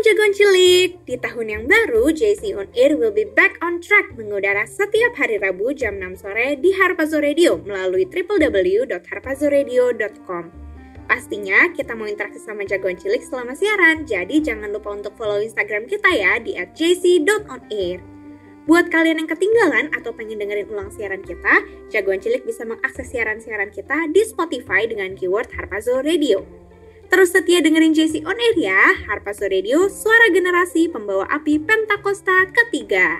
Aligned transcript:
jagoan 0.00 0.32
cilik. 0.32 1.04
Di 1.04 1.20
tahun 1.20 1.46
yang 1.48 1.68
baru, 1.68 2.12
JC 2.12 2.54
On 2.56 2.68
Air 2.72 2.96
will 2.96 3.12
be 3.12 3.24
back 3.28 3.60
on 3.60 3.80
track 3.84 4.16
mengudara 4.16 4.64
setiap 4.64 5.12
hari 5.16 5.36
Rabu 5.36 5.72
jam 5.76 6.00
6 6.00 6.24
sore 6.24 6.56
di 6.56 6.72
Harpazo 6.72 7.20
Radio 7.20 7.60
melalui 7.60 8.08
www.harpazoradio.com. 8.08 10.44
Pastinya 11.10 11.66
kita 11.74 11.98
mau 11.98 12.06
interaksi 12.06 12.38
sama 12.38 12.62
jagoan 12.62 12.94
cilik 12.94 13.18
selama 13.20 13.58
siaran, 13.58 14.06
jadi 14.06 14.40
jangan 14.40 14.70
lupa 14.70 14.94
untuk 14.94 15.18
follow 15.18 15.42
Instagram 15.42 15.90
kita 15.90 16.06
ya 16.14 16.38
di 16.38 16.54
@jc.onair. 16.54 17.98
Buat 18.70 18.94
kalian 18.94 19.18
yang 19.24 19.26
ketinggalan 19.26 19.90
atau 19.90 20.14
pengen 20.14 20.38
dengerin 20.38 20.70
ulang 20.70 20.94
siaran 20.94 21.26
kita, 21.26 21.66
jagoan 21.90 22.22
cilik 22.22 22.46
bisa 22.46 22.62
mengakses 22.62 23.10
siaran-siaran 23.10 23.74
kita 23.74 24.06
di 24.14 24.22
Spotify 24.22 24.86
dengan 24.86 25.18
keyword 25.18 25.50
Harpazo 25.50 25.98
Radio. 26.04 26.59
Terus 27.10 27.34
setia 27.34 27.58
dengerin 27.58 27.90
JC 27.90 28.22
On 28.22 28.38
Air 28.38 28.54
ya, 28.54 28.80
Harpazo 29.10 29.50
Radio, 29.50 29.90
suara 29.90 30.30
generasi 30.30 30.86
pembawa 30.86 31.26
api 31.26 31.58
Pentakosta 31.58 32.46
ketiga. 32.54 33.18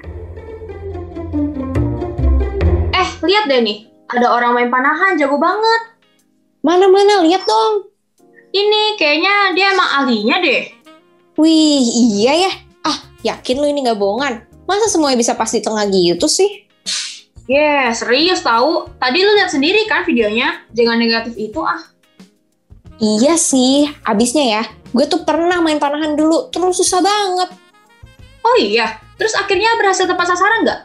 Eh, 2.94 3.08
lihat 3.26 3.50
deh 3.50 3.58
nih. 3.58 3.90
Ada 4.14 4.30
orang 4.30 4.54
main 4.54 4.70
panahan, 4.70 5.18
jago 5.18 5.42
banget. 5.42 5.98
Mana-mana, 6.62 7.26
lihat 7.26 7.42
dong. 7.42 7.90
Ini 8.54 8.94
kayaknya 8.94 9.58
dia 9.58 9.74
emang 9.74 9.90
ahlinya 10.02 10.38
deh. 10.38 10.70
Wih, 11.34 11.82
iya 12.14 12.46
ya. 12.46 12.52
Ah, 12.86 12.98
yakin 13.26 13.58
lu 13.58 13.66
ini 13.74 13.90
nggak 13.90 13.98
bohongan? 13.98 14.46
Masa 14.70 14.86
semuanya 14.86 15.18
bisa 15.18 15.34
pas 15.34 15.50
di 15.50 15.58
tengah 15.58 15.90
gitu 15.90 16.30
sih? 16.30 16.70
Yeah, 17.50 17.90
serius 17.90 18.46
tahu. 18.46 18.86
Tadi 19.02 19.18
lu 19.18 19.34
lihat 19.34 19.50
sendiri 19.50 19.82
kan 19.90 20.06
videonya. 20.06 20.62
Jangan 20.70 20.94
negatif 20.94 21.34
itu 21.34 21.58
ah. 21.58 21.82
Iya 23.00 23.40
sih, 23.40 23.88
abisnya 24.04 24.44
ya. 24.44 24.62
Gue 24.92 25.08
tuh 25.08 25.24
pernah 25.24 25.64
main 25.64 25.80
panahan 25.80 26.12
dulu, 26.12 26.52
terus 26.52 26.84
susah 26.84 27.00
banget. 27.00 27.48
Oh 28.44 28.56
iya, 28.60 29.00
terus 29.16 29.32
akhirnya 29.32 29.72
berhasil 29.80 30.04
tepat 30.04 30.36
sasaran 30.36 30.68
nggak? 30.68 30.80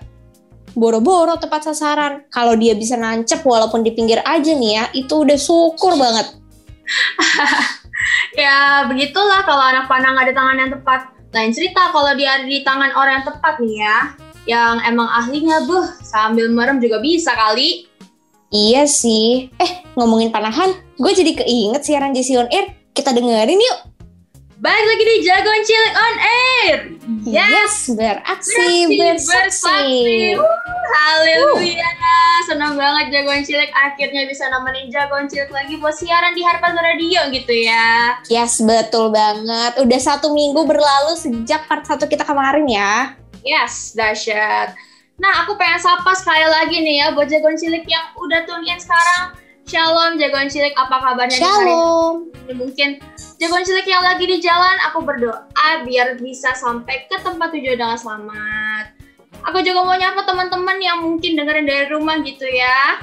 Boro-boro 0.79 1.35
tepat 1.35 1.67
sasaran. 1.71 2.23
Kalau 2.31 2.55
dia 2.55 2.71
bisa 2.71 2.95
nancep 2.95 3.43
walaupun 3.43 3.83
di 3.83 3.91
pinggir 3.91 4.23
aja 4.23 4.51
nih 4.55 4.71
ya, 4.79 4.83
itu 4.95 5.11
udah 5.27 5.35
syukur 5.35 5.99
banget. 5.99 6.39
ya 8.43 8.87
begitulah 8.87 9.43
kalau 9.43 9.63
anak 9.63 9.91
panah 9.91 10.15
nggak 10.15 10.31
ada 10.31 10.35
tangan 10.35 10.57
yang 10.59 10.71
tepat. 10.71 11.01
Lain 11.35 11.51
cerita 11.51 11.91
kalau 11.91 12.15
dia 12.15 12.39
ada 12.39 12.47
di 12.47 12.63
tangan 12.63 12.95
orang 12.95 13.19
yang 13.19 13.27
tepat 13.27 13.55
nih 13.59 13.75
ya. 13.83 13.97
Yang 14.45 14.75
emang 14.87 15.09
ahlinya 15.09 15.57
buh, 15.67 15.83
sambil 15.99 16.47
merem 16.47 16.79
juga 16.79 17.03
bisa 17.03 17.35
kali. 17.35 17.91
Iya 18.55 18.87
sih. 18.87 19.51
Eh, 19.59 19.71
ngomongin 19.99 20.31
panahan, 20.31 20.84
gue 20.95 21.11
jadi 21.11 21.31
keinget 21.43 21.81
siaran 21.83 22.15
JC 22.15 22.39
On 22.39 22.47
Air. 22.47 22.71
Kita 22.95 23.11
dengerin 23.11 23.59
yuk. 23.59 23.79
Balik 24.55 24.85
lagi 24.87 25.03
di 25.03 25.15
Jagoan 25.27 25.61
Cilik 25.67 25.93
On 25.93 26.15
Air. 26.15 26.75
Yes, 27.27 27.51
yes 27.51 27.75
beraksi, 27.91 28.95
bersaksi. 28.95 30.33
Haleluya. 30.95 31.83
Uh. 31.83 32.39
Senang 32.47 32.79
banget 32.79 33.11
Jagoan 33.11 33.43
Cilik 33.43 33.67
akhirnya 33.75 34.23
bisa 34.23 34.47
nemenin 34.47 34.87
Jagoan 34.87 35.27
Cilik 35.27 35.51
lagi 35.51 35.75
buat 35.75 35.91
siaran 35.91 36.31
di 36.31 36.41
Harpas 36.47 36.71
Radio 36.71 37.27
gitu 37.35 37.51
ya. 37.51 38.15
Yes, 38.31 38.63
betul 38.63 39.11
banget. 39.11 39.75
Udah 39.83 39.99
satu 39.99 40.31
minggu 40.31 40.63
berlalu 40.63 41.19
sejak 41.19 41.67
part 41.67 41.83
satu 41.83 42.07
kita 42.07 42.23
kemarin 42.23 42.63
ya. 42.65 43.19
Yes, 43.43 43.91
dahsyat. 43.91 44.71
Nah, 45.19 45.43
aku 45.43 45.59
pengen 45.59 45.83
sapa 45.83 46.11
sekali 46.15 46.47
lagi 46.47 46.79
nih 46.79 46.95
ya 47.03 47.07
buat 47.11 47.27
jagoan 47.27 47.59
cilik 47.59 47.83
yang 47.85 48.07
udah 48.17 48.47
tune 48.47 48.63
in 48.65 48.79
sekarang. 48.79 49.44
Shalom 49.65 50.21
jagoan 50.21 50.45
cilik, 50.45 50.77
apa 50.77 51.01
kabarnya 51.01 51.41
Shalom. 51.41 52.29
Ini 52.45 52.53
mungkin 52.53 53.01
jagoan 53.41 53.65
cilik 53.65 53.89
yang 53.89 54.05
lagi 54.05 54.29
di 54.29 54.37
jalan, 54.37 54.77
aku 54.85 55.01
berdoa 55.01 55.69
biar 55.81 56.21
bisa 56.21 56.53
sampai 56.53 57.09
ke 57.09 57.17
tempat 57.25 57.49
tujuan 57.49 57.73
dengan 57.73 57.97
selamat. 57.97 58.93
Aku 59.49 59.65
juga 59.65 59.81
mau 59.81 59.97
nyapa 59.97 60.21
teman-teman 60.21 60.77
yang 60.77 61.01
mungkin 61.01 61.33
dengerin 61.33 61.65
dari 61.65 61.89
rumah 61.89 62.21
gitu 62.21 62.45
ya. 62.45 63.01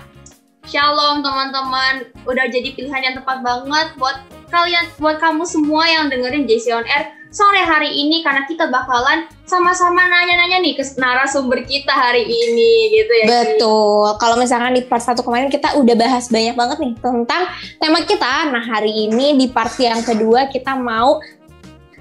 Shalom 0.63 1.27
teman-teman, 1.27 2.07
udah 2.31 2.47
jadi 2.47 2.71
pilihan 2.79 3.11
yang 3.11 3.15
tepat 3.19 3.43
banget 3.43 3.99
buat 3.99 4.23
kalian, 4.55 4.87
buat 5.03 5.19
kamu 5.19 5.43
semua 5.43 5.83
yang 5.91 6.07
dengerin 6.15 6.47
JC 6.47 6.79
On 6.79 6.87
Air 6.87 7.11
sore 7.33 7.65
hari 7.65 7.89
ini 7.89 8.21
karena 8.21 8.45
kita 8.45 8.69
bakalan 8.69 9.25
sama-sama 9.49 10.05
nanya-nanya 10.05 10.61
nih 10.61 10.77
ke 10.77 10.85
narasumber 11.01 11.65
kita 11.65 11.91
hari 11.91 12.29
ini 12.29 12.93
gitu 12.93 13.13
ya. 13.25 13.27
Betul. 13.27 14.15
Kalau 14.21 14.37
misalkan 14.37 14.77
di 14.77 14.85
part 14.85 15.01
satu 15.01 15.25
kemarin 15.25 15.49
kita 15.49 15.73
udah 15.81 15.97
bahas 15.97 16.29
banyak 16.29 16.53
banget 16.53 16.79
nih 16.79 16.93
tentang 17.01 17.43
tema 17.81 18.05
kita. 18.05 18.53
Nah, 18.53 18.61
hari 18.61 19.09
ini 19.09 19.41
di 19.41 19.49
part 19.49 19.73
yang 19.81 20.05
kedua 20.05 20.53
kita 20.53 20.77
mau 20.77 21.25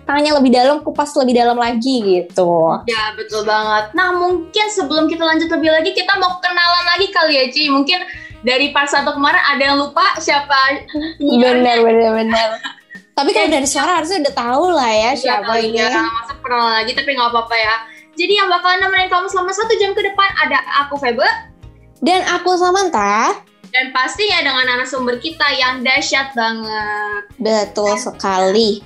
tanya 0.03 0.35
lebih 0.35 0.51
dalam, 0.51 0.83
kupas 0.83 1.15
lebih 1.15 1.39
dalam 1.39 1.55
lagi 1.55 2.03
gitu. 2.03 2.83
Ya, 2.91 3.15
betul 3.15 3.47
banget. 3.47 3.95
Nah, 3.95 4.11
mungkin 4.11 4.65
sebelum 4.67 5.07
kita 5.07 5.23
lanjut 5.23 5.47
lebih 5.47 5.71
lagi, 5.71 5.95
kita 5.95 6.19
mau 6.19 6.43
kenalan 6.43 6.85
lagi 6.91 7.07
kali 7.15 7.39
ya, 7.39 7.45
Ci. 7.47 7.71
Mungkin 7.71 7.99
dari 8.43 8.75
part 8.75 8.91
satu 8.91 9.15
kemarin 9.15 9.39
ada 9.39 9.63
yang 9.63 9.77
lupa 9.79 10.03
siapa 10.19 10.83
Benar, 11.21 11.79
benar, 11.85 12.11
benar. 12.19 12.49
Tapi 13.11 13.29
kalau 13.35 13.49
dari 13.51 13.67
suara 13.67 13.99
harusnya 13.99 14.23
udah 14.23 14.35
tahu 14.35 14.65
lah 14.71 14.91
ya 14.91 15.11
siapa 15.13 15.53
ini. 15.59 15.77
Ya, 15.77 16.01
masa 16.01 16.33
pernah 16.39 16.79
lagi 16.79 16.91
tapi 16.95 17.13
nggak 17.13 17.29
apa-apa 17.29 17.55
ya. 17.55 17.75
Jadi 18.15 18.33
yang 18.35 18.47
bakalan 18.51 18.79
nemenin 18.83 19.07
kamu 19.07 19.27
selama 19.31 19.51
satu 19.55 19.73
jam 19.79 19.95
ke 19.95 20.01
depan 20.03 20.29
ada 20.39 20.59
aku 20.83 20.99
Febe 20.99 21.27
dan 22.01 22.25
aku 22.27 22.57
Samantha. 22.57 23.45
Dan 23.71 23.95
pastinya 23.95 24.43
dengan 24.43 24.67
narasumber 24.67 25.15
kita 25.23 25.47
yang 25.55 25.79
dahsyat 25.79 26.35
banget. 26.35 27.23
Betul 27.39 27.95
sekali. 27.95 28.83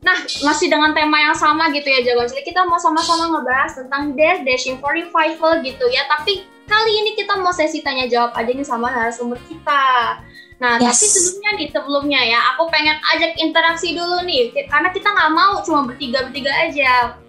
Nah, 0.00 0.16
masih 0.46 0.72
dengan 0.72 0.96
tema 0.96 1.18
yang 1.18 1.36
sama 1.36 1.68
gitu 1.74 1.84
ya 1.84 2.00
Jagoan 2.00 2.30
Cilik. 2.30 2.46
Kita 2.46 2.64
mau 2.64 2.80
sama-sama 2.80 3.26
ngebahas 3.26 3.76
tentang 3.76 4.16
Death 4.16 4.48
Dashing 4.48 4.80
for 4.80 4.96
Revival 4.96 5.60
gitu 5.60 5.84
ya. 5.92 6.08
Tapi 6.08 6.46
kali 6.64 6.92
ini 7.04 7.10
kita 7.18 7.36
mau 7.36 7.52
sesi 7.52 7.84
tanya 7.84 8.08
jawab 8.08 8.32
aja 8.32 8.48
nih 8.48 8.64
sama 8.64 8.88
narasumber 8.88 9.36
kita. 9.44 10.16
Nah, 10.56 10.80
yes. 10.80 10.96
tapi 10.96 11.04
sebelumnya 11.04 11.50
nih, 11.60 11.68
sebelumnya 11.68 12.20
ya, 12.24 12.38
aku 12.56 12.72
pengen 12.72 12.96
ajak 13.12 13.36
interaksi 13.36 13.92
dulu 13.92 14.24
nih, 14.24 14.56
karena 14.72 14.88
kita 14.88 15.08
nggak 15.12 15.32
mau 15.36 15.60
cuma 15.60 15.84
bertiga-bertiga 15.84 16.48
aja. 16.48 17.20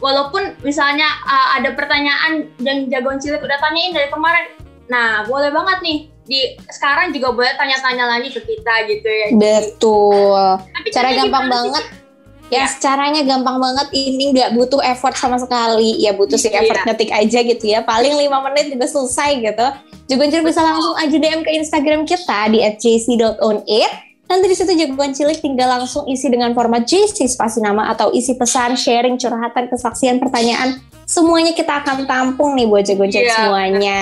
Walaupun 0.00 0.56
misalnya 0.64 1.04
uh, 1.28 1.60
ada 1.60 1.76
pertanyaan 1.76 2.48
yang 2.64 2.88
jagoan 2.88 3.20
cilik 3.20 3.44
udah 3.44 3.60
tanyain 3.60 3.92
dari 3.92 4.08
kemarin, 4.08 4.56
nah 4.88 5.28
boleh 5.28 5.52
banget 5.52 5.78
nih 5.84 5.98
di 6.24 6.56
sekarang 6.72 7.12
juga 7.12 7.36
boleh 7.36 7.52
tanya-tanya 7.60 8.16
lagi 8.16 8.32
ke 8.32 8.40
kita 8.40 8.74
gitu 8.88 9.08
ya. 9.12 9.28
Betul. 9.36 10.40
Tapi 10.56 10.88
cara 10.88 11.08
gampang 11.20 11.52
banget. 11.52 11.84
Sih? 11.84 11.99
Ya, 12.50 12.66
ya, 12.66 12.82
caranya 12.82 13.22
gampang 13.22 13.62
banget. 13.62 13.86
Ini 13.94 14.34
nggak 14.34 14.50
butuh 14.58 14.82
effort 14.82 15.14
sama 15.14 15.38
sekali. 15.38 16.02
Ya 16.02 16.10
butuh 16.12 16.34
sih 16.34 16.50
effort 16.50 16.82
iya. 16.82 16.86
ngetik 16.90 17.10
aja 17.14 17.38
gitu 17.46 17.64
ya. 17.64 17.80
Paling 17.86 18.18
lima 18.18 18.42
menit 18.42 18.74
juga 18.74 18.90
selesai 18.90 19.30
gitu. 19.38 19.66
Juga 20.10 20.42
bisa 20.42 20.60
langsung 20.60 20.98
aja 20.98 21.14
DM 21.14 21.46
ke 21.46 21.50
Instagram 21.54 22.02
kita 22.02 22.50
di 22.50 22.58
@jc.onair. 22.66 24.10
Nanti 24.30 24.46
di 24.46 24.54
situ 24.54 24.70
jagoan 24.78 25.10
cilik 25.10 25.42
tinggal 25.42 25.66
langsung 25.74 26.06
isi 26.06 26.30
dengan 26.30 26.54
format 26.54 26.86
JC 26.86 27.26
spasi 27.26 27.58
nama 27.58 27.90
atau 27.90 28.14
isi 28.14 28.38
pesan, 28.38 28.78
sharing, 28.78 29.18
curhatan, 29.18 29.66
kesaksian, 29.66 30.22
pertanyaan. 30.22 30.78
Semuanya 31.02 31.50
kita 31.50 31.82
akan 31.82 32.06
tampung 32.06 32.54
nih 32.54 32.70
buat 32.70 32.86
jagoan 32.86 33.10
cilik 33.10 33.26
yeah. 33.26 33.38
semuanya. 33.42 34.00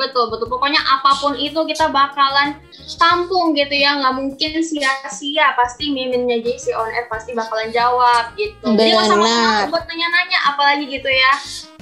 Betul, 0.00 0.32
betul. 0.32 0.48
Pokoknya 0.48 0.80
apa 0.80 1.12
pun 1.20 1.36
itu 1.36 1.60
kita 1.68 1.92
bakalan 1.92 2.56
tampung 2.96 3.52
gitu 3.52 3.76
ya. 3.76 4.00
Nggak 4.00 4.14
mungkin 4.16 4.52
sia-sia. 4.64 5.52
Pasti 5.52 5.92
miminnya 5.92 6.40
JC 6.40 6.72
on 6.72 6.88
air 6.88 7.04
pasti 7.12 7.36
bakalan 7.36 7.68
jawab 7.68 8.32
gitu. 8.40 8.64
Benar. 8.64 8.80
Jadi 8.80 8.92
sama 9.04 9.68
buat 9.68 9.84
nanya-nanya 9.84 10.38
apalagi 10.48 10.88
gitu 10.88 11.10
ya. 11.12 11.32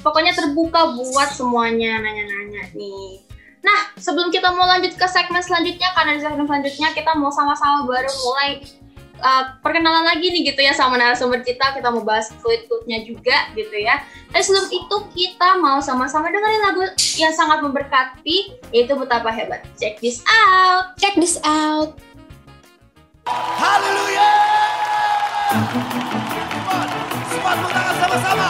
Pokoknya 0.02 0.34
terbuka 0.34 0.98
buat 0.98 1.30
semuanya 1.30 2.02
nanya-nanya 2.02 2.74
nih. 2.74 3.22
Nah, 3.58 3.90
sebelum 3.98 4.30
kita 4.30 4.54
mau 4.54 4.70
lanjut 4.70 4.94
ke 4.94 5.06
segmen 5.10 5.42
selanjutnya, 5.42 5.90
karena 5.90 6.14
di 6.14 6.22
segmen 6.22 6.46
selanjutnya 6.46 6.94
kita 6.94 7.10
mau 7.18 7.28
sama-sama 7.28 7.82
baru 7.84 8.06
mulai 8.06 8.62
uh, 9.22 9.58
perkenalan 9.62 10.06
lagi 10.06 10.30
nih 10.30 10.52
gitu 10.52 10.60
ya 10.62 10.72
sama 10.74 10.98
narasumber 10.98 11.42
kita. 11.42 11.74
Kita 11.74 11.88
mau 11.90 12.02
bahas 12.02 12.30
kulit-kulitnya 12.42 13.04
juga 13.06 13.50
gitu 13.54 13.76
ya. 13.78 14.02
Dan 14.28 14.40
sebelum 14.44 14.66
itu 14.68 14.96
kita 15.16 15.56
mau 15.58 15.80
sama-sama 15.80 16.28
dengerin 16.28 16.62
lagu 16.62 16.82
yang 17.16 17.32
sangat 17.32 17.64
memberkati, 17.64 18.60
yaitu 18.74 18.92
Betapa 18.94 19.32
Hebat. 19.32 19.64
Check 19.80 19.98
this 20.04 20.20
out! 20.28 20.92
Check 21.00 21.16
this 21.16 21.40
out! 21.42 21.96
Haleluya! 23.28 24.30
Semua 27.28 27.52
tangan 27.56 27.94
sama-sama. 27.96 28.48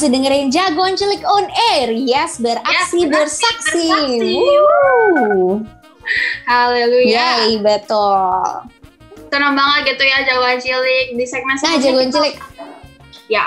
Masih 0.00 0.16
dengerin 0.16 0.48
Jagoan 0.48 0.96
Cilik 0.96 1.20
on 1.28 1.44
air. 1.76 1.92
Yes, 1.92 2.40
beraksi 2.40 3.04
Yes, 3.04 3.12
bersaksi. 3.12 3.84
bersaksi. 3.84 4.32
Woo. 4.32 5.60
Haleluya. 6.48 7.44
Yay, 7.44 7.60
betul. 7.60 8.16
Senang 9.28 9.52
banget 9.52 9.92
gitu 9.92 10.02
ya 10.08 10.24
jagoan 10.24 10.56
cilik 10.56 11.20
di 11.20 11.24
segmen 11.28 11.52
Nah, 11.52 11.76
sebelumnya 11.76 11.84
Jagoan 11.84 12.08
kita- 12.08 12.16
Cilik, 12.16 12.36
Ya. 13.28 13.44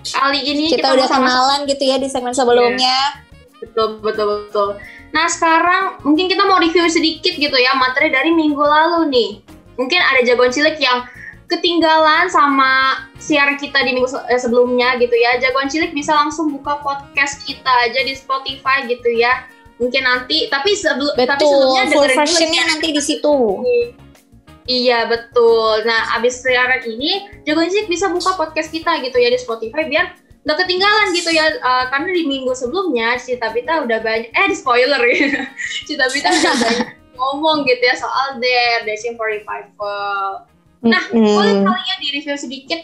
Kali 0.00 0.40
ini 0.40 0.64
kita 0.72 0.96
udah 0.96 1.04
sama-sama- 1.04 1.28
kenalan 1.28 1.60
gitu 1.68 1.84
ya 1.84 1.96
di 2.00 2.08
segmen 2.08 2.32
sebelumnya. 2.32 3.20
Betul, 3.60 4.00
betul, 4.00 4.48
betul. 4.48 4.68
Nah, 5.12 5.28
sekarang 5.28 6.00
mungkin 6.02 6.24
kita 6.24 6.40
mau 6.42 6.56
review 6.56 6.88
sedikit 6.88 7.36
gitu 7.36 7.54
ya 7.54 7.76
materi 7.76 8.08
dari 8.08 8.32
minggu 8.32 8.58
lalu 8.58 9.12
nih. 9.12 9.30
Mungkin 9.76 10.00
ada 10.00 10.24
jagoan 10.24 10.48
cilik 10.48 10.80
yang 10.80 11.04
ketinggalan 11.52 12.32
sama 12.32 13.04
siaran 13.20 13.60
kita 13.60 13.84
di 13.84 13.96
minggu 13.96 14.08
eh, 14.28 14.40
sebelumnya 14.40 14.96
gitu 14.96 15.12
ya. 15.12 15.36
Jagoan 15.36 15.68
cilik 15.68 15.92
bisa 15.92 16.16
langsung 16.16 16.48
buka 16.48 16.80
podcast 16.80 17.44
kita 17.44 17.70
aja 17.84 18.00
di 18.00 18.16
Spotify 18.16 18.88
gitu 18.88 19.12
ya. 19.12 19.44
Mungkin 19.76 20.02
nanti, 20.04 20.46
tapi 20.48 20.72
sebelum 20.78 21.12
tapi 21.18 21.42
sebelumnya 21.42 21.84
full 21.90 22.08
versionnya 22.08 22.62
ya. 22.64 22.70
nanti 22.72 22.88
di 22.94 23.02
situ. 23.02 23.34
Iya 24.62 25.10
betul. 25.10 25.82
Nah 25.84 26.16
abis 26.16 26.38
siaran 26.40 26.86
ini 26.86 27.26
Jagoan 27.42 27.68
Cilik 27.68 27.90
bisa 27.90 28.08
buka 28.08 28.38
podcast 28.38 28.70
kita 28.70 29.02
gitu 29.02 29.18
ya 29.18 29.28
di 29.28 29.38
Spotify 29.38 29.90
biar 29.90 30.06
nggak 30.42 30.58
ketinggalan 30.58 31.08
gitu 31.14 31.30
ya 31.30 31.54
Uh, 31.62 31.86
karena 31.86 32.10
di 32.10 32.26
minggu 32.26 32.50
sebelumnya 32.50 33.14
Cita 33.14 33.54
Pita 33.54 33.86
udah 33.86 34.02
banyak 34.02 34.34
eh 34.34 34.46
di 34.50 34.56
spoiler 34.58 34.98
ya 34.98 35.46
Cita 35.86 36.10
Pita 36.10 36.30
udah 36.34 36.54
banyak 36.58 36.88
ngomong 37.18 37.62
gitu 37.62 37.82
ya 37.82 37.94
soal 37.94 38.42
Dare 38.42 38.82
Dashing 38.82 39.14
for 39.14 39.30
Revival. 39.30 40.50
Nah, 40.82 41.02
Mm-mm. 41.14 41.34
Boleh 41.38 41.54
kali 41.62 41.82
ya 41.86 41.96
di 42.02 42.08
review 42.18 42.36
sedikit 42.36 42.80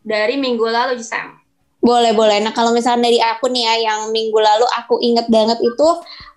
dari 0.00 0.40
minggu 0.40 0.64
lalu 0.64 0.96
Sam. 1.04 1.36
Boleh, 1.78 2.10
boleh. 2.10 2.42
Nah, 2.42 2.50
kalau 2.50 2.74
misalnya 2.74 3.06
dari 3.06 3.22
aku 3.22 3.46
nih 3.54 3.62
ya, 3.62 3.74
yang 3.92 4.00
minggu 4.10 4.34
lalu 4.34 4.66
aku 4.66 4.98
inget 4.98 5.30
banget 5.30 5.62
itu 5.62 5.88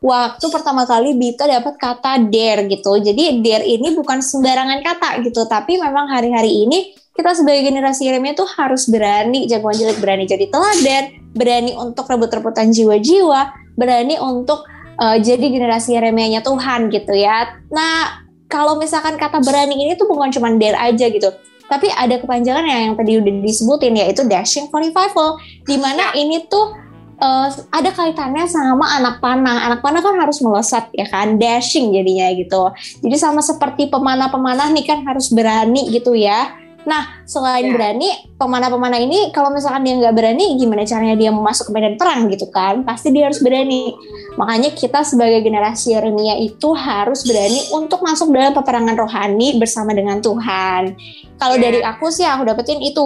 waktu 0.06 0.46
pertama 0.54 0.86
kali 0.86 1.18
Bita 1.18 1.50
dapat 1.50 1.82
kata 1.82 2.22
dare 2.30 2.70
gitu. 2.70 3.02
Jadi 3.02 3.42
dare 3.42 3.66
ini 3.66 3.90
bukan 3.98 4.22
sembarangan 4.22 4.80
kata 4.86 5.10
gitu, 5.26 5.50
tapi 5.50 5.82
memang 5.82 6.14
hari-hari 6.14 6.68
ini 6.68 6.94
kita 7.18 7.34
sebagai 7.34 7.68
generasi 7.68 8.08
Yeremia 8.08 8.38
tuh 8.38 8.48
harus 8.48 8.86
berani, 8.88 9.50
jagoan 9.50 9.76
jelek 9.76 9.98
berani 9.98 10.30
jadi 10.30 10.46
teladan, 10.48 11.04
berani 11.34 11.74
untuk 11.74 12.06
rebut-rebutan 12.06 12.70
jiwa-jiwa, 12.72 13.74
berani 13.74 14.22
untuk 14.22 14.64
uh, 15.02 15.18
jadi 15.18 15.42
generasi 15.42 15.98
Yeremia-nya 15.98 16.46
Tuhan 16.46 16.94
gitu 16.94 17.18
ya. 17.18 17.50
Nah, 17.74 18.30
kalau 18.52 18.76
misalkan 18.76 19.16
kata 19.16 19.40
berani 19.40 19.80
ini 19.80 19.96
tuh 19.96 20.12
bukan 20.12 20.28
cuma 20.36 20.52
dare 20.60 20.76
aja 20.76 21.08
gitu, 21.08 21.32
tapi 21.72 21.88
ada 21.88 22.20
kepanjangan 22.20 22.68
yang, 22.68 22.82
yang 22.92 22.96
tadi 23.00 23.12
udah 23.16 23.34
disebutin 23.40 23.96
yaitu 23.96 24.28
dashing 24.28 24.68
for 24.68 24.84
revival. 24.84 25.40
Di 25.64 25.80
mana 25.80 26.12
ini 26.20 26.44
tuh 26.52 26.76
eh, 27.16 27.48
ada 27.72 27.90
kaitannya 27.96 28.44
sama 28.52 29.00
anak 29.00 29.24
panah. 29.24 29.72
Anak 29.72 29.80
panah 29.80 30.04
kan 30.04 30.20
harus 30.20 30.44
melesat 30.44 30.92
ya 30.92 31.08
kan? 31.08 31.40
Dashing 31.40 31.96
jadinya 31.96 32.28
gitu. 32.36 32.76
Jadi 33.00 33.16
sama 33.16 33.40
seperti 33.40 33.88
pemanah-pemanah 33.88 34.68
nih 34.76 34.84
kan 34.84 35.00
harus 35.08 35.32
berani 35.32 35.88
gitu 35.96 36.12
ya 36.12 36.60
nah 36.82 37.22
selain 37.24 37.70
Ya. 37.70 37.74
berani 37.78 38.10
pemanah-pemanah 38.36 38.98
ini 38.98 39.30
kalau 39.30 39.54
misalkan 39.54 39.86
dia 39.86 40.02
nggak 40.02 40.16
berani 40.18 40.58
gimana 40.58 40.82
caranya 40.82 41.14
dia 41.14 41.30
mau 41.30 41.46
masuk 41.46 41.70
ke 41.70 41.72
medan 41.78 41.96
perang 41.96 42.26
gitu 42.28 42.50
kan 42.50 42.82
pasti 42.82 43.14
dia 43.14 43.30
harus 43.30 43.38
berani 43.38 43.94
Makanya 44.32 44.72
kita 44.72 45.04
sebagai 45.04 45.44
generasi 45.44 45.92
Yeremia 45.92 46.40
itu 46.40 46.72
harus 46.72 47.28
berani 47.28 47.68
untuk 47.76 48.00
masuk 48.00 48.32
dalam 48.32 48.56
peperangan 48.56 48.96
rohani 48.96 49.60
bersama 49.60 49.92
dengan 49.92 50.24
Tuhan. 50.24 50.96
Kalau 51.36 51.60
Ya. 51.60 51.64
dari 51.68 51.80
aku 51.84 52.08
sih 52.08 52.24
aku 52.24 52.48
dapetin 52.48 52.80
itu. 52.80 53.04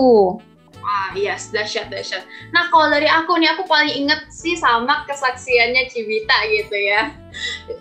Ah 0.85 1.09
yes, 1.17 1.49
dahsyat 1.49 1.89
dahsyat. 1.89 2.21
Nah 2.53 2.69
kalau 2.69 2.93
dari 2.93 3.09
aku 3.09 3.41
nih 3.41 3.49
aku 3.57 3.65
paling 3.65 4.05
inget 4.05 4.21
sih 4.29 4.53
sama 4.53 5.01
kesaksiannya 5.09 5.89
Cibita 5.89 6.37
gitu 6.45 6.77
ya, 6.77 7.09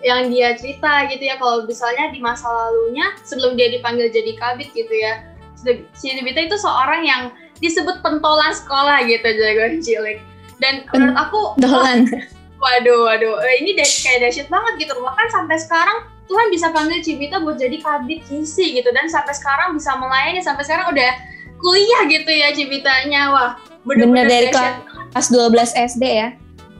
yang 0.01 0.33
dia 0.33 0.57
cerita 0.57 1.05
gitu 1.13 1.21
ya 1.21 1.37
kalau 1.37 1.69
misalnya 1.69 2.09
di 2.09 2.25
masa 2.25 2.49
lalunya 2.49 3.13
sebelum 3.21 3.61
dia 3.61 3.69
dipanggil 3.69 4.09
jadi 4.09 4.33
kabit 4.41 4.73
gitu 4.73 4.89
ya, 4.89 5.21
Cibita 5.97 6.41
itu 6.45 6.57
seorang 6.57 7.03
yang 7.03 7.23
disebut 7.59 8.05
pentolan 8.05 8.53
sekolah 8.53 9.03
gitu 9.09 9.25
jagoan 9.25 9.81
cilik. 9.81 10.19
Dan 10.63 10.87
menurut 10.93 11.17
aku 11.19 11.41
Dolan. 11.59 12.07
Waduh, 12.65 13.05
waduh, 13.05 13.45
eh, 13.45 13.61
ini 13.61 13.77
kayak 13.77 14.25
dahsyat 14.25 14.49
banget 14.49 14.89
gitu. 14.89 14.97
Bahkan 14.97 15.29
sampai 15.29 15.61
sekarang 15.61 16.09
Tuhan 16.25 16.49
bisa 16.49 16.73
panggil 16.73 17.05
Cibita 17.05 17.37
buat 17.37 17.61
jadi 17.61 17.77
kabit 17.77 18.25
kisi 18.25 18.81
gitu 18.81 18.89
dan 18.89 19.05
sampai 19.05 19.37
sekarang 19.37 19.77
bisa 19.77 19.93
melayani 20.01 20.41
sampai 20.41 20.65
sekarang 20.65 20.89
udah 20.89 21.13
kuliah 21.61 22.09
gitu 22.09 22.31
ya 22.33 22.57
Cibitanya. 22.57 23.23
Wah, 23.37 23.51
Bener 23.85 24.09
bener-bener 24.09 24.49
dari 24.49 24.49
kelas 24.49 25.29
12 25.29 25.77
SD 25.77 26.05
ya. 26.09 26.29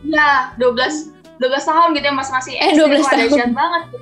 Ya, 0.09 0.57
12 0.57 1.13
12 1.37 1.53
tahun 1.53 1.89
gitu 2.01 2.07
ya 2.09 2.15
Mas 2.17 2.33
masih 2.33 2.57
Eh, 2.57 2.73
SD. 2.73 2.81
12 2.81 3.05
Wah, 3.05 3.11
tahun. 3.13 3.21
dahsyat 3.29 3.51
banget. 3.53 3.83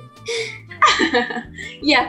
Iya. 1.83 2.01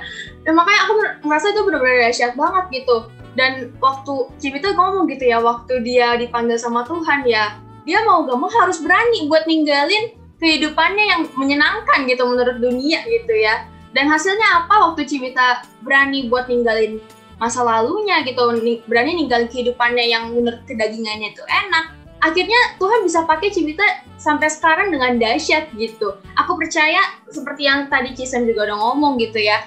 Dan 0.44 0.52
makanya 0.60 0.80
aku 0.84 0.92
mer- 1.00 1.16
merasa 1.24 1.50
itu 1.50 1.60
benar-benar 1.64 1.98
dahsyat 2.08 2.32
banget 2.36 2.64
gitu. 2.84 2.96
Dan 3.34 3.74
waktu 3.82 4.14
Cibita 4.38 4.70
ngomong 4.76 5.10
gitu 5.10 5.26
ya, 5.26 5.42
waktu 5.42 5.82
dia 5.82 6.14
dipanggil 6.14 6.54
sama 6.60 6.86
Tuhan 6.86 7.26
ya, 7.26 7.58
dia 7.82 7.98
mau 8.06 8.22
gak 8.22 8.38
mau 8.38 8.46
harus 8.48 8.78
berani 8.78 9.26
buat 9.26 9.48
ninggalin 9.48 10.14
kehidupannya 10.38 11.04
yang 11.08 11.20
menyenangkan 11.34 12.06
gitu 12.06 12.22
menurut 12.28 12.60
dunia 12.60 13.02
gitu 13.08 13.34
ya. 13.34 13.66
Dan 13.90 14.06
hasilnya 14.06 14.64
apa 14.64 14.90
waktu 14.90 15.06
Cibita 15.08 15.64
berani 15.82 16.30
buat 16.30 16.46
ninggalin 16.46 17.00
masa 17.40 17.66
lalunya 17.66 18.22
gitu, 18.22 18.54
ni- 18.62 18.84
berani 18.86 19.18
ninggalin 19.18 19.50
kehidupannya 19.50 20.04
yang 20.06 20.30
menurut 20.30 20.62
kedagingannya 20.68 21.34
itu 21.34 21.42
enak. 21.42 21.90
Akhirnya 22.22 22.78
Tuhan 22.80 23.04
bisa 23.04 23.26
pakai 23.28 23.52
Cibita 23.52 23.84
sampai 24.16 24.48
sekarang 24.48 24.88
dengan 24.88 25.18
dahsyat 25.20 25.74
gitu. 25.76 26.16
Aku 26.40 26.56
percaya 26.56 27.20
seperti 27.28 27.68
yang 27.68 27.90
tadi 27.92 28.16
Cisem 28.16 28.48
juga 28.48 28.70
udah 28.70 28.78
ngomong 28.80 29.20
gitu 29.20 29.42
ya. 29.42 29.60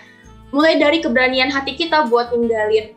Mulai 0.55 0.79
dari 0.79 1.03
keberanian 1.03 1.51
hati 1.51 1.75
kita 1.75 2.07
buat 2.07 2.31
ninggalin 2.31 2.95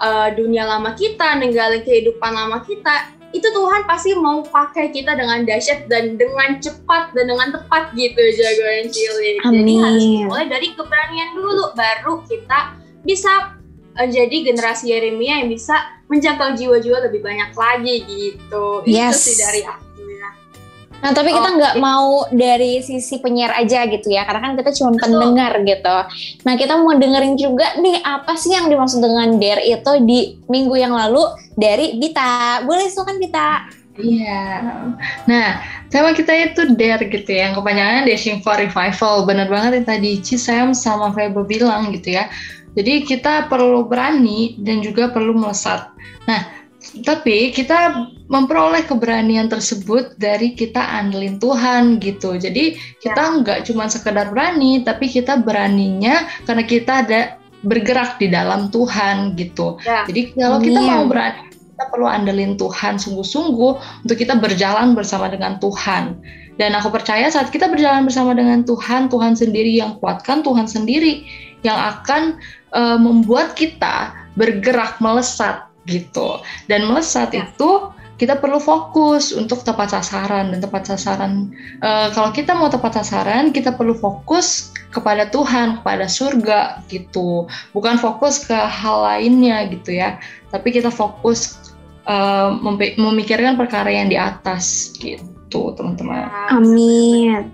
uh, 0.00 0.28
dunia 0.36 0.68
lama 0.68 0.92
kita, 0.92 1.36
ninggalin 1.40 1.80
kehidupan 1.80 2.32
lama 2.32 2.60
kita, 2.64 3.08
itu 3.30 3.46
Tuhan 3.46 3.86
pasti 3.86 4.10
mau 4.18 4.42
pakai 4.42 4.90
kita 4.90 5.14
dengan 5.14 5.46
dahsyat 5.46 5.86
dan 5.86 6.18
dengan 6.18 6.58
cepat 6.58 7.14
dan 7.14 7.30
dengan 7.30 7.54
tepat 7.54 7.94
gitu 7.94 8.18
jagoan 8.34 8.90
cilik. 8.90 9.36
Jadi 9.38 9.72
harus 9.78 10.04
mulai 10.26 10.46
dari 10.50 10.68
keberanian 10.74 11.30
dulu, 11.38 11.64
baru 11.78 12.26
kita 12.26 12.74
bisa 13.06 13.54
uh, 13.96 14.08
jadi 14.08 14.36
generasi 14.50 14.90
Yeremia 14.90 15.46
yang 15.46 15.48
bisa 15.48 15.78
menjangkau 16.10 16.58
jiwa-jiwa 16.58 17.06
lebih 17.06 17.22
banyak 17.22 17.54
lagi 17.54 17.94
gitu. 18.02 18.82
Itu 18.82 18.90
Yes. 18.90 19.24
sih 19.24 19.38
dari 19.38 19.62
aku. 19.62 19.89
Nah, 21.00 21.16
tapi 21.16 21.32
kita 21.32 21.48
nggak 21.56 21.74
mau 21.80 22.28
dari 22.28 22.84
sisi 22.84 23.16
penyiar 23.24 23.56
aja 23.56 23.88
gitu 23.88 24.12
ya, 24.12 24.28
karena 24.28 24.52
kan 24.52 24.52
kita 24.60 24.70
cuma 24.76 24.92
pendengar 25.00 25.56
gitu. 25.64 25.96
Nah, 26.44 26.54
kita 26.60 26.76
mau 26.76 26.92
dengerin 26.92 27.40
juga 27.40 27.72
nih 27.80 28.04
apa 28.04 28.36
sih 28.36 28.52
yang 28.52 28.68
dimaksud 28.68 29.00
dengan 29.00 29.40
dare 29.40 29.64
itu 29.64 29.92
di 30.04 30.36
minggu 30.44 30.76
yang 30.76 30.92
lalu 30.92 31.24
dari 31.56 31.96
Bita. 31.96 32.64
Boleh 32.68 32.92
silakan 32.92 33.16
Bita. 33.16 33.50
Iya. 34.00 34.44
Nah, 35.24 35.48
tema 35.88 36.12
kita 36.12 36.32
itu 36.36 36.76
dare 36.76 37.04
gitu 37.08 37.32
ya, 37.32 37.48
yang 37.48 37.56
kepanjangannya 37.56 38.04
Dashing 38.04 38.44
for 38.44 38.60
Revival. 38.60 39.24
Bener 39.24 39.48
banget 39.48 39.80
yang 39.80 39.86
tadi 39.88 40.20
Cisem 40.20 40.76
sama 40.76 41.16
Febo 41.16 41.48
bilang 41.48 41.96
gitu 41.96 42.16
ya. 42.20 42.28
Jadi 42.76 43.02
kita 43.02 43.50
perlu 43.50 43.88
berani 43.88 44.54
dan 44.62 44.78
juga 44.84 45.10
perlu 45.10 45.34
melesat. 45.34 45.90
Nah, 46.28 46.59
tapi 47.02 47.50
kita 47.50 48.08
memperoleh 48.30 48.86
keberanian 48.86 49.50
tersebut 49.50 50.14
dari 50.16 50.54
kita 50.54 50.78
andelin 50.78 51.42
Tuhan 51.42 51.98
gitu. 51.98 52.38
Jadi 52.38 52.78
kita 53.02 53.42
nggak 53.42 53.66
cuma 53.66 53.90
sekedar 53.90 54.30
berani, 54.30 54.86
tapi 54.86 55.10
kita 55.10 55.42
beraninya 55.42 56.24
karena 56.46 56.62
kita 56.62 56.92
ada 57.02 57.20
bergerak 57.66 58.16
di 58.22 58.30
dalam 58.30 58.70
Tuhan 58.72 59.36
gitu. 59.36 59.76
Ya. 59.84 60.06
Jadi 60.06 60.32
kalau 60.38 60.62
kita 60.62 60.80
Amin. 60.80 60.90
mau 60.94 61.04
berani, 61.10 61.50
kita 61.52 61.84
perlu 61.90 62.06
andelin 62.08 62.54
Tuhan 62.56 63.00
sungguh-sungguh 63.00 63.72
untuk 64.06 64.16
kita 64.16 64.36
berjalan 64.38 64.92
bersama 64.92 65.28
dengan 65.28 65.58
Tuhan. 65.58 66.16
Dan 66.60 66.76
aku 66.76 66.92
percaya 66.92 67.24
saat 67.32 67.48
kita 67.48 67.72
berjalan 67.72 68.04
bersama 68.04 68.36
dengan 68.36 68.68
Tuhan, 68.68 69.08
Tuhan 69.08 69.32
sendiri 69.32 69.80
yang 69.80 69.96
kuatkan, 69.96 70.44
Tuhan 70.44 70.68
sendiri 70.68 71.24
yang 71.64 71.76
akan 71.76 72.36
eh, 72.76 72.98
membuat 73.00 73.56
kita 73.56 74.12
bergerak 74.36 75.00
melesat 75.00 75.69
gitu. 75.88 76.40
Dan 76.68 76.88
melesat 76.88 77.32
Ya. 77.32 77.48
itu 77.48 77.92
kita 78.20 78.36
perlu 78.36 78.60
fokus 78.60 79.32
untuk 79.32 79.64
tepat 79.64 79.96
sasaran 79.96 80.52
dan 80.52 80.60
tepat 80.60 80.92
sasaran. 80.92 81.48
eh, 81.80 82.12
kalau 82.12 82.28
kita 82.36 82.52
mau 82.52 82.68
tepat 82.68 83.00
sasaran, 83.00 83.48
kita 83.48 83.72
perlu 83.72 83.96
fokus 83.96 84.76
kepada 84.92 85.24
Tuhan, 85.32 85.80
kepada 85.80 86.04
surga 86.04 86.84
gitu. 86.92 87.48
Bukan 87.72 87.96
fokus 87.96 88.44
ke 88.44 88.52
hal 88.52 89.00
lainnya 89.08 89.64
gitu 89.72 89.96
ya. 89.96 90.20
Tapi 90.52 90.68
kita 90.68 90.92
fokus 90.92 91.56
eh, 92.04 92.50
memikirkan 93.00 93.56
perkara 93.56 93.88
yang 93.88 94.12
di 94.12 94.20
atas 94.20 94.92
gitu, 94.98 95.72
teman-teman. 95.78 96.28
Amin. 96.52 97.48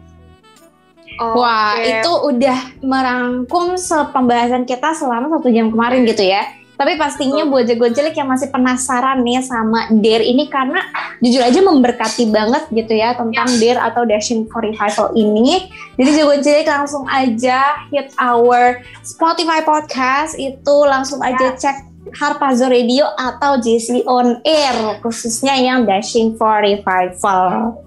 Wah, 1.16 1.78
Oke. 1.80 1.97
itu 1.97 2.12
udah 2.35 2.59
merangkum 2.85 3.78
pembahasan 4.12 4.68
kita 4.68 4.92
selama 4.92 5.33
satu 5.33 5.49
jam 5.49 5.73
kemarin 5.73 6.04
gitu 6.04 6.26
ya. 6.28 6.45
Tapi 6.76 6.92
pastinya 7.00 7.49
buat 7.49 7.64
jago 7.64 7.88
cilik 7.88 8.12
yang 8.12 8.28
masih 8.28 8.52
penasaran 8.52 9.25
nih 9.25 9.40
sama 9.40 9.88
Dare 9.97 10.25
ini 10.25 10.47
karena 10.52 10.85
jujur 11.25 11.40
aja 11.40 11.61
memberkati 11.64 12.28
banget 12.28 12.68
gitu 12.68 12.92
ya 12.92 13.16
tentang 13.16 13.49
ya. 13.56 13.59
Dare 13.59 13.80
atau 13.80 14.04
Dashing 14.04 14.49
for 14.52 14.61
Revival 14.61 15.16
ini. 15.16 15.73
Jadi 15.97 16.11
jago 16.21 16.35
cilik 16.37 16.68
langsung 16.68 17.04
aja 17.09 17.88
hit 17.88 18.12
our 18.21 18.85
Spotify 19.00 19.64
podcast 19.64 20.37
itu 20.37 20.76
langsung 20.85 21.25
aja 21.25 21.52
ya. 21.52 21.56
cek 21.56 21.76
Harpazo 22.14 22.71
Radio 22.71 23.02
atau 23.18 23.59
JC 23.59 24.06
On 24.06 24.38
Air 24.47 25.02
khususnya 25.02 25.59
yang 25.59 25.88
Dashing 25.88 26.38
for 26.38 26.62
Revival. 26.62 27.83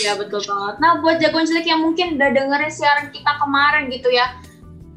Iya 0.00 0.14
betul 0.16 0.40
banget. 0.46 0.74
Nah 0.78 1.02
buat 1.02 1.18
jagoan 1.18 1.44
cilik 1.44 1.66
yang 1.66 1.82
mungkin 1.82 2.14
udah 2.16 2.30
dengerin 2.30 2.70
siaran 2.70 3.06
kita 3.10 3.32
kemarin 3.42 3.90
gitu 3.90 4.08
ya, 4.08 4.30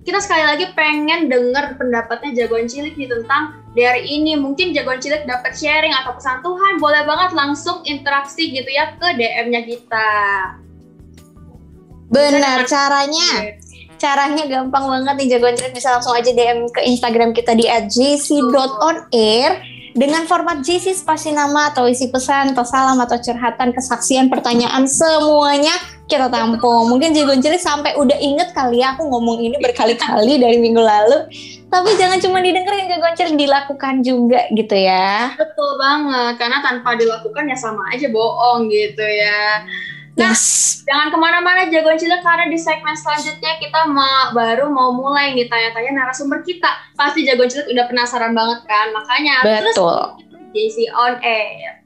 kita 0.07 0.23
sekali 0.23 0.39
lagi 0.39 0.71
pengen 0.71 1.27
denger 1.27 1.75
pendapatnya 1.75 2.31
jagoan 2.31 2.63
cilik 2.63 2.95
nih 2.95 3.11
tentang 3.11 3.59
dari 3.75 4.07
ini 4.07 4.39
mungkin 4.39 4.71
jagoan 4.71 5.03
cilik 5.03 5.27
dapat 5.27 5.51
sharing 5.51 5.91
atau 5.91 6.15
pesan 6.15 6.39
Tuhan 6.39 6.79
boleh 6.79 7.03
banget 7.03 7.35
langsung 7.35 7.83
interaksi 7.83 8.55
gitu 8.55 8.71
ya 8.71 8.95
ke 8.95 9.07
DM-nya 9.19 9.67
kita. 9.67 10.09
Benar 12.07 12.63
caranya. 12.63 13.51
Caranya 13.99 14.47
gampang 14.47 14.87
banget 14.87 15.15
nih 15.19 15.27
jagoan 15.35 15.59
cilik 15.59 15.75
bisa 15.75 15.99
langsung 15.99 16.15
aja 16.15 16.31
DM 16.31 16.71
ke 16.71 16.87
Instagram 16.87 17.35
kita 17.35 17.51
di 17.51 17.67
@jc.onair 17.67 19.59
dengan 19.97 20.29
format 20.29 20.61
JC 20.61 20.93
spasi 20.93 21.33
nama 21.33 21.73
atau 21.73 21.89
isi 21.89 22.13
pesan 22.13 22.53
atau 22.53 22.61
salam 22.61 23.01
atau 23.01 23.17
curhatan 23.17 23.73
kesaksian 23.73 24.29
pertanyaan 24.29 24.85
semuanya 24.85 25.73
kita 26.05 26.29
tampung. 26.29 26.87
Mungkin 26.87 27.17
Jagon 27.17 27.41
Cilik 27.41 27.59
sampai 27.59 27.97
udah 27.97 28.15
inget 28.21 28.53
kali 28.53 28.79
ya 28.85 28.93
aku 28.93 29.09
ngomong 29.09 29.41
ini 29.41 29.57
berkali-kali 29.57 30.37
dari 30.37 30.61
minggu 30.61 30.79
lalu. 30.79 31.25
Tapi 31.67 31.89
jangan 31.97 32.21
cuma 32.21 32.39
didengerin 32.39 32.87
Jagon 32.87 33.13
Cilik 33.17 33.35
dilakukan 33.41 34.05
juga 34.05 34.45
gitu 34.53 34.77
ya. 34.77 35.33
Betul 35.35 35.71
banget, 35.81 36.33
karena 36.39 36.61
tanpa 36.61 36.93
dilakukan 36.93 37.43
ya 37.49 37.57
sama 37.57 37.89
aja 37.91 38.07
bohong 38.07 38.69
gitu 38.69 39.03
ya. 39.03 39.65
Nah, 40.17 40.33
yes. 40.33 40.81
jangan 40.81 41.13
ke 41.13 41.17
mana-mana 41.21 41.69
Jagoan 41.69 41.93
Cilik 41.93 42.25
karena 42.25 42.49
di 42.49 42.57
segmen 42.57 42.97
selanjutnya 42.97 43.61
kita 43.61 43.85
ma 43.85 44.33
baru 44.33 44.65
mau 44.65 44.89
mulai 44.89 45.37
nih 45.37 45.45
tanya-tanya 45.45 45.93
narasumber 45.93 46.41
kita. 46.41 46.73
Pasti 46.97 47.21
Jagoan 47.21 47.45
Cilik 47.45 47.69
udah 47.69 47.85
penasaran 47.85 48.33
banget 48.33 48.65
kan, 48.65 48.89
makanya 48.97 49.45
Betul. 49.45 49.61
terus 49.61 49.77
JC 50.57 50.89
on 50.89 51.21
air. 51.21 51.85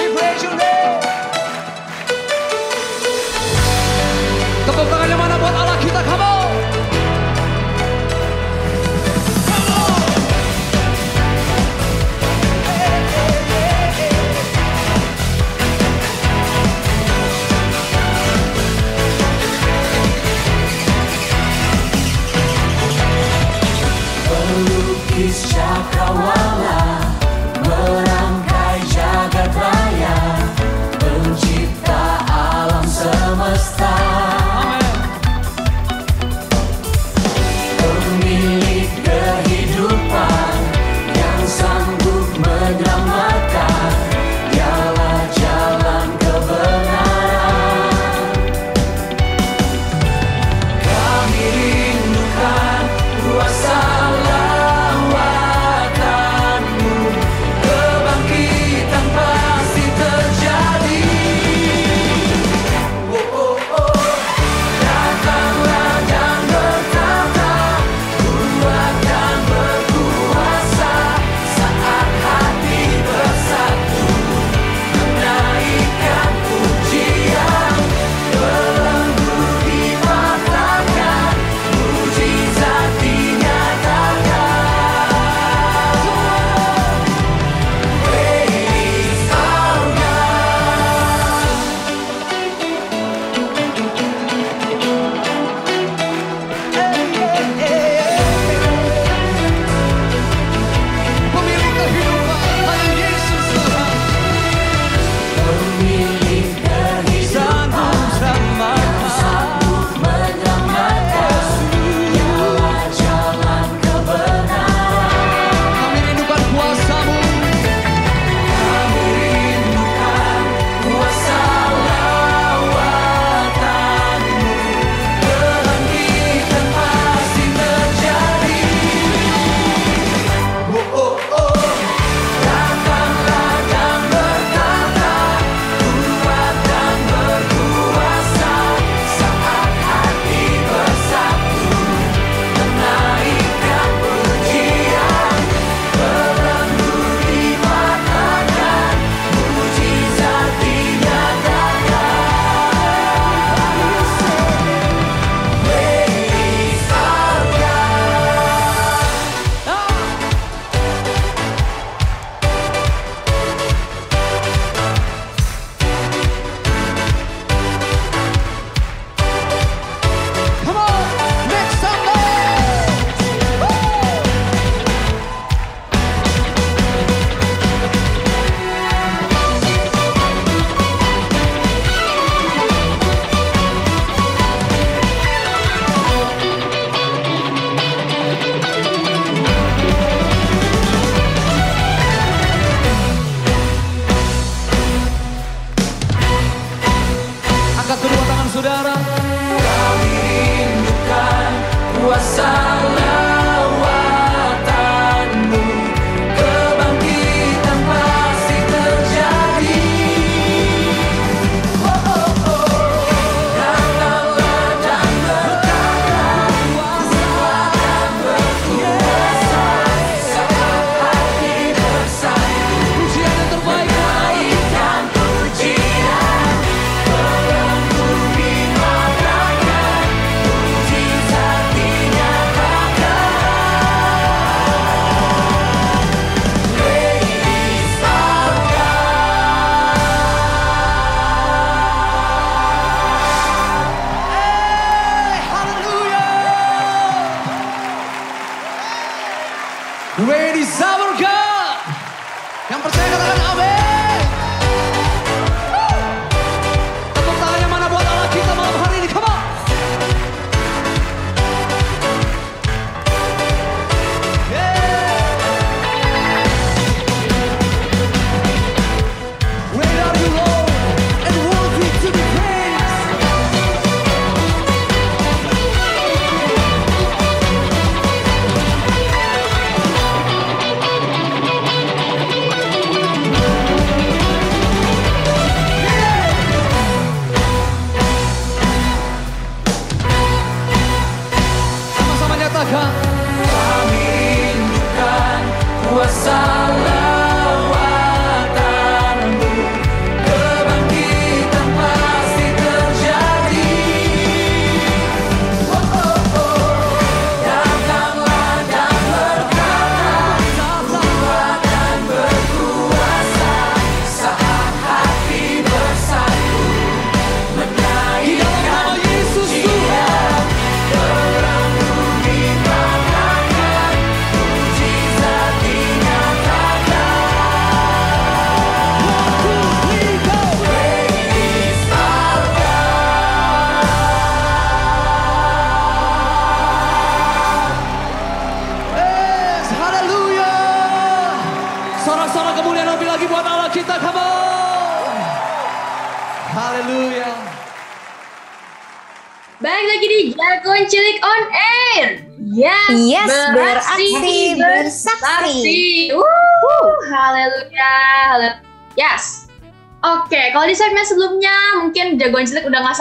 Tepuk 0.00 1.03
His 25.14 25.48
chakra 25.48 26.43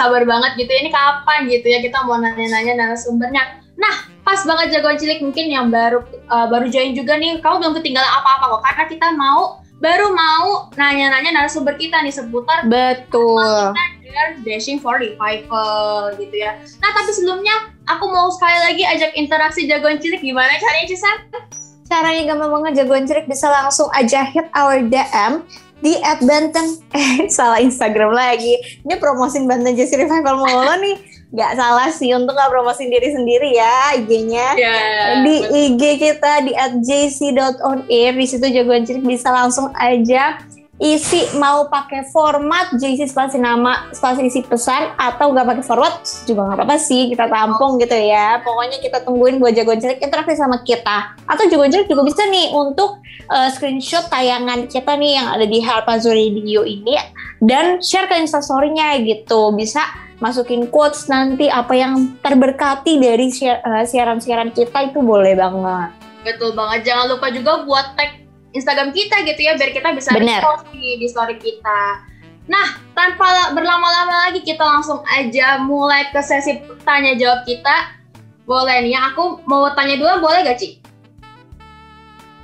sabar 0.04 0.28
banget 0.28 0.52
gitu. 0.60 0.72
Ini 0.72 0.92
kapan 0.92 1.48
gitu 1.48 1.68
ya 1.72 1.80
kita 1.80 2.04
mau 2.04 2.20
nanya-nanya 2.20 2.76
narasumbernya. 2.76 3.64
Nah, 3.80 3.96
pas 4.28 4.44
banget 4.44 4.76
Jagoan 4.76 5.00
Cilik 5.00 5.24
mungkin 5.24 5.48
yang 5.48 5.72
baru 5.72 6.04
uh, 6.28 6.52
baru 6.52 6.68
join 6.68 6.92
juga 6.92 7.16
nih. 7.16 7.40
Kamu 7.40 7.64
belum 7.64 7.74
ketinggalan 7.80 8.12
apa-apa 8.20 8.60
kok 8.60 8.62
karena 8.68 8.86
kita 8.92 9.08
mau 9.16 9.64
baru 9.84 10.16
mau 10.16 10.72
nanya-nanya 10.80 11.44
narasumber 11.44 11.76
kita 11.76 12.04
nih 12.04 12.14
seputar 12.14 12.68
Betul. 12.68 13.76
Dashing 14.46 14.78
for 14.78 15.02
Revival 15.02 16.14
gitu 16.22 16.36
ya. 16.38 16.56
Nah 16.80 16.90
tapi 16.94 17.12
sebelumnya 17.12 17.74
aku 17.90 18.06
mau 18.08 18.30
sekali 18.30 18.60
lagi 18.62 18.84
ajak 18.86 19.12
interaksi 19.18 19.66
jagoan 19.66 19.98
cilik 19.98 20.22
gimana 20.22 20.54
caranya 20.62 20.86
Cisan? 20.88 21.18
Caranya 21.84 22.22
gampang 22.32 22.52
banget 22.54 22.86
jagoan 22.86 23.04
cerik 23.04 23.28
bisa 23.28 23.52
langsung 23.52 23.92
aja 23.92 24.24
hit 24.24 24.48
our 24.56 24.80
DM 24.86 25.44
di 25.84 26.00
at 26.00 26.24
Banten. 26.24 26.80
Eh 26.96 27.28
salah 27.28 27.60
Instagram 27.60 28.16
lagi. 28.16 28.56
Ini 28.88 28.96
promosin 28.98 29.44
Banten 29.44 29.76
Jesse 29.76 30.00
Revival 30.00 30.40
mulu 30.40 30.74
nih. 30.80 30.98
Gak 31.34 31.58
salah 31.58 31.90
sih 31.90 32.14
untuk 32.14 32.38
gak 32.38 32.54
promosin 32.54 32.94
diri 32.94 33.10
sendiri 33.10 33.58
ya 33.58 33.98
IG-nya. 33.98 34.48
Ya. 34.56 34.76
di 35.26 35.36
IG 35.68 35.82
kita 35.98 36.46
di 36.46 36.54
at 36.54 36.78
jc.onair 36.78 38.14
di 38.14 38.26
situ 38.30 38.46
jagoan 38.54 38.86
cilik 38.86 39.04
bisa 39.04 39.34
langsung 39.34 39.74
aja 39.74 40.38
isi 40.82 41.30
mau 41.38 41.70
pakai 41.70 42.10
format 42.10 42.74
JC 42.74 43.06
spasi 43.06 43.38
nama 43.38 43.94
spasi 43.94 44.26
isi 44.26 44.42
pesan 44.42 44.98
atau 44.98 45.30
gak 45.30 45.46
pakai 45.46 45.64
format 45.64 46.02
juga 46.26 46.50
nggak 46.50 46.58
apa-apa 46.58 46.78
sih 46.82 47.14
kita 47.14 47.30
tampung 47.30 47.78
gitu 47.78 47.94
ya. 47.94 48.42
Pokoknya 48.42 48.82
kita 48.82 49.06
tungguin 49.06 49.38
buat 49.38 49.54
jagoan 49.54 49.78
cilik 49.78 50.02
interaksi 50.02 50.34
sama 50.34 50.66
kita. 50.66 51.14
Atau 51.30 51.46
jagoan 51.46 51.70
cilik 51.70 51.86
juga 51.86 52.02
bisa 52.02 52.26
nih 52.26 52.50
untuk 52.50 52.98
uh, 53.30 53.50
screenshot 53.54 54.10
tayangan 54.10 54.66
kita 54.66 54.98
nih 54.98 55.22
yang 55.22 55.28
ada 55.30 55.46
di 55.46 55.60
Harpazo 55.62 56.10
Radio 56.10 56.66
ini 56.66 56.98
dan 57.38 57.78
share 57.78 58.10
ke 58.10 58.18
instastory-nya 58.18 58.98
gitu. 59.06 59.54
Bisa 59.54 59.86
masukin 60.18 60.74
quotes 60.74 61.06
nanti 61.06 61.54
apa 61.54 61.78
yang 61.78 62.18
terberkati 62.26 62.98
dari 62.98 63.30
uh, 63.30 63.86
siaran-siaran 63.86 64.50
kita 64.50 64.90
itu 64.90 65.06
boleh 65.06 65.38
banget. 65.38 65.94
Betul 66.26 66.58
banget. 66.58 66.88
Jangan 66.88 67.14
lupa 67.14 67.28
juga 67.30 67.62
buat 67.62 67.94
tag 67.94 68.23
Instagram 68.54 68.94
kita 68.94 69.26
gitu 69.26 69.42
ya 69.42 69.58
biar 69.58 69.72
kita 69.74 69.90
bisa 69.98 70.14
Bener. 70.14 70.40
repost 70.40 70.70
nih 70.72 71.02
di 71.02 71.08
story 71.10 71.38
kita. 71.42 71.82
Nah, 72.44 72.80
tanpa 72.94 73.56
berlama-lama 73.56 74.30
lagi 74.30 74.44
kita 74.44 74.62
langsung 74.62 75.02
aja 75.08 75.60
mulai 75.64 76.12
ke 76.12 76.20
sesi 76.22 76.62
tanya 76.84 77.18
jawab 77.18 77.44
kita. 77.48 77.98
Boleh 78.44 78.84
nih, 78.84 78.96
aku 79.00 79.42
mau 79.48 79.72
tanya 79.72 79.96
dulu 79.96 80.28
boleh 80.28 80.44
gak 80.44 80.60
Ci? 80.60 80.84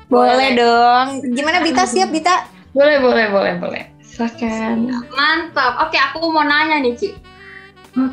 boleh 0.10 0.58
dong 0.58 1.22
gimana 1.38 1.62
Bita 1.62 1.86
siap 1.86 2.10
Bita 2.10 2.50
Boleh, 2.70 3.02
boleh, 3.02 3.26
boleh, 3.34 3.54
boleh. 3.58 3.84
Silakan. 4.06 4.94
Mantap. 5.10 5.90
Oke, 5.90 5.98
aku 5.98 6.22
mau 6.30 6.46
nanya 6.46 6.78
nih, 6.78 6.94
Ci. 6.94 7.10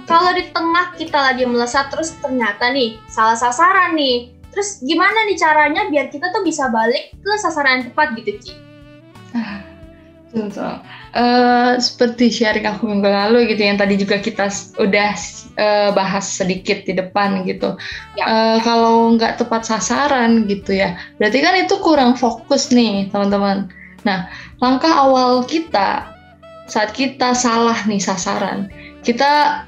Kalau 0.09 0.33
di 0.33 0.49
tengah 0.49 0.97
kita 0.97 1.19
lagi 1.21 1.45
melesat 1.45 1.93
terus 1.93 2.17
ternyata 2.25 2.73
nih 2.73 2.97
salah 3.05 3.37
sasaran 3.37 3.93
nih. 3.93 4.33
Terus 4.57 4.81
gimana 4.81 5.29
nih 5.29 5.37
caranya 5.37 5.83
biar 5.93 6.09
kita 6.09 6.33
tuh 6.33 6.41
bisa 6.41 6.73
balik 6.73 7.13
ke 7.13 7.33
sasaran 7.37 7.85
yang 7.85 7.93
tepat 7.93 8.17
gitu, 8.17 8.31
Ci? 8.41 8.53
Betul, 10.33 10.49
betul. 10.49 10.75
Eh, 11.17 11.73
seperti 11.81 12.29
sharing 12.29 12.69
aku 12.69 12.89
minggu 12.89 13.09
lalu 13.09 13.53
gitu 13.53 13.69
yang 13.69 13.81
tadi 13.81 13.97
juga 13.97 14.17
kita 14.21 14.53
udah 14.77 15.13
eh, 15.57 15.91
bahas 15.93 16.25
sedikit 16.25 16.85
di 16.85 16.93
depan 16.93 17.45
gitu. 17.49 17.77
Ya. 18.21 18.25
Eh, 18.25 18.59
kalau 18.65 19.17
nggak 19.17 19.41
tepat 19.41 19.65
sasaran 19.65 20.45
gitu 20.49 20.77
ya, 20.77 20.97
berarti 21.17 21.41
kan 21.41 21.55
itu 21.57 21.77
kurang 21.81 22.17
fokus 22.17 22.69
nih 22.69 23.13
teman-teman. 23.13 23.73
Nah, 24.05 24.29
langkah 24.61 24.93
awal 24.93 25.45
kita 25.45 26.17
saat 26.69 26.93
kita 26.93 27.33
salah 27.33 27.77
nih 27.89 28.03
sasaran, 28.03 28.69
kita 29.01 29.65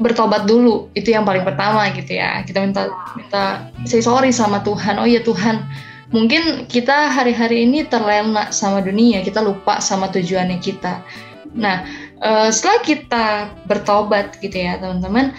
bertobat 0.00 0.48
dulu 0.48 0.88
itu 0.96 1.12
yang 1.12 1.28
paling 1.28 1.44
pertama 1.44 1.92
gitu 1.92 2.16
ya. 2.16 2.40
Kita 2.42 2.64
minta 2.64 2.88
minta 3.14 3.68
say 3.84 4.00
sorry 4.00 4.32
sama 4.32 4.64
Tuhan. 4.64 4.96
Oh 4.96 5.06
ya 5.06 5.20
Tuhan, 5.20 5.62
mungkin 6.10 6.66
kita 6.66 7.12
hari-hari 7.12 7.68
ini 7.68 7.86
terlena 7.86 8.50
sama 8.50 8.80
dunia, 8.82 9.20
kita 9.22 9.44
lupa 9.44 9.78
sama 9.78 10.08
tujuannya 10.10 10.58
kita. 10.58 11.04
Nah, 11.54 11.86
eh, 12.22 12.48
setelah 12.50 12.80
kita 12.82 13.26
bertobat 13.68 14.38
gitu 14.40 14.56
ya, 14.56 14.80
teman-teman, 14.80 15.36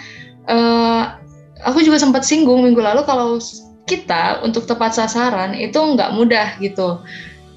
eh, 0.48 1.02
aku 1.66 1.82
juga 1.84 1.98
sempat 2.00 2.22
singgung 2.22 2.62
minggu 2.64 2.80
lalu 2.80 3.02
kalau 3.04 3.42
kita 3.90 4.40
untuk 4.46 4.64
tepat 4.64 4.94
sasaran 4.94 5.52
itu 5.58 5.76
nggak 5.76 6.14
mudah 6.14 6.56
gitu. 6.62 7.02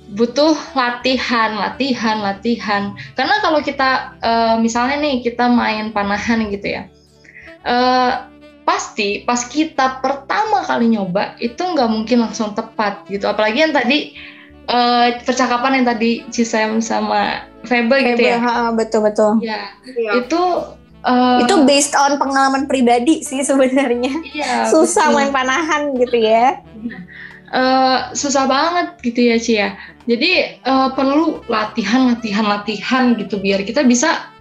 Butuh 0.05 0.53
latihan, 0.77 1.57
latihan, 1.57 2.21
latihan. 2.21 2.93
Karena 3.17 3.35
kalau 3.41 3.59
kita 3.61 4.17
eh, 4.21 4.55
misalnya 4.57 4.97
nih 5.01 5.21
kita 5.21 5.45
main 5.49 5.93
panahan 5.93 6.49
gitu 6.49 6.67
ya, 6.79 6.83
eh, 7.65 8.13
pasti 8.65 9.21
pas 9.21 9.45
kita 9.45 10.01
pertama 10.01 10.65
kali 10.65 10.97
nyoba 10.97 11.37
itu 11.37 11.61
nggak 11.61 11.89
mungkin 11.89 12.25
langsung 12.25 12.57
tepat 12.57 13.05
gitu. 13.09 13.29
Apalagi 13.29 13.61
yang 13.61 13.73
tadi 13.73 14.13
eh, 14.69 15.07
percakapan 15.21 15.81
yang 15.81 15.85
tadi 15.85 16.25
Cisem 16.33 16.81
sama 16.81 17.45
Febe 17.65 17.97
gitu 18.13 18.21
ya. 18.25 18.69
betul 18.73 19.05
betul. 19.05 19.41
Ya 19.41 19.73
itu 20.17 20.41
eh, 21.05 21.39
itu 21.45 21.55
based 21.65 21.93
on 21.93 22.17
pengalaman 22.17 22.65
pribadi 22.65 23.21
sih 23.21 23.41
sebenarnya. 23.45 24.13
Iya, 24.33 24.69
susah 24.73 25.13
betul. 25.13 25.17
main 25.17 25.31
panahan 25.33 25.81
gitu 25.97 26.17
ya. 26.17 26.61
Eh, 27.55 27.99
susah 28.17 28.49
banget 28.49 28.87
gitu 29.05 29.19
ya 29.21 29.37
Ci 29.37 29.53
ya. 29.61 29.69
Jadi 30.09 30.61
eh, 30.61 30.89
perlu 30.97 31.45
latihan 31.45 32.13
latihan 32.17 32.45
latihan 32.45 33.13
gitu 33.13 33.37
biar 33.37 33.61
kita 33.61 33.85
bisa 33.85 34.33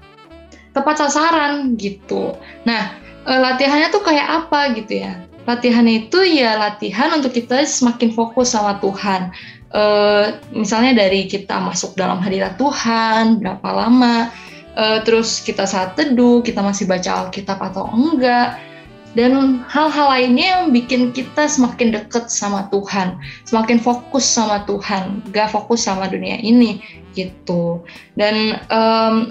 tepat 0.72 1.04
sasaran 1.04 1.76
gitu. 1.76 2.34
Nah 2.64 3.03
eh, 3.26 3.40
latihannya 3.40 3.88
tuh 3.90 4.02
kayak 4.04 4.26
apa 4.46 4.76
gitu 4.76 5.04
ya. 5.04 5.20
Latihan 5.44 5.84
itu 5.84 6.24
ya 6.24 6.56
latihan 6.56 7.12
untuk 7.12 7.36
kita 7.36 7.68
semakin 7.68 8.16
fokus 8.16 8.56
sama 8.56 8.80
Tuhan. 8.80 9.32
Eh, 9.74 10.26
misalnya 10.54 11.04
dari 11.04 11.26
kita 11.26 11.58
masuk 11.58 11.98
dalam 11.98 12.22
hadirat 12.22 12.54
Tuhan, 12.56 13.42
berapa 13.42 13.68
lama, 13.74 14.30
eh, 14.78 14.98
terus 15.02 15.42
kita 15.42 15.66
saat 15.66 15.98
teduh, 15.98 16.40
kita 16.46 16.62
masih 16.62 16.86
baca 16.86 17.26
Alkitab 17.26 17.58
atau 17.58 17.90
enggak, 17.90 18.56
dan 19.14 19.62
hal-hal 19.70 20.10
lainnya 20.10 20.46
yang 20.58 20.62
bikin 20.74 21.14
kita 21.14 21.46
semakin 21.46 21.94
deket 21.94 22.26
sama 22.30 22.66
Tuhan, 22.74 23.14
semakin 23.46 23.78
fokus 23.78 24.26
sama 24.26 24.66
Tuhan, 24.66 25.22
gak 25.30 25.54
fokus 25.54 25.86
sama 25.86 26.10
dunia 26.10 26.34
ini 26.42 26.82
gitu. 27.14 27.78
Dan 28.18 28.58
em, 28.58 29.30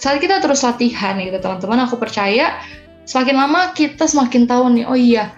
saat 0.00 0.24
kita 0.24 0.40
terus 0.40 0.64
latihan 0.64 1.20
gitu 1.20 1.36
teman-teman, 1.36 1.84
aku 1.84 2.00
percaya 2.00 2.56
semakin 3.04 3.36
lama 3.36 3.60
kita 3.76 4.04
semakin 4.08 4.48
tahu 4.48 4.64
nih, 4.74 4.84
oh 4.88 4.98
iya 4.98 5.32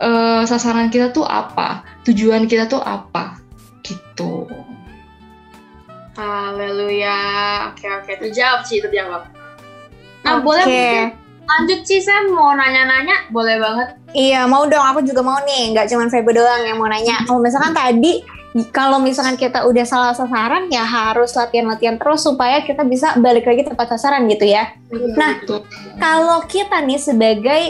eh, 0.00 0.42
sasaran 0.44 0.92
kita 0.92 1.10
tuh 1.10 1.24
apa, 1.24 1.84
tujuan 2.04 2.46
kita 2.50 2.68
tuh 2.68 2.82
apa 2.82 3.38
gitu. 3.84 4.48
Haleluya. 6.14 7.18
Oke 7.74 7.90
oke, 7.90 8.12
terjawab 8.22 8.62
sih, 8.62 8.78
terjawab. 8.78 9.26
Nah, 10.24 10.40
Oke. 10.40 10.46
boleh 10.46 10.64
mungkin 10.64 11.24
lanjut 11.44 11.80
sih 11.84 12.00
saya 12.00 12.24
mau 12.32 12.56
nanya-nanya, 12.56 13.28
boleh 13.28 13.60
banget. 13.60 13.88
Iya, 14.16 14.48
mau 14.48 14.64
dong. 14.64 14.80
Aku 14.80 15.04
juga 15.04 15.20
mau 15.20 15.36
nih. 15.44 15.76
Nggak 15.76 15.92
cuma 15.92 16.08
Febe 16.08 16.32
doang 16.32 16.62
yang 16.64 16.80
mau 16.80 16.88
nanya. 16.88 17.20
Kalau 17.28 17.42
misalkan 17.42 17.76
tadi, 17.76 18.24
kalau 18.70 19.02
misalkan 19.02 19.34
kita 19.34 19.66
udah 19.66 19.82
salah 19.82 20.14
sasaran, 20.14 20.70
ya 20.70 20.86
harus 20.86 21.34
latihan-latihan 21.34 21.98
terus 21.98 22.22
supaya 22.22 22.62
kita 22.62 22.86
bisa 22.86 23.18
balik 23.18 23.50
lagi 23.50 23.66
tepat 23.66 23.98
sasaran 23.98 24.30
gitu 24.30 24.46
ya. 24.46 24.70
Nah, 25.18 25.42
Gitu. 25.42 25.58
Kalau 25.98 26.38
kita 26.46 26.78
nih 26.86 27.00
sebagai 27.02 27.62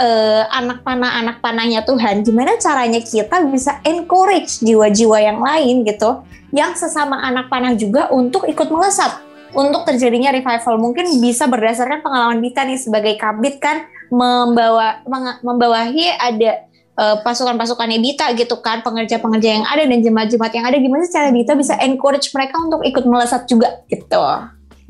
eh, 0.00 0.42
anak 0.48 0.80
panah 0.80 1.20
anak 1.20 1.44
panahnya 1.44 1.84
Tuhan, 1.84 2.24
gimana 2.24 2.56
caranya 2.56 3.04
kita 3.04 3.44
bisa 3.52 3.76
encourage 3.84 4.64
jiwa-jiwa 4.64 5.20
yang 5.20 5.38
lain 5.44 5.84
gitu, 5.84 6.24
yang 6.56 6.72
sesama 6.72 7.20
anak 7.20 7.52
panah 7.52 7.76
juga 7.76 8.08
untuk 8.08 8.48
ikut 8.48 8.72
melesat, 8.72 9.20
untuk 9.52 9.84
terjadinya 9.84 10.32
revival. 10.32 10.80
Mungkin 10.80 11.20
bisa 11.20 11.44
berdasarkan 11.44 12.00
pengalaman 12.00 12.40
Bita 12.40 12.64
nih 12.64 12.80
sebagai 12.80 13.20
kabit 13.20 13.60
kan 13.60 13.84
membawa 14.08 15.04
membawahi 15.44 16.08
ada 16.16 16.71
eh, 16.92 17.16
pasukan-pasukannya 17.20 17.98
Bita 17.98 18.32
gitu 18.34 18.60
kan, 18.60 18.80
pengerja-pengerja 18.80 19.48
yang 19.60 19.64
ada 19.64 19.84
dan 19.84 20.00
jemaat-jemaat 20.00 20.52
yang 20.52 20.66
ada. 20.66 20.76
Gimana 20.76 21.02
sih 21.04 21.14
cara 21.14 21.28
Bita 21.30 21.52
bisa 21.54 21.76
encourage 21.80 22.32
mereka 22.32 22.60
untuk 22.60 22.84
ikut 22.84 23.04
melesat 23.04 23.48
juga 23.48 23.80
gitu? 23.88 24.20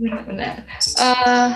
Benar. 0.02 0.66
Eh, 0.98 1.48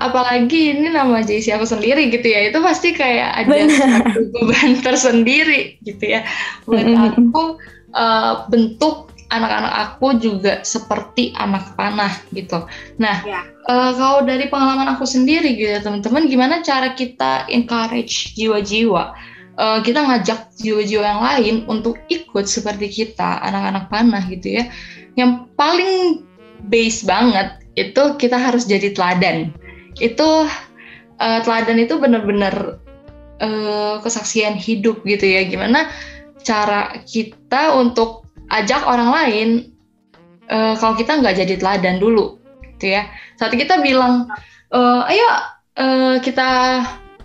apalagi 0.00 0.72
ini 0.72 0.88
nama 0.88 1.20
JC 1.20 1.52
aku 1.52 1.68
sendiri 1.68 2.08
gitu 2.08 2.24
ya, 2.24 2.48
itu 2.48 2.58
pasti 2.64 2.96
kayak 2.96 3.44
ada 3.44 3.54
satu 3.68 4.20
beban 4.32 4.80
tersendiri 4.86 5.76
gitu 5.84 6.04
ya. 6.16 6.24
Buat 6.64 6.86
aku 7.16 7.60
eh, 7.92 8.32
bentuk 8.48 9.10
anak-anak 9.30 9.74
aku 9.94 10.18
juga 10.18 10.58
seperti 10.66 11.30
anak 11.38 11.78
panah 11.78 12.10
gitu. 12.34 12.66
Nah, 12.98 13.22
Ya. 13.22 13.46
eh, 13.46 13.92
kalau 13.94 14.26
dari 14.26 14.50
pengalaman 14.50 14.96
aku 14.96 15.06
sendiri 15.06 15.54
gitu 15.54 15.70
ya 15.70 15.80
teman-teman, 15.84 16.26
gimana 16.26 16.64
cara 16.64 16.96
kita 16.96 17.46
encourage 17.46 18.34
jiwa-jiwa? 18.34 19.14
Eh, 19.58 19.78
kita 19.82 20.06
ngajak 20.06 20.54
jiwa-jiwa 20.56 21.04
yang 21.04 21.22
lain 21.22 21.56
untuk 21.66 21.98
ikut 22.06 22.46
seperti 22.46 22.86
kita, 22.88 23.42
anak-anak 23.42 23.90
panah 23.90 24.22
gitu 24.30 24.62
ya. 24.62 24.64
Yang 25.18 25.50
paling 25.58 26.24
base 26.70 27.02
banget 27.02 27.58
itu 27.74 28.02
kita 28.16 28.38
harus 28.38 28.64
jadi 28.64 28.94
teladan. 28.94 29.50
Itu 29.98 30.46
eh, 31.18 31.40
teladan 31.42 31.82
itu 31.82 31.98
benar-benar 31.98 32.78
eh, 33.42 33.96
kesaksian 34.00 34.54
hidup 34.54 35.02
gitu 35.02 35.26
ya. 35.26 35.44
Gimana 35.44 35.90
cara 36.40 37.02
kita 37.04 37.74
untuk 37.76 38.30
ajak 38.54 38.86
orang 38.86 39.10
lain 39.12 39.48
eh, 40.48 40.74
kalau 40.78 40.94
kita 40.94 41.20
nggak 41.20 41.36
jadi 41.36 41.54
teladan 41.58 41.98
dulu, 41.98 42.38
gitu 42.78 42.96
ya. 42.96 43.10
Saat 43.36 43.52
kita 43.58 43.82
bilang, 43.84 44.30
eh, 44.72 45.10
ayo 45.10 45.28
eh, 45.76 46.16
kita 46.24 46.48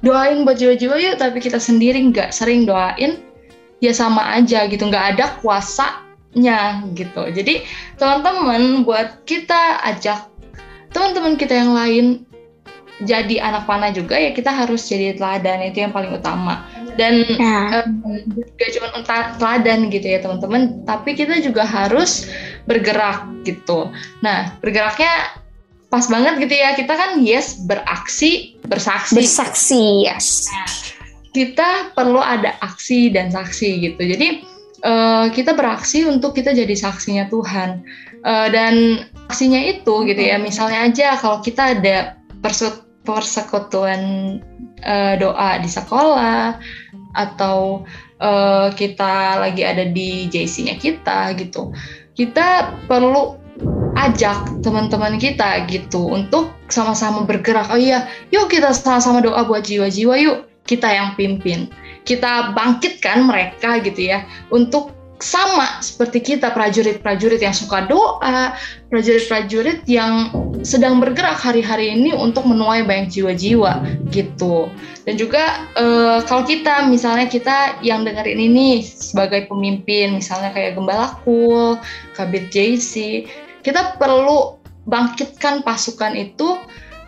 doain 0.06 0.46
buat 0.46 0.62
jiwa-jiwa 0.62 0.96
yuk, 1.02 1.16
tapi 1.18 1.42
kita 1.42 1.58
sendiri 1.58 1.98
nggak 2.14 2.30
sering 2.30 2.70
doain, 2.70 3.26
ya 3.82 3.92
sama 3.92 4.38
aja 4.38 4.70
gitu, 4.70 4.86
nggak 4.86 5.18
ada 5.18 5.26
kuasanya 5.42 6.86
gitu. 6.94 7.26
Jadi 7.34 7.66
teman-teman 7.98 8.86
buat 8.86 9.26
kita 9.26 9.82
ajak 9.82 10.30
teman-teman 10.96 11.36
kita 11.36 11.52
yang 11.52 11.76
lain 11.76 12.06
jadi 13.04 13.44
anak 13.44 13.68
panah 13.68 13.92
juga 13.92 14.16
ya 14.16 14.32
kita 14.32 14.48
harus 14.48 14.88
jadi 14.88 15.20
teladan 15.20 15.60
itu 15.68 15.84
yang 15.84 15.92
paling 15.92 16.16
utama. 16.16 16.64
Dan 16.96 17.28
Nah, 17.36 17.84
gak 18.56 18.70
cuma 18.72 18.88
teladan 19.36 19.92
gitu 19.92 20.08
ya 20.08 20.24
teman-teman 20.24 20.88
tapi 20.88 21.12
kita 21.12 21.44
juga 21.44 21.68
harus 21.68 22.32
bergerak 22.64 23.28
gitu. 23.44 23.92
Nah 24.24 24.56
bergeraknya 24.64 25.44
pas 25.90 26.06
banget 26.10 26.48
gitu 26.48 26.56
ya 26.58 26.74
kita 26.74 26.94
kan 26.98 27.22
yes 27.22 27.62
beraksi 27.64 28.58
bersaksi 28.66 29.16
bersaksi, 29.16 29.84
yes. 30.06 30.50
kita 31.36 31.92
perlu 31.92 32.24
ada 32.24 32.56
aksi 32.64 33.12
dan 33.12 33.28
saksi 33.28 33.70
gitu. 33.92 34.02
Jadi 34.02 34.28
eh, 34.86 35.26
kita 35.36 35.52
beraksi 35.52 36.08
untuk 36.08 36.32
kita 36.38 36.56
jadi 36.56 36.72
saksinya 36.72 37.28
Tuhan. 37.28 37.84
Eh, 38.26 38.48
dan 38.50 39.06
aksinya 39.30 39.62
itu 39.62 40.08
gitu 40.08 40.18
ya, 40.18 40.42
misalnya 40.42 40.90
aja 40.90 41.20
kalau 41.20 41.44
kita 41.46 41.78
ada 41.78 42.18
perse- 42.42 42.86
persekutuan 43.06 44.02
eh, 44.82 45.14
doa 45.22 45.62
di 45.62 45.70
sekolah 45.70 46.58
atau 47.14 47.86
eh, 48.18 48.68
kita 48.74 49.44
lagi 49.44 49.62
ada 49.62 49.86
di 49.86 50.32
JC-nya 50.32 50.80
kita 50.82 51.38
gitu. 51.38 51.70
Kita 52.16 52.74
perlu 52.88 53.45
ajak 53.96 54.62
teman-teman 54.62 55.16
kita 55.18 55.64
gitu 55.72 56.12
untuk 56.12 56.52
sama-sama 56.68 57.24
bergerak. 57.24 57.72
Oh 57.72 57.80
iya, 57.80 58.08
yuk 58.30 58.52
kita 58.52 58.76
sama-sama 58.76 59.24
doa 59.24 59.48
buat 59.48 59.64
jiwa-jiwa 59.64 60.16
yuk 60.20 60.38
kita 60.68 60.90
yang 60.92 61.16
pimpin. 61.16 61.72
Kita 62.06 62.54
bangkitkan 62.54 63.26
mereka 63.26 63.82
gitu 63.82 64.14
ya 64.14 64.28
untuk 64.54 64.94
sama 65.24 65.80
seperti 65.80 66.36
kita 66.36 66.52
prajurit-prajurit 66.52 67.40
yang 67.40 67.56
suka 67.56 67.88
doa, 67.88 68.52
prajurit-prajurit 68.92 69.88
yang 69.88 70.28
sedang 70.60 71.00
bergerak 71.00 71.40
hari-hari 71.40 71.96
ini 71.96 72.12
untuk 72.12 72.44
menuai 72.44 72.84
banyak 72.84 73.16
jiwa-jiwa 73.16 73.80
gitu. 74.12 74.68
Dan 75.08 75.16
juga 75.16 75.66
eh, 75.80 76.20
kalau 76.28 76.44
kita 76.44 76.92
misalnya 76.92 77.32
kita 77.32 77.80
yang 77.80 78.04
dengerin 78.04 78.42
ini 78.52 78.84
sebagai 78.84 79.48
pemimpin, 79.48 80.20
misalnya 80.20 80.52
kayak 80.52 80.76
Gembala 80.76 81.16
Kul, 81.24 81.80
Kabit 82.12 82.52
JC, 82.52 83.24
kita 83.66 83.98
perlu 83.98 84.62
bangkitkan 84.86 85.66
pasukan 85.66 86.14
itu 86.14 86.62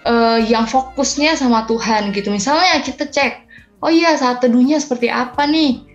eh, 0.10 0.42
yang 0.50 0.66
fokusnya 0.66 1.38
sama 1.38 1.70
Tuhan 1.70 2.10
gitu. 2.12 2.34
Misalnya 2.34 2.82
kita 2.82 3.06
cek, 3.06 3.46
oh 3.86 3.94
iya 3.94 4.18
saat 4.18 4.42
teduhnya 4.42 4.82
seperti 4.82 5.14
apa 5.14 5.46
nih? 5.46 5.86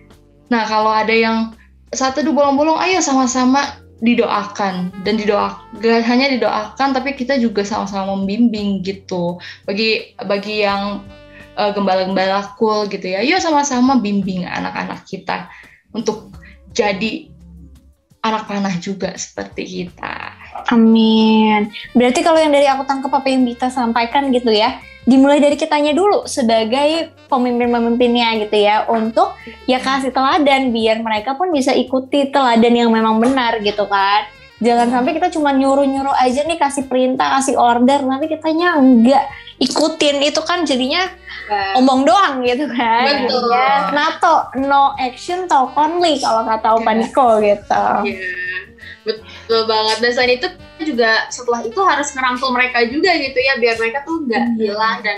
Nah 0.47 0.63
kalau 0.63 0.89
ada 0.89 1.11
yang 1.11 1.51
saat 1.91 2.15
teduh 2.15 2.31
bolong-bolong, 2.31 2.79
ayo 2.79 3.03
sama-sama 3.03 3.83
didoakan 4.03 4.91
dan 5.07 5.15
didoa 5.15 5.63
gak 5.79 6.03
hanya 6.03 6.27
didoakan 6.35 6.91
tapi 6.91 7.15
kita 7.15 7.39
juga 7.39 7.63
sama-sama 7.63 8.11
membimbing 8.19 8.83
gitu 8.83 9.39
bagi 9.63 10.11
bagi 10.27 10.67
yang 10.67 11.07
eh, 11.55 11.71
gembala-gembala 11.71 12.51
cool 12.59 12.83
gitu 12.91 13.15
ya 13.15 13.23
yuk 13.23 13.39
sama-sama 13.39 14.03
bimbing 14.03 14.43
anak-anak 14.43 15.07
kita 15.07 15.47
untuk 15.95 16.35
jadi 16.75 17.31
anak 18.27 18.43
panah 18.43 18.75
juga 18.83 19.15
seperti 19.15 19.87
kita 19.87 20.32
Amin. 20.69 21.71
Berarti 21.91 22.23
kalau 22.23 22.39
yang 22.39 22.53
dari 22.53 22.67
aku 22.69 22.87
tangkap 22.87 23.11
apa 23.11 23.27
yang 23.27 23.43
Bita 23.43 23.67
sampaikan 23.67 24.31
gitu 24.31 24.51
ya, 24.53 24.79
dimulai 25.03 25.43
dari 25.43 25.59
kitanya 25.59 25.91
dulu 25.91 26.23
sebagai 26.23 27.11
pemimpin-pemimpinnya 27.27 28.39
gitu 28.47 28.55
ya, 28.55 28.87
untuk 28.87 29.35
ya 29.67 29.83
kasih 29.83 30.15
teladan 30.15 30.71
biar 30.71 31.03
mereka 31.03 31.35
pun 31.35 31.51
bisa 31.51 31.75
ikuti 31.75 32.31
teladan 32.31 32.71
yang 32.71 32.89
memang 32.93 33.19
benar 33.19 33.59
gitu 33.59 33.83
kan. 33.89 34.23
Jangan 34.63 34.87
sampai 34.95 35.11
kita 35.19 35.27
cuma 35.35 35.51
nyuruh-nyuruh 35.51 36.15
aja 36.15 36.47
nih 36.47 36.55
kasih 36.55 36.87
perintah, 36.87 37.35
kasih 37.35 37.59
order, 37.59 37.99
nanti 38.07 38.31
kitanya 38.31 38.79
enggak 38.79 39.27
ikutin 39.59 40.23
itu 40.23 40.39
kan 40.39 40.63
jadinya 40.63 41.03
omong 41.75 42.07
doang 42.07 42.39
gitu 42.47 42.71
kan. 42.71 43.27
Betul. 43.27 43.51
NATO, 43.91 44.35
no 44.63 44.95
action 44.95 45.51
talk 45.51 45.75
only 45.75 46.15
kalau 46.15 46.47
kata 46.47 46.79
Opa 46.79 46.91
Niko 46.95 47.43
gitu. 47.43 47.83
Iya, 48.07 48.23
betul 49.03 49.61
banget. 49.67 49.97
Dan 49.99 50.09
selain 50.11 50.33
itu 50.39 50.47
juga 50.83 51.27
setelah 51.29 51.61
itu 51.63 51.79
harus 51.83 52.07
ngerangkul 52.11 52.49
mereka 52.51 52.83
juga 52.87 53.11
gitu 53.15 53.39
ya, 53.39 53.53
biar 53.59 53.75
mereka 53.79 54.03
tuh 54.03 54.23
nggak 54.27 54.43
Hmm. 54.43 54.57
hilang 54.59 54.97
dan 55.03 55.17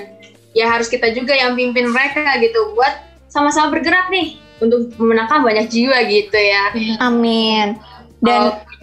ya 0.54 0.66
harus 0.70 0.88
kita 0.88 1.12
juga 1.12 1.34
yang 1.36 1.54
pimpin 1.54 1.90
mereka 1.90 2.38
gitu 2.40 2.74
buat 2.74 2.94
sama-sama 3.28 3.74
bergerak 3.76 4.08
nih 4.08 4.40
untuk 4.64 4.88
memenangkan 4.96 5.44
banyak 5.44 5.68
jiwa 5.68 6.00
gitu 6.08 6.38
ya. 6.40 6.72
Amin. 7.04 7.76
Dan 8.24 8.56
Oke. 8.56 8.75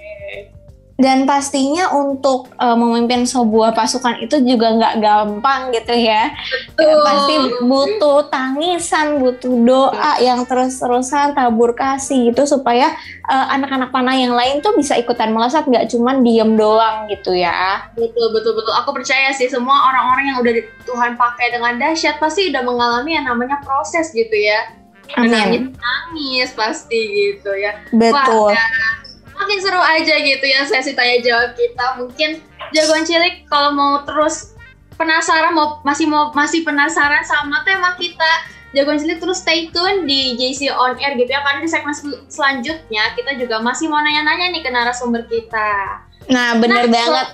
Dan 1.00 1.24
pastinya 1.24 1.92
untuk 1.92 2.52
eh, 2.56 2.76
memimpin 2.76 3.24
sebuah 3.24 3.72
pasukan 3.72 4.20
itu 4.20 4.40
juga 4.44 4.76
nggak 4.76 4.94
gampang 5.00 5.72
gitu 5.72 5.94
ya. 5.96 6.32
Betul. 6.76 7.00
Pasti 7.04 7.34
butuh 7.64 8.18
tangisan, 8.28 9.18
butuh 9.20 9.54
doa 9.62 10.12
yang 10.20 10.44
terus-terusan 10.44 11.32
tabur 11.32 11.72
kasih 11.72 12.32
gitu 12.32 12.44
supaya 12.44 12.92
eh, 13.28 13.46
anak-anak 13.56 13.90
panah 13.90 14.16
yang 14.16 14.36
lain 14.36 14.60
tuh 14.60 14.76
bisa 14.76 14.94
ikutan 14.98 15.32
melesat 15.32 15.64
nggak 15.64 15.88
cuman 15.88 16.20
diem 16.20 16.52
doang 16.54 17.08
gitu 17.08 17.32
ya. 17.32 17.88
Betul 17.96 18.32
betul 18.36 18.52
betul. 18.58 18.74
Aku 18.84 18.92
percaya 18.92 19.32
sih 19.32 19.48
semua 19.48 19.90
orang-orang 19.90 20.24
yang 20.34 20.38
udah 20.40 20.52
Tuhan 20.84 21.12
pakai 21.16 21.56
dengan 21.56 21.80
dahsyat 21.80 22.20
pasti 22.20 22.52
udah 22.52 22.62
mengalami 22.62 23.16
yang 23.16 23.26
namanya 23.26 23.58
proses 23.64 24.12
gitu 24.12 24.34
ya. 24.34 24.82
Amin. 25.18 25.32
Nangis 25.32 25.64
nangis 25.76 26.50
pasti 26.54 27.00
gitu 27.10 27.50
ya. 27.52 27.76
Betul. 27.92 28.54
Wah, 28.54 29.01
makin 29.42 29.58
seru 29.58 29.82
aja 29.82 30.14
gitu 30.16 30.44
ya 30.46 30.62
sesi 30.62 30.94
tanya 30.94 31.18
jawab 31.20 31.50
kita. 31.52 31.86
Mungkin 31.98 32.30
jagoan 32.70 33.02
cilik 33.02 33.44
kalau 33.50 33.74
mau 33.74 34.06
terus 34.06 34.54
penasaran 34.94 35.52
mau 35.52 35.82
masih 35.82 36.06
mau 36.06 36.30
masih 36.30 36.62
penasaran 36.62 37.26
sama 37.26 37.66
tema 37.66 37.98
kita 37.98 38.30
jagoan 38.72 38.96
cilik 38.96 39.18
terus 39.18 39.42
stay 39.42 39.68
tune 39.68 40.06
di 40.06 40.38
JC 40.38 40.70
on 40.70 40.96
air 40.96 41.18
gitu 41.18 41.28
ya 41.28 41.42
karena 41.42 41.60
di 41.60 41.68
segmen 41.68 41.92
sel- 41.92 42.22
selanjutnya 42.30 43.12
kita 43.12 43.36
juga 43.36 43.60
masih 43.60 43.90
mau 43.90 44.00
nanya-nanya 44.00 44.54
nih 44.54 44.62
ke 44.62 44.70
narasumber 44.70 45.26
kita. 45.28 46.00
Nah, 46.30 46.56
bener 46.56 46.86
Nah, 46.86 46.92
banget. 46.94 47.28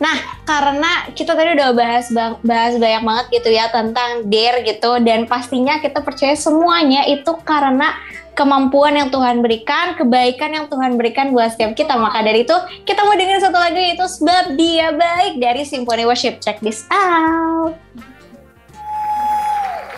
Nah, 0.00 0.18
karena 0.42 0.90
kita 1.14 1.38
tadi 1.38 1.54
udah 1.54 1.70
bahas 1.76 2.10
bahas 2.42 2.74
banyak 2.74 3.02
banget 3.06 3.26
gitu 3.38 3.54
ya 3.54 3.70
tentang 3.70 4.26
dare 4.26 4.66
gitu 4.66 4.98
dan 4.98 5.30
pastinya 5.30 5.78
kita 5.78 6.02
percaya 6.02 6.34
semuanya 6.34 7.06
itu 7.06 7.30
karena 7.46 7.94
kemampuan 8.32 8.96
yang 8.96 9.08
Tuhan 9.12 9.40
berikan, 9.44 9.96
kebaikan 9.96 10.50
yang 10.52 10.66
Tuhan 10.68 10.96
berikan 10.96 11.32
buat 11.32 11.52
setiap 11.52 11.76
kita. 11.76 11.96
Maka 11.96 12.24
dari 12.24 12.44
itu, 12.44 12.56
kita 12.84 13.04
mau 13.04 13.16
dengerin 13.16 13.42
satu 13.42 13.58
lagu 13.58 13.78
yaitu 13.78 14.04
Sebab 14.04 14.56
Dia 14.56 14.92
Baik 14.92 15.40
dari 15.40 15.62
Symphony 15.64 16.04
Worship. 16.08 16.40
Check 16.40 16.60
this 16.64 16.84
out. 16.92 17.76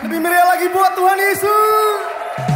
Lebih 0.05 0.19
meriah 0.21 0.45
lagi 0.45 0.67
buat 0.69 0.91
Tuhan 0.93 1.17
Yesus. 1.17 2.54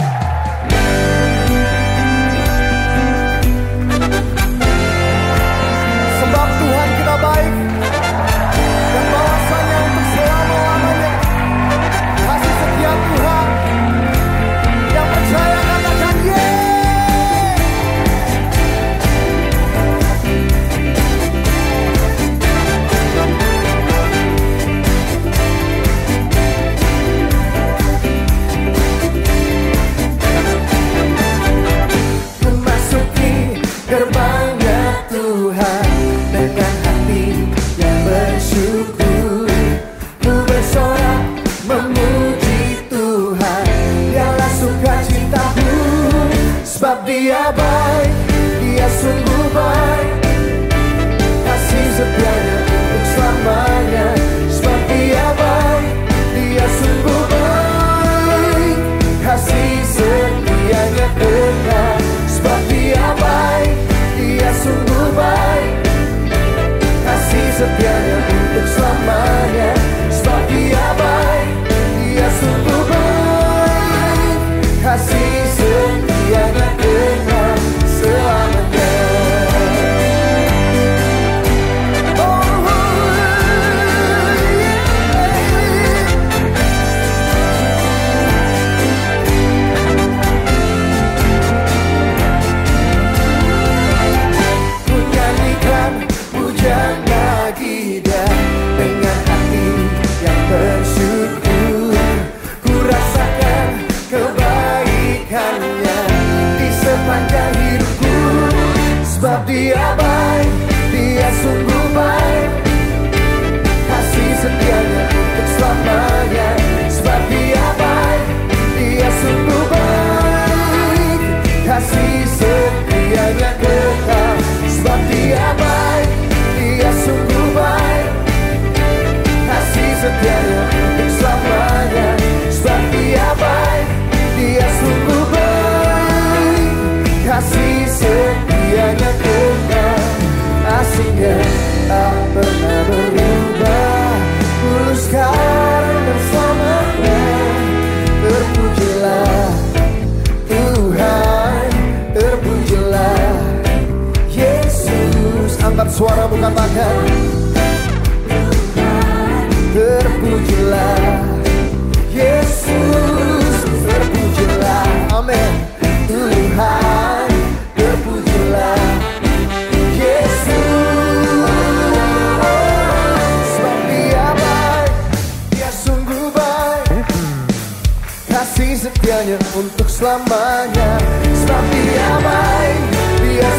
Setianya 179.19 179.36
untuk 179.51 179.91
selamanya. 179.91 180.95
Sebab 181.43 181.63
dia 181.75 182.10
baik 182.23 182.84
Dia 183.19 183.51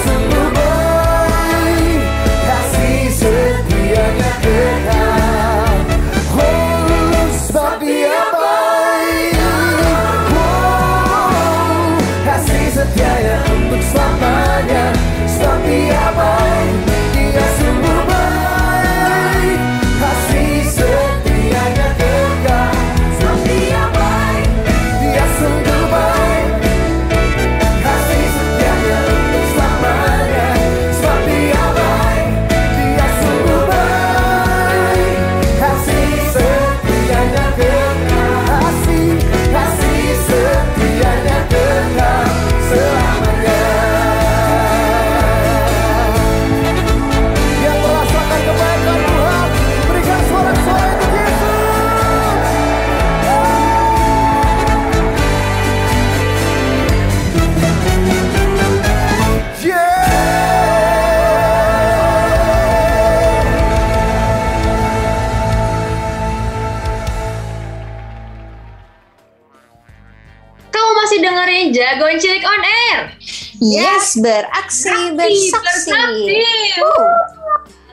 Yes, 73.81 74.21
beraksi, 74.21 74.93
bersaksi. 75.17 76.37
Uh. 76.85 77.17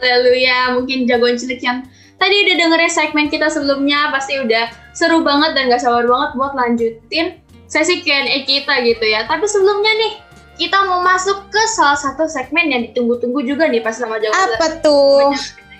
Haleluya, 0.03 0.75
mungkin 0.75 1.07
Jagoan 1.07 1.39
Cilik 1.39 1.63
yang 1.63 1.88
tadi 2.19 2.43
udah 2.43 2.55
dengerin 2.59 2.91
segmen 2.91 3.25
kita 3.31 3.47
sebelumnya 3.47 4.11
pasti 4.11 4.38
udah 4.38 4.67
seru 4.91 5.23
banget 5.23 5.55
dan 5.55 5.71
gak 5.71 5.81
sabar 5.81 6.05
banget 6.05 6.29
buat 6.35 6.53
lanjutin 6.53 7.27
sesi 7.71 8.03
Q&A 8.03 8.43
kita 8.43 8.83
gitu 8.83 9.05
ya. 9.07 9.25
Tapi 9.25 9.47
sebelumnya 9.47 9.89
nih, 9.95 10.11
kita 10.59 10.77
mau 10.85 10.99
masuk 11.01 11.47
ke 11.49 11.61
salah 11.73 11.97
satu 11.97 12.27
segmen 12.27 12.67
yang 12.67 12.81
ditunggu-tunggu 12.91 13.47
juga 13.47 13.71
nih 13.71 13.81
pas 13.81 13.95
sama 13.95 14.19
Jagoan 14.19 14.59
Apa 14.59 14.67
tuh? 14.83 15.31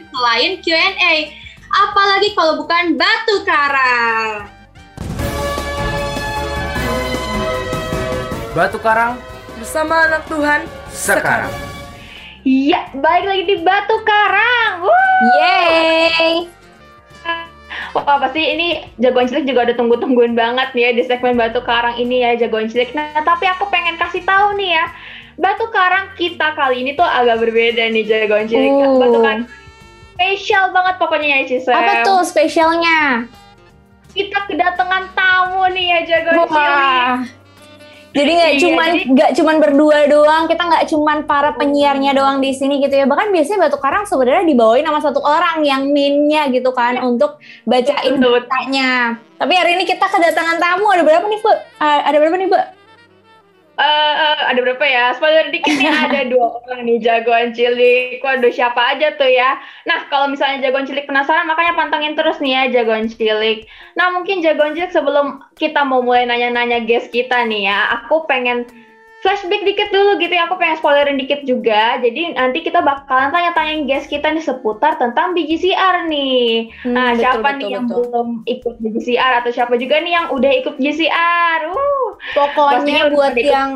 Selain 0.08 0.64
Q&A, 0.64 1.14
apalagi 1.68 2.32
kalau 2.34 2.64
bukan 2.64 2.96
batu 2.96 3.44
karang. 3.44 4.56
Batu 8.58 8.82
Karang 8.82 9.37
Bersama 9.78 10.10
anak 10.10 10.26
Tuhan 10.26 10.62
sekarang. 10.90 11.54
Iya, 12.42 12.90
balik 12.98 13.30
lagi 13.30 13.44
di 13.46 13.56
Batu 13.62 13.94
Karang. 14.02 14.82
Wuh. 14.82 15.06
Yeay! 15.38 16.50
Wah, 17.94 18.18
pasti 18.18 18.42
ini 18.42 18.90
jagoan 18.98 19.30
cilik 19.30 19.46
juga 19.46 19.70
udah 19.70 19.78
tunggu-tungguin 19.78 20.34
banget 20.34 20.74
nih 20.74 20.82
ya 20.82 20.92
di 20.98 21.04
segmen 21.06 21.38
Batu 21.38 21.62
Karang 21.62 21.94
ini 21.94 22.26
ya 22.26 22.34
jagoan 22.34 22.66
cilik. 22.66 22.90
Nah, 22.98 23.22
tapi 23.22 23.46
aku 23.46 23.70
pengen 23.70 24.02
kasih 24.02 24.26
tahu 24.26 24.58
nih 24.58 24.82
ya, 24.82 24.90
Batu 25.38 25.70
Karang 25.70 26.10
kita 26.18 26.58
kali 26.58 26.82
ini 26.82 26.98
tuh 26.98 27.06
agak 27.06 27.38
berbeda 27.38 27.86
nih 27.94 28.02
jagoan 28.02 28.50
cilik. 28.50 28.74
Uh. 28.74 28.98
Batu 28.98 29.22
Karang 29.22 29.46
spesial 30.18 30.74
banget 30.74 30.98
pokoknya 30.98 31.46
ya 31.46 31.54
Cisem. 31.54 31.78
Apa 31.78 32.02
tuh 32.02 32.26
spesialnya? 32.26 33.30
Kita 34.10 34.42
kedatangan 34.50 35.14
tamu 35.14 35.70
nih 35.70 35.86
ya 35.86 36.00
jagoan 36.02 36.50
cilik. 36.50 37.37
Jadi 38.18 38.32
nggak 38.34 38.52
Iya, 38.52 38.62
cuman 38.66 38.90
jadi- 38.90 39.06
nggak 39.14 39.32
cuman 39.38 39.56
berdua 39.62 39.98
doang, 40.10 40.44
kita 40.50 40.64
nggak 40.66 40.86
cuman 40.90 41.18
para 41.30 41.54
penyiarnya 41.54 42.12
doang 42.18 42.42
di 42.42 42.50
sini 42.50 42.82
gitu 42.82 42.98
ya. 42.98 43.06
Bahkan 43.06 43.30
biasanya 43.30 43.70
Batu 43.70 43.78
Karang 43.78 44.10
sebenarnya 44.10 44.50
dibawain 44.50 44.82
sama 44.82 45.00
satu 45.00 45.22
orang 45.22 45.62
yang 45.62 45.86
mainnya 45.94 46.50
gitu 46.50 46.74
kan 46.74 46.98
untuk 47.06 47.38
bacain 47.64 48.18
beritanya. 48.18 49.22
Tapi 49.38 49.54
hari 49.54 49.78
ini 49.78 49.86
kita 49.86 50.10
kedatangan 50.10 50.58
tamu. 50.58 50.90
Ada 50.90 51.06
berapa 51.06 51.26
nih, 51.30 51.40
Bu? 51.46 51.52
Ah, 51.78 52.10
ada 52.10 52.18
berapa 52.18 52.34
nih, 52.34 52.50
Bu? 52.50 52.58
Eh, 53.78 54.14
eh, 54.18 54.42
ada 54.50 54.58
berapa 54.58 54.82
ya? 54.90 55.14
Spoiler 55.14 55.54
dikit 55.54 55.70
nih 55.70 55.86
ada 56.10 56.26
dua 56.26 56.58
orang 56.66 56.82
nih 56.90 56.98
jagoan 56.98 57.54
cilik. 57.54 58.18
Waduh 58.26 58.50
siapa 58.50 58.98
aja 58.98 59.14
tuh 59.14 59.30
ya? 59.30 59.62
Nah 59.86 60.10
kalau 60.10 60.34
misalnya 60.34 60.66
jagoan 60.66 60.90
cilik 60.90 61.06
penasaran 61.06 61.46
makanya 61.46 61.78
pantengin 61.78 62.18
terus 62.18 62.42
nih 62.42 62.58
ya 62.58 62.82
jagoan 62.82 63.06
cilik. 63.06 63.70
Nah 63.94 64.10
mungkin 64.10 64.42
jagoan 64.42 64.74
cilik 64.74 64.90
sebelum 64.90 65.46
kita 65.62 65.86
mau 65.86 66.02
mulai 66.02 66.26
nanya-nanya 66.26 66.90
guest 66.90 67.14
kita 67.14 67.46
nih 67.46 67.70
ya, 67.70 68.02
aku 68.02 68.26
pengen 68.26 68.66
flashback 69.20 69.64
dikit 69.64 69.90
dulu 69.90 70.18
gitu 70.18 70.30
ya. 70.30 70.46
Aku 70.46 70.56
pengen 70.56 70.78
spoilerin 70.78 71.18
dikit 71.18 71.42
juga. 71.44 71.98
Jadi 71.98 72.34
nanti 72.34 72.62
kita 72.62 72.80
bakalan 72.80 73.30
tanya-tanyain 73.30 73.84
guest 73.84 74.08
kita 74.08 74.30
nih 74.30 74.42
seputar 74.42 74.96
tentang 74.96 75.34
BGCR 75.34 76.06
nih. 76.06 76.70
Hmm, 76.82 76.94
Nah, 76.94 77.08
betul, 77.12 77.22
siapa 77.22 77.40
betul, 77.44 77.58
nih 77.58 77.70
yang 77.70 77.86
betul. 77.86 77.98
belum 78.04 78.28
ikut 78.46 78.76
BGCR 78.78 79.34
atau 79.40 79.52
siapa 79.52 79.74
juga 79.76 79.96
nih 79.98 80.14
yang 80.14 80.26
udah 80.32 80.52
ikut 80.56 80.74
BGCR? 80.76 81.60
Uh, 81.70 82.08
Pokoknya 82.34 83.10
buat 83.10 83.34
yang 83.36 83.70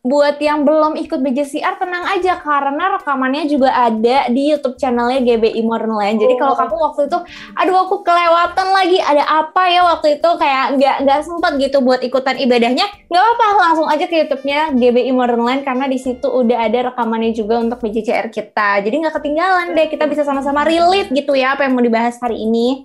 buat 0.00 0.40
yang 0.40 0.64
belum 0.64 0.96
ikut 0.96 1.20
BJCR 1.20 1.76
tenang 1.76 2.08
aja 2.08 2.40
karena 2.40 2.96
rekamannya 2.96 3.44
juga 3.44 3.68
ada 3.68 4.26
di 4.28 4.48
YouTube 4.48 4.74
channelnya 4.74 5.20
GBI 5.20 5.60
Modern 5.60 5.92
Land. 5.92 6.18
Jadi 6.18 6.34
kalau 6.34 6.48
Oh. 6.48 6.58
kamu 6.58 6.74
waktu 6.80 7.00
itu, 7.06 7.18
aduh 7.54 7.76
aku 7.78 8.00
kelewatan 8.00 8.68
lagi 8.72 8.98
ada 8.98 9.20
apa 9.20 9.68
ya 9.68 9.84
waktu 9.84 10.16
itu 10.16 10.28
kayak 10.32 10.64
nggak 10.74 10.96
nggak 11.04 11.20
sempet 11.20 11.52
gitu 11.60 11.78
buat 11.78 12.00
ikutan 12.00 12.34
ibadahnya, 12.34 12.88
nggak 13.04 13.24
apa 13.28 13.46
langsung 13.58 13.84
aja 13.84 14.08
ke 14.08 14.16
YouTube-nya 14.16 14.67
GBI 14.70 15.12
Modern 15.12 15.42
Land 15.42 15.62
karena 15.62 15.86
di 15.86 15.96
situ 15.96 16.26
udah 16.26 16.68
ada 16.68 16.92
rekamannya 16.92 17.32
juga 17.32 17.58
untuk 17.58 17.80
BJCR 17.80 18.28
kita. 18.28 18.80
Jadi 18.80 18.94
nggak 19.04 19.14
ketinggalan 19.16 19.72
deh, 19.72 19.86
kita 19.86 20.04
bisa 20.04 20.22
sama-sama 20.22 20.64
relate 20.64 21.12
gitu 21.12 21.32
ya 21.32 21.54
apa 21.54 21.64
yang 21.64 21.76
mau 21.76 21.84
dibahas 21.84 22.16
hari 22.18 22.40
ini. 22.40 22.84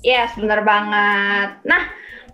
Yes, 0.00 0.30
bener 0.38 0.62
banget. 0.62 1.58
Nah, 1.66 1.82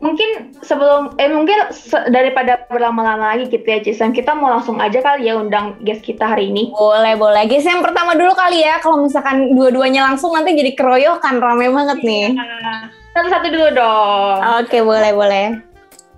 mungkin 0.05 0.53
sebelum 0.61 1.17
eh 1.17 1.33
mungkin 1.33 1.73
se- 1.73 2.13
daripada 2.13 2.69
berlama-lama 2.69 3.33
lagi 3.33 3.49
gitu 3.49 3.65
ya 3.65 3.81
Cisem, 3.81 4.13
kita 4.13 4.37
mau 4.37 4.53
langsung 4.53 4.77
aja 4.77 5.01
kali 5.01 5.33
ya 5.33 5.41
undang 5.41 5.81
guest 5.81 6.05
kita 6.05 6.29
hari 6.29 6.53
ini. 6.53 6.69
Boleh, 6.77 7.17
boleh. 7.17 7.49
Guys, 7.49 7.65
yang 7.65 7.81
pertama 7.81 8.13
dulu 8.13 8.37
kali 8.37 8.61
ya. 8.61 8.81
Kalau 8.85 9.01
misalkan 9.01 9.57
dua-duanya 9.57 10.05
langsung 10.05 10.37
nanti 10.37 10.53
jadi 10.53 10.77
keroyokan, 10.77 11.41
rame 11.41 11.73
banget 11.73 11.99
nih. 12.05 12.27
Nah, 12.37 12.93
Satu-satu 13.15 13.47
dulu 13.47 13.69
dong. 13.73 14.37
Oke, 14.61 14.83
boleh, 14.83 15.13
boleh. 15.15 15.74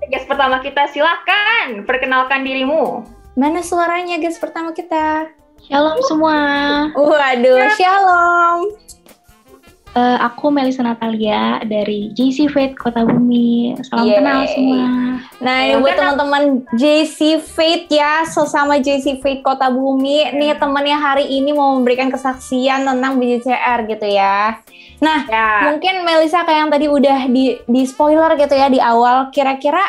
Guest 0.07 0.31
pertama 0.31 0.63
kita 0.63 0.87
silakan 0.95 1.83
perkenalkan 1.83 2.47
dirimu. 2.47 3.03
Mana 3.35 3.59
suaranya 3.59 4.23
guys 4.23 4.39
pertama 4.39 4.71
kita? 4.71 5.27
Shalom 5.67 5.99
semua, 6.07 6.39
Waduh, 6.95 7.67
shalom. 7.75 8.71
Eh, 9.97 10.19
aku 10.21 10.53
Melisa 10.53 10.85
Natalia 10.85 11.57
dari 11.65 12.13
JC 12.13 12.53
Faith 12.53 12.77
Kota 12.77 13.01
Bumi. 13.01 13.73
Salam 13.81 14.05
Yeay. 14.05 14.17
kenal 14.21 14.41
semua. 14.45 14.85
Nah, 15.41 15.57
ini 15.65 15.81
buat 15.81 15.97
teman-teman 15.97 16.43
JC 16.77 17.41
Faith 17.41 17.89
ya, 17.89 18.29
sesama 18.29 18.77
JC 18.77 19.17
Faith 19.25 19.41
Kota 19.41 19.73
Bumi. 19.73 20.37
Nih 20.37 20.53
temennya 20.53 21.01
hari 21.01 21.25
ini 21.33 21.57
mau 21.57 21.73
memberikan 21.73 22.13
kesaksian 22.13 22.85
tentang 22.85 23.17
BJCR 23.17 23.89
gitu 23.89 24.05
ya. 24.05 24.61
Nah, 25.01 25.25
Ya. 25.25 25.73
mungkin 25.73 26.05
Melisa 26.05 26.45
kayak 26.45 26.61
yang 26.61 26.71
tadi 26.71 26.87
udah 26.93 27.19
di, 27.27 27.57
di 27.65 27.83
spoiler 27.89 28.37
gitu 28.37 28.53
ya 28.53 28.69
di 28.69 28.77
awal. 28.77 29.33
Kira-kira 29.33 29.81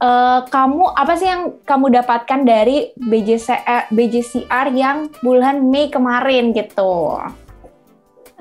eh, 0.00 0.40
kamu 0.48 0.96
apa 0.96 1.12
sih 1.12 1.28
yang 1.28 1.60
kamu 1.60 1.92
dapatkan 2.00 2.40
dari 2.40 2.88
BJCR, 2.96 3.92
BJCR 3.92 4.72
yang 4.72 5.12
bulan 5.20 5.60
Mei 5.60 5.92
kemarin 5.92 6.56
gitu? 6.56 7.20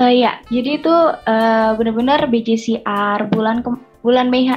Eh, 0.01 0.25
ya, 0.25 0.41
jadi 0.49 0.81
itu 0.81 0.95
eh, 1.29 1.69
benar-benar 1.77 2.25
BJCR 2.25 3.29
bulan 3.29 3.61
ke- 3.61 3.85
bulan 4.01 4.33
Mei 4.33 4.49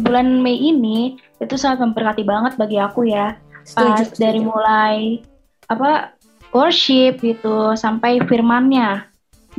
bulan 0.00 0.40
Mei 0.40 0.56
ini 0.56 1.20
itu 1.44 1.54
sangat 1.60 1.84
memberkati 1.84 2.24
banget 2.24 2.56
bagi 2.56 2.80
aku 2.80 3.04
ya. 3.04 3.36
Pas 3.76 4.00
Setuju, 4.00 4.16
dari 4.16 4.40
setuju. 4.40 4.48
mulai 4.48 4.96
apa 5.68 6.16
worship 6.56 7.20
gitu 7.20 7.76
sampai 7.76 8.24
firmannya. 8.24 9.04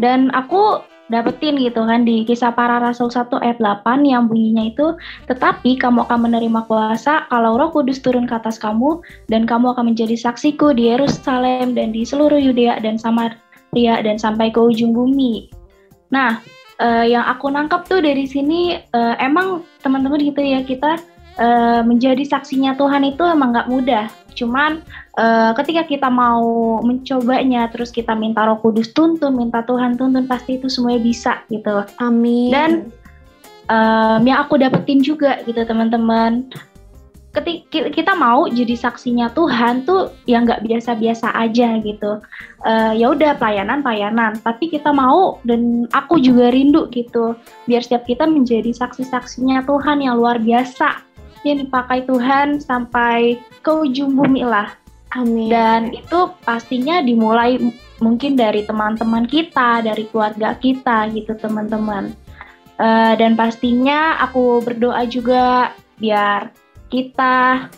Dan 0.02 0.34
aku 0.34 0.82
dapetin 1.10 1.58
gitu 1.58 1.86
kan 1.90 2.06
di 2.06 2.22
kisah 2.26 2.54
para 2.54 2.78
rasul 2.78 3.10
1 3.10 3.34
ayat 3.42 3.58
8 3.58 4.06
yang 4.06 4.30
bunyinya 4.30 4.70
itu 4.70 4.94
tetapi 5.26 5.74
kamu 5.82 6.06
akan 6.06 6.30
menerima 6.30 6.70
kuasa 6.70 7.26
kalau 7.34 7.58
roh 7.58 7.74
kudus 7.74 7.98
turun 7.98 8.30
ke 8.30 8.38
atas 8.38 8.62
kamu 8.62 9.02
dan 9.26 9.50
kamu 9.50 9.74
akan 9.74 9.90
menjadi 9.90 10.14
saksiku 10.14 10.70
di 10.70 10.94
Yerusalem 10.94 11.74
dan 11.74 11.90
di 11.98 12.06
seluruh 12.06 12.38
Yudea 12.38 12.78
dan 12.86 13.02
Samaria 13.70 14.02
dan 14.02 14.18
sampai 14.18 14.50
ke 14.50 14.58
ujung 14.58 14.98
bumi. 14.98 15.54
Nah, 16.10 16.42
eh, 16.82 17.14
yang 17.14 17.22
aku 17.30 17.54
nangkap 17.54 17.86
tuh 17.86 18.02
dari 18.02 18.26
sini 18.26 18.82
eh, 18.82 19.16
emang 19.22 19.62
teman-teman 19.86 20.18
gitu 20.26 20.42
ya 20.42 20.66
kita 20.66 20.98
eh, 21.38 21.82
menjadi 21.86 22.26
saksinya 22.26 22.74
Tuhan 22.74 23.06
itu 23.06 23.22
emang 23.22 23.54
nggak 23.54 23.70
mudah. 23.70 24.10
Cuman 24.34 24.82
eh, 25.22 25.52
ketika 25.62 25.86
kita 25.86 26.10
mau 26.10 26.82
mencobanya, 26.82 27.70
terus 27.70 27.94
kita 27.94 28.18
minta 28.18 28.42
Roh 28.50 28.58
Kudus 28.58 28.90
tuntun, 28.98 29.38
minta 29.38 29.62
Tuhan 29.62 30.02
tuntun, 30.02 30.26
pasti 30.26 30.58
itu 30.58 30.66
semuanya 30.66 31.06
bisa 31.06 31.34
gitu. 31.54 31.86
Amin. 32.02 32.50
Dan 32.50 32.72
em, 33.70 34.26
yang 34.26 34.42
aku 34.42 34.58
dapetin 34.58 35.06
juga 35.06 35.46
gitu 35.46 35.62
teman-teman. 35.62 36.50
Ketika 37.30 37.94
kita 37.94 38.18
mau 38.18 38.50
jadi 38.50 38.74
saksinya 38.74 39.30
Tuhan 39.38 39.86
tuh 39.86 40.10
yang 40.26 40.50
nggak 40.50 40.66
biasa-biasa 40.66 41.30
aja 41.38 41.78
gitu. 41.78 42.18
Eh, 42.66 42.94
ya 42.98 43.14
udah 43.14 43.38
pelayanan 43.38 43.86
pelayanan, 43.86 44.42
tapi 44.42 44.66
kita 44.74 44.90
mau 44.90 45.38
dan 45.46 45.86
aku 45.94 46.18
juga 46.18 46.50
rindu 46.50 46.90
gitu. 46.90 47.38
Biar 47.70 47.86
setiap 47.86 48.10
kita 48.10 48.26
menjadi 48.26 48.74
saksi-saksinya 48.74 49.62
Tuhan 49.70 50.02
yang 50.02 50.18
luar 50.18 50.42
biasa 50.42 51.06
yang 51.46 51.64
dipakai 51.64 52.04
Tuhan 52.10 52.60
sampai 52.60 53.40
ke 53.62 53.72
ujung 53.72 54.18
bumi 54.18 54.44
lah. 54.44 54.74
Amin. 55.14 55.50
Dan 55.50 55.82
itu 55.94 56.34
pastinya 56.46 57.02
dimulai 57.02 57.58
mungkin 58.02 58.38
dari 58.38 58.66
teman-teman 58.66 59.26
kita, 59.26 59.86
dari 59.86 60.06
keluarga 60.10 60.58
kita 60.58 61.10
gitu 61.14 61.38
teman-teman. 61.38 62.14
Eh, 62.80 63.14
dan 63.20 63.36
pastinya 63.36 64.16
aku 64.24 64.64
berdoa 64.64 65.04
juga 65.04 65.76
biar 66.00 66.48
kita 66.90 67.70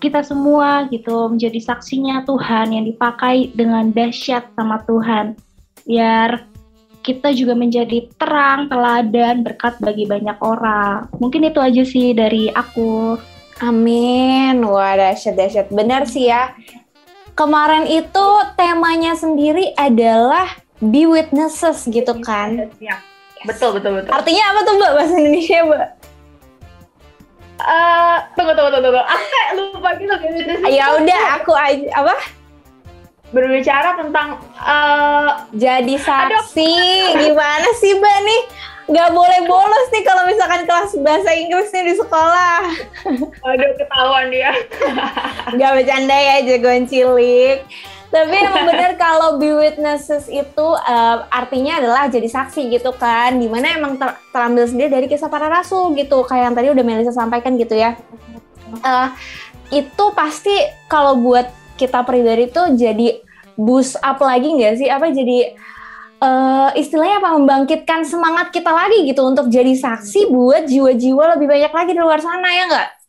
kita 0.00 0.24
semua 0.24 0.88
gitu 0.88 1.28
menjadi 1.28 1.60
saksinya 1.60 2.24
Tuhan 2.24 2.72
yang 2.72 2.88
dipakai 2.88 3.52
dengan 3.52 3.92
dahsyat 3.92 4.48
sama 4.56 4.80
Tuhan. 4.88 5.36
Biar 5.84 6.48
kita 7.04 7.36
juga 7.36 7.52
menjadi 7.52 8.08
terang, 8.16 8.72
teladan, 8.72 9.44
berkat 9.44 9.76
bagi 9.76 10.08
banyak 10.08 10.40
orang. 10.40 11.08
Mungkin 11.20 11.52
itu 11.52 11.60
aja 11.60 11.82
sih 11.84 12.16
dari 12.16 12.48
aku. 12.48 13.20
Amin. 13.60 14.64
Wah, 14.64 14.96
dahsyat 14.96 15.36
dahsyat. 15.36 15.66
Benar 15.68 16.08
sih 16.08 16.32
ya. 16.32 16.56
Kemarin 17.36 17.84
itu 17.84 18.26
temanya 18.56 19.12
sendiri 19.16 19.76
adalah 19.76 20.48
be 20.80 21.04
witnesses 21.04 21.84
gitu 21.88 22.16
kan. 22.24 22.72
Ya. 22.80 23.04
Betul 23.44 23.76
betul 23.80 24.00
betul. 24.00 24.12
Artinya 24.12 24.44
apa 24.52 24.60
tuh 24.64 24.74
Mbak 24.76 24.92
bahasa 24.96 25.14
Indonesia, 25.16 25.58
Mbak? 25.64 25.88
Eh, 27.60 28.16
tunggu 28.36 28.52
tunggu 28.56 28.70
tunggu, 28.72 28.88
tunggu. 28.88 29.02
Aku 29.04 29.24
kayak 29.28 29.50
lupa 29.58 29.90
gitu. 30.00 30.14
gitu. 30.16 30.52
Ya 30.72 30.84
udah 30.96 31.22
aku 31.40 31.52
aja 31.52 31.88
apa? 32.00 32.14
Berbicara 33.30 33.94
tentang 33.94 34.42
eh 34.64 35.28
Jadi 35.54 35.94
saksi. 36.00 36.74
Gimana 37.20 37.68
sih, 37.78 37.94
Mbak 37.94 38.18
nih? 38.26 38.42
Nggak 38.90 39.10
boleh 39.14 39.40
bolos 39.46 39.86
nih 39.94 40.02
kalau 40.02 40.26
misalkan 40.26 40.66
kelas 40.66 40.98
bahasa 40.98 41.30
Inggrisnya 41.30 41.86
di 41.86 41.94
sekolah. 41.94 42.58
aduh 43.46 43.70
ketahuan 43.78 44.34
dia. 44.34 44.50
Nggak 45.54 45.70
bercanda 45.78 46.16
ya, 46.18 46.36
jagoan 46.42 46.90
cilik. 46.90 47.62
Tapi 48.10 48.34
emang 48.42 48.66
bener 48.66 48.98
kalau 48.98 49.38
be 49.38 49.54
witnesses 49.54 50.26
itu 50.26 50.66
eh, 50.82 51.16
artinya 51.30 51.78
adalah 51.78 52.10
jadi 52.10 52.26
saksi 52.26 52.66
gitu 52.74 52.90
kan. 52.98 53.38
Di 53.38 53.46
mana 53.46 53.78
emang 53.78 53.94
ter- 53.94 54.18
terambil 54.34 54.66
sendiri 54.66 54.90
dari 54.90 55.06
kisah 55.06 55.30
para 55.30 55.46
rasul 55.46 55.94
gitu. 55.94 56.26
Kayak 56.26 56.50
yang 56.50 56.54
tadi 56.58 56.68
udah 56.74 56.84
Melisa 56.84 57.14
sampaikan 57.14 57.54
gitu 57.54 57.78
ya. 57.78 57.94
Eh, 58.82 59.08
itu 59.70 60.04
pasti 60.18 60.52
kalau 60.90 61.14
buat 61.22 61.46
kita 61.78 62.02
pribadi 62.02 62.50
tuh 62.50 62.74
jadi 62.74 63.22
boost 63.54 63.94
up 64.02 64.18
lagi 64.18 64.58
nggak 64.58 64.74
sih? 64.82 64.90
Apa 64.90 65.14
jadi 65.14 65.54
eh, 66.18 66.68
istilahnya 66.82 67.22
apa 67.22 67.38
membangkitkan 67.38 68.02
semangat 68.02 68.50
kita 68.50 68.74
lagi 68.74 69.06
gitu 69.06 69.22
untuk 69.22 69.46
jadi 69.46 69.70
saksi 69.70 70.26
buat 70.34 70.66
jiwa-jiwa 70.66 71.38
lebih 71.38 71.46
banyak 71.46 71.72
lagi 71.72 71.90
di 71.94 72.02
luar 72.02 72.18
sana 72.18 72.50
ya 72.50 72.66
nggak? 72.66 72.99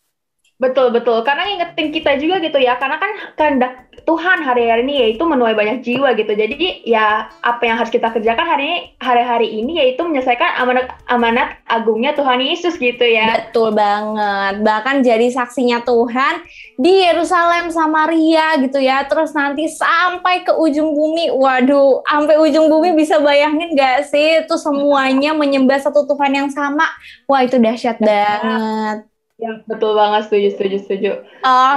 Betul 0.62 0.93
betul. 0.93 1.26
Karena 1.26 1.49
ngingetin 1.49 1.89
kita 1.89 2.22
juga 2.22 2.38
gitu 2.38 2.62
ya. 2.62 2.78
Karena 2.78 3.01
kan 3.01 3.09
kehendak 3.34 3.89
Tuhan 4.05 4.45
hari-hari 4.45 4.86
ini 4.86 4.93
yaitu 5.01 5.26
menuai 5.26 5.57
banyak 5.57 5.82
jiwa 5.82 6.14
gitu. 6.14 6.38
Jadi 6.38 6.86
ya 6.86 7.34
apa 7.41 7.66
yang 7.66 7.82
harus 7.82 7.89
kita 7.89 8.14
kerjakan 8.14 8.45
hari 8.45 8.64
ini 8.70 8.80
hari-hari 9.01 9.47
ini 9.49 9.82
yaitu 9.82 10.05
menyelesaikan 10.05 10.62
amanat 10.62 10.93
amanat 11.09 11.57
agungnya 11.66 12.14
Tuhan 12.14 12.45
Yesus 12.45 12.78
gitu 12.78 13.01
ya. 13.01 13.49
Betul 13.49 13.74
banget. 13.74 14.62
Bahkan 14.62 15.01
jadi 15.01 15.28
saksinya 15.34 15.82
Tuhan 15.82 16.45
di 16.78 17.09
Yerusalem, 17.09 17.74
Samaria 17.74 18.62
gitu 18.62 18.78
ya. 18.78 19.01
Terus 19.09 19.34
nanti 19.34 19.66
sampai 19.66 20.45
ke 20.45 20.53
ujung 20.53 20.93
bumi. 20.93 21.34
Waduh, 21.34 22.05
sampai 22.05 22.38
ujung 22.38 22.70
bumi 22.70 22.93
bisa 22.93 23.18
bayangin 23.18 23.74
gak 23.74 24.05
sih? 24.05 24.45
Itu 24.45 24.62
semuanya 24.62 25.34
menyembah 25.34 25.82
satu 25.82 26.05
Tuhan 26.05 26.38
yang 26.38 26.49
sama. 26.53 26.86
Wah, 27.26 27.41
itu 27.41 27.57
dahsyat 27.57 27.97
banget. 27.97 29.09
Ya, 29.42 29.58
betul 29.66 29.98
banget 29.98 30.30
setuju 30.30 30.48
setuju 30.54 30.78
setuju. 30.86 31.12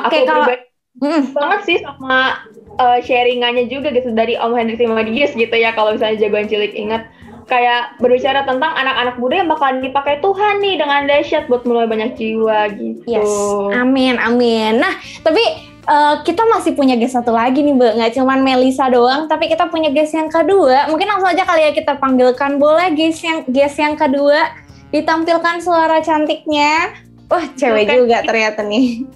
Oke, 0.04 0.20
Aku 0.20 0.28
kalau 0.28 0.46
Hmm, 0.94 1.34
banget 1.34 1.60
sih 1.66 1.78
sama 1.82 2.46
uh, 2.78 2.98
sharingannya 3.02 3.66
juga 3.66 3.90
gitu 3.90 4.14
dari 4.14 4.38
Om 4.38 4.54
Hendrik 4.54 4.78
Simadius 4.78 5.34
gitu 5.34 5.50
ya 5.50 5.74
kalau 5.74 5.98
misalnya 5.98 6.22
jagoan 6.22 6.46
cilik 6.46 6.70
ingat 6.70 7.10
kayak 7.50 7.98
berbicara 7.98 8.46
tentang 8.46 8.72
anak-anak 8.72 9.18
muda 9.18 9.34
yang 9.42 9.50
bakalan 9.50 9.82
dipakai 9.82 10.22
Tuhan 10.22 10.62
nih 10.62 10.74
dengan 10.80 11.00
dahsyat 11.10 11.44
buat 11.50 11.66
mulai 11.68 11.90
banyak 11.90 12.16
jiwa 12.16 12.72
gitu. 12.78 13.04
yes. 13.04 13.28
Amin, 13.76 14.16
amin. 14.16 14.80
Nah, 14.80 14.96
tapi 15.20 15.44
eh, 15.84 16.14
kita 16.24 16.40
masih 16.48 16.72
punya 16.72 16.96
guest 16.96 17.18
satu 17.18 17.36
lagi 17.36 17.60
nih, 17.60 17.76
Mbak. 17.76 17.92
Nggak 18.00 18.12
cuman 18.16 18.38
Melisa 18.40 18.88
doang, 18.88 19.28
tapi 19.28 19.52
kita 19.52 19.68
punya 19.68 19.92
guest 19.92 20.16
yang 20.16 20.32
kedua. 20.32 20.88
Mungkin 20.88 21.04
langsung 21.04 21.28
aja 21.28 21.44
kali 21.44 21.68
ya 21.68 21.72
kita 21.76 22.00
panggilkan. 22.00 22.56
Boleh 22.56 22.96
guest 22.96 23.20
yang 23.20 23.44
guest 23.44 23.76
yang 23.76 23.92
kedua 23.92 24.56
ditampilkan 24.88 25.60
suara 25.60 26.00
cantiknya. 26.00 26.96
Wah, 27.28 27.46
cewek 27.56 27.88
Oke. 27.88 27.94
juga 28.04 28.18
ternyata 28.24 28.60
nih. 28.64 29.08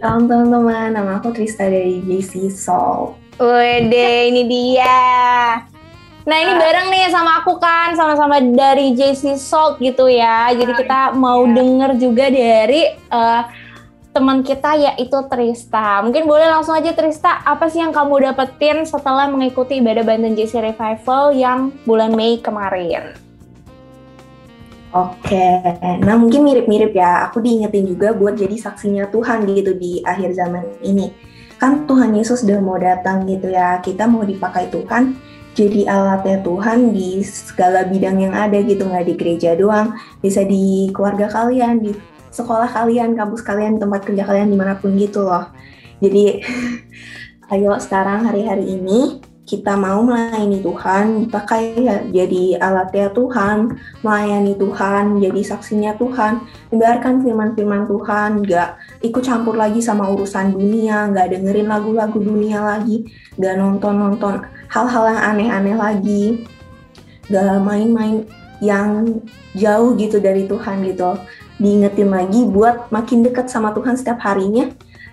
Salam 0.00 0.28
teman-teman, 0.28 0.92
nama 0.92 1.16
aku 1.16 1.32
Trista 1.32 1.64
dari 1.64 2.02
JC 2.04 2.52
Soul. 2.52 3.16
Wede, 3.40 4.28
ini 4.28 4.42
dia. 4.44 5.00
Nah 6.28 6.36
ini 6.36 6.52
bareng 6.52 6.92
nih 6.92 7.08
sama 7.08 7.40
aku 7.40 7.56
kan, 7.56 7.96
sama-sama 7.96 8.36
dari 8.44 8.92
JC 8.92 9.40
Salt 9.40 9.80
gitu 9.80 10.04
ya. 10.12 10.52
Jadi 10.52 10.76
kita 10.76 11.16
mau 11.16 11.48
denger 11.48 11.96
juga 11.96 12.28
dari 12.28 12.92
eh, 12.92 13.42
teman 14.12 14.44
kita 14.44 14.76
yaitu 14.76 15.16
Trista. 15.32 16.04
Mungkin 16.04 16.28
boleh 16.28 16.52
langsung 16.52 16.76
aja 16.76 16.92
Trista, 16.92 17.40
apa 17.46 17.72
sih 17.72 17.80
yang 17.80 17.96
kamu 17.96 18.30
dapetin 18.30 18.84
setelah 18.84 19.32
mengikuti 19.32 19.80
ibadah 19.80 20.04
Banten 20.04 20.36
JC 20.36 20.60
Revival 20.60 21.32
yang 21.32 21.72
bulan 21.88 22.12
Mei 22.12 22.36
kemarin? 22.36 23.29
Oke, 24.90 25.62
nah 26.02 26.18
mungkin 26.18 26.42
mirip-mirip 26.42 26.90
ya. 26.90 27.30
Aku 27.30 27.38
diingetin 27.38 27.86
juga 27.86 28.10
buat 28.10 28.34
jadi 28.34 28.58
saksinya 28.58 29.06
Tuhan 29.06 29.46
gitu 29.46 29.78
di 29.78 30.02
akhir 30.02 30.34
zaman 30.34 30.66
ini. 30.82 31.14
Kan 31.62 31.86
Tuhan 31.86 32.10
Yesus 32.10 32.42
udah 32.42 32.58
mau 32.58 32.74
datang 32.74 33.22
gitu 33.22 33.54
ya. 33.54 33.78
Kita 33.78 34.10
mau 34.10 34.26
dipakai 34.26 34.66
Tuhan 34.66 35.14
jadi 35.54 35.86
alatnya 35.86 36.42
Tuhan 36.42 36.90
di 36.90 37.22
segala 37.22 37.86
bidang 37.86 38.18
yang 38.18 38.34
ada 38.34 38.58
gitu. 38.66 38.82
Nggak 38.82 39.06
di 39.06 39.14
gereja 39.14 39.50
doang, 39.54 39.94
bisa 40.18 40.42
di 40.42 40.90
keluarga 40.90 41.30
kalian, 41.30 41.86
di 41.86 41.94
sekolah 42.34 42.66
kalian, 42.74 43.14
kampus 43.14 43.46
kalian, 43.46 43.78
tempat 43.78 44.02
kerja 44.02 44.26
kalian, 44.26 44.50
di 44.50 44.58
mana 44.58 44.74
pun 44.74 44.98
gitu 44.98 45.22
loh. 45.22 45.54
Jadi, 46.02 46.42
ayo 47.54 47.78
sekarang 47.78 48.26
hari-hari 48.26 48.74
ini 48.74 49.22
kita 49.48 49.74
mau 49.74 50.04
melayani 50.06 50.62
Tuhan, 50.62 51.26
dipakai 51.26 51.74
ya 51.82 52.06
jadi 52.06 52.60
alatnya 52.62 53.10
Tuhan, 53.10 53.74
melayani 54.04 54.54
Tuhan, 54.54 55.18
jadi 55.18 55.40
saksinya 55.42 55.98
Tuhan, 55.98 56.46
mendengarkan 56.70 57.24
firman-firman 57.24 57.88
Tuhan, 57.90 58.46
nggak 58.46 58.68
ikut 59.10 59.22
campur 59.26 59.58
lagi 59.58 59.82
sama 59.82 60.06
urusan 60.06 60.54
dunia, 60.54 61.10
nggak 61.10 61.34
dengerin 61.34 61.66
lagu-lagu 61.66 62.18
dunia 62.22 62.62
lagi, 62.62 63.10
nggak 63.40 63.54
nonton-nonton 63.58 64.46
hal-hal 64.70 65.04
yang 65.10 65.22
aneh-aneh 65.34 65.76
lagi, 65.76 66.24
nggak 67.26 67.58
main-main 67.58 68.28
yang 68.62 69.18
jauh 69.56 69.96
gitu 69.98 70.20
dari 70.22 70.46
Tuhan 70.46 70.84
gitu. 70.86 71.16
Diingetin 71.60 72.08
lagi 72.12 72.46
buat 72.46 72.88
makin 72.94 73.26
dekat 73.26 73.50
sama 73.50 73.74
Tuhan 73.74 73.96
setiap 73.98 74.20
harinya. 74.22 74.70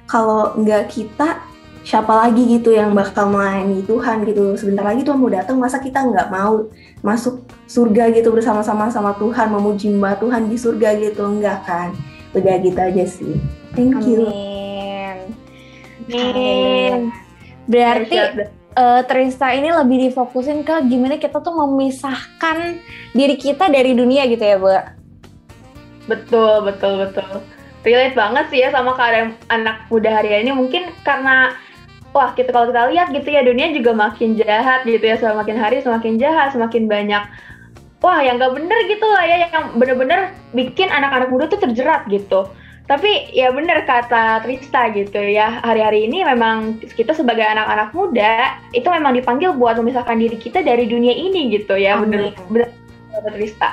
Kalau 0.08 0.56
nggak 0.56 0.94
kita, 0.94 1.47
siapa 1.88 2.12
lagi 2.12 2.44
gitu 2.44 2.76
yang 2.76 2.92
bakal 2.92 3.32
melayani 3.32 3.80
Tuhan 3.88 4.28
gitu. 4.28 4.60
Sebentar 4.60 4.84
lagi 4.84 5.08
Tuhan 5.08 5.16
mau 5.16 5.32
datang, 5.32 5.56
masa 5.56 5.80
kita 5.80 6.04
nggak 6.04 6.28
mau 6.28 6.68
masuk 7.00 7.48
surga 7.64 8.12
gitu 8.12 8.36
bersama-sama 8.36 8.92
sama 8.92 9.16
Tuhan, 9.16 9.48
memuji 9.48 9.96
mbak 9.96 10.20
Tuhan 10.20 10.52
di 10.52 10.60
surga 10.60 11.00
gitu, 11.00 11.24
enggak 11.24 11.64
kan? 11.64 11.96
Udah 12.36 12.60
gitu 12.60 12.76
aja 12.76 13.06
sih. 13.08 13.40
Thank 13.72 14.04
you. 14.04 14.28
Amin. 14.28 15.32
Amin. 16.12 17.00
Berarti 17.72 18.16
eh, 18.76 19.02
Trista 19.08 19.56
ini 19.56 19.72
lebih 19.72 20.12
difokusin 20.12 20.68
ke 20.68 20.84
gimana 20.92 21.16
kita 21.16 21.40
tuh 21.40 21.56
memisahkan 21.56 22.84
diri 23.16 23.40
kita 23.40 23.72
dari 23.72 23.96
dunia 23.96 24.28
gitu 24.28 24.44
ya, 24.44 24.60
Bu. 24.60 24.76
Betul, 26.12 26.68
betul, 26.68 27.00
betul. 27.08 27.44
Relate 27.88 28.16
banget 28.16 28.46
sih 28.52 28.60
ya 28.60 28.76
sama 28.76 28.92
keadaan 29.00 29.40
anak 29.48 29.88
muda 29.88 30.20
hari 30.20 30.36
ini. 30.44 30.52
Mungkin 30.52 30.92
karena, 31.08 31.56
wah 32.16 32.32
kita 32.36 32.52
kalau 32.52 32.70
kita 32.72 32.92
lihat 32.92 33.08
gitu 33.12 33.28
ya, 33.28 33.42
dunia 33.44 33.72
juga 33.72 33.92
makin 33.96 34.38
jahat 34.38 34.84
gitu 34.88 35.04
ya. 35.04 35.16
Semakin 35.20 35.56
hari 35.58 35.82
semakin 35.82 36.20
jahat, 36.22 36.54
semakin 36.56 36.86
banyak. 36.86 37.24
Wah, 37.98 38.22
yang 38.22 38.38
gak 38.38 38.54
bener 38.54 38.78
gitu 38.86 39.08
lah 39.10 39.26
ya, 39.26 39.38
yang 39.50 39.74
bener-bener 39.82 40.30
bikin 40.54 40.86
anak-anak 40.94 41.34
muda 41.34 41.50
tuh 41.50 41.58
terjerat 41.58 42.06
gitu. 42.14 42.46
Tapi 42.88 43.36
ya 43.36 43.52
bener 43.52 43.84
kata 43.84 44.46
Trista 44.48 44.88
gitu 44.96 45.20
ya, 45.20 45.60
hari-hari 45.60 46.08
ini 46.08 46.24
memang 46.24 46.80
kita 46.80 47.12
sebagai 47.12 47.44
anak-anak 47.44 47.92
muda, 47.92 48.56
itu 48.72 48.88
memang 48.88 49.12
dipanggil 49.12 49.52
buat 49.58 49.76
memisahkan 49.76 50.16
diri 50.16 50.40
kita 50.40 50.64
dari 50.64 50.88
dunia 50.88 51.12
ini 51.12 51.52
gitu 51.52 51.76
ya, 51.76 52.00
bener, 52.00 52.32
Amin. 52.32 52.48
bener 52.48 52.70
kata 53.12 53.30
Trista. 53.36 53.70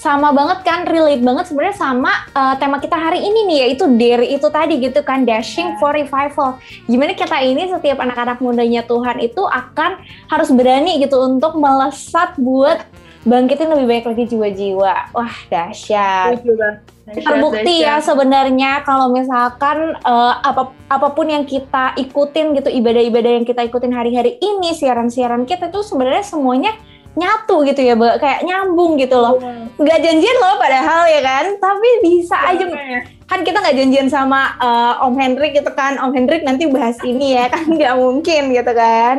Sama 0.00 0.32
banget 0.32 0.64
kan 0.64 0.88
relate 0.88 1.20
banget 1.20 1.52
sebenarnya 1.52 1.76
sama 1.76 2.08
uh, 2.32 2.56
tema 2.56 2.80
kita 2.80 2.96
hari 2.96 3.20
ini 3.20 3.44
nih 3.52 3.58
yaitu 3.68 3.84
dare 4.00 4.24
itu 4.24 4.48
tadi 4.48 4.80
gitu 4.80 5.04
kan 5.04 5.28
dashing 5.28 5.76
for 5.76 5.92
revival. 5.92 6.56
Gimana 6.88 7.12
kita 7.12 7.36
ini 7.44 7.68
setiap 7.68 8.00
anak-anak 8.00 8.40
mudanya 8.40 8.80
Tuhan 8.88 9.20
itu 9.20 9.44
akan 9.44 10.00
harus 10.32 10.48
berani 10.56 11.04
gitu 11.04 11.20
untuk 11.20 11.60
melesat 11.60 12.32
buat 12.40 12.80
bangkitin 13.28 13.68
lebih 13.68 13.86
banyak 13.92 14.06
lagi 14.08 14.24
jiwa-jiwa. 14.32 15.12
Wah 15.12 15.36
dahsyat. 15.52 16.48
Terbukti 17.10 17.84
ya 17.84 18.00
sebenarnya 18.00 18.80
kalau 18.88 19.12
misalkan 19.12 20.00
eh, 20.00 20.34
apa 20.40 20.72
apa 20.88 21.08
pun 21.12 21.28
yang 21.28 21.44
kita 21.44 21.92
ikutin 22.00 22.56
gitu 22.56 22.72
ibadah-ibadah 22.72 23.32
yang 23.36 23.44
kita 23.44 23.68
ikutin 23.68 23.92
hari-hari 23.92 24.40
ini 24.40 24.72
siaran-siaran 24.72 25.44
kita 25.44 25.68
tuh 25.68 25.84
sebenarnya 25.84 26.24
semuanya 26.24 26.72
nyatu 27.20 27.56
gitu 27.68 27.80
ya 27.84 27.92
Mbak. 27.92 28.16
Kayak 28.16 28.40
nyambung 28.48 28.96
gitu 28.96 29.16
loh. 29.20 29.36
Nggak 29.76 29.98
janjian 30.00 30.36
loh 30.40 30.56
padahal 30.56 31.04
ya 31.12 31.20
kan? 31.20 31.44
Tapi 31.60 31.88
bisa 32.00 32.36
aja. 32.40 32.64
kan 33.30 33.46
kita 33.46 33.62
nggak 33.62 33.78
janjian 33.78 34.08
sama 34.10 34.58
eh, 34.58 35.04
Om 35.06 35.14
Hendrik 35.14 35.52
gitu 35.54 35.70
kan. 35.76 36.00
Om 36.00 36.16
Hendrik 36.16 36.42
nanti 36.42 36.66
bahas 36.66 36.96
ini 37.04 37.36
ya 37.36 37.46
kan? 37.52 37.68
Nggak 37.76 37.94
mungkin 37.94 38.42
gitu 38.50 38.72
kan? 38.74 39.16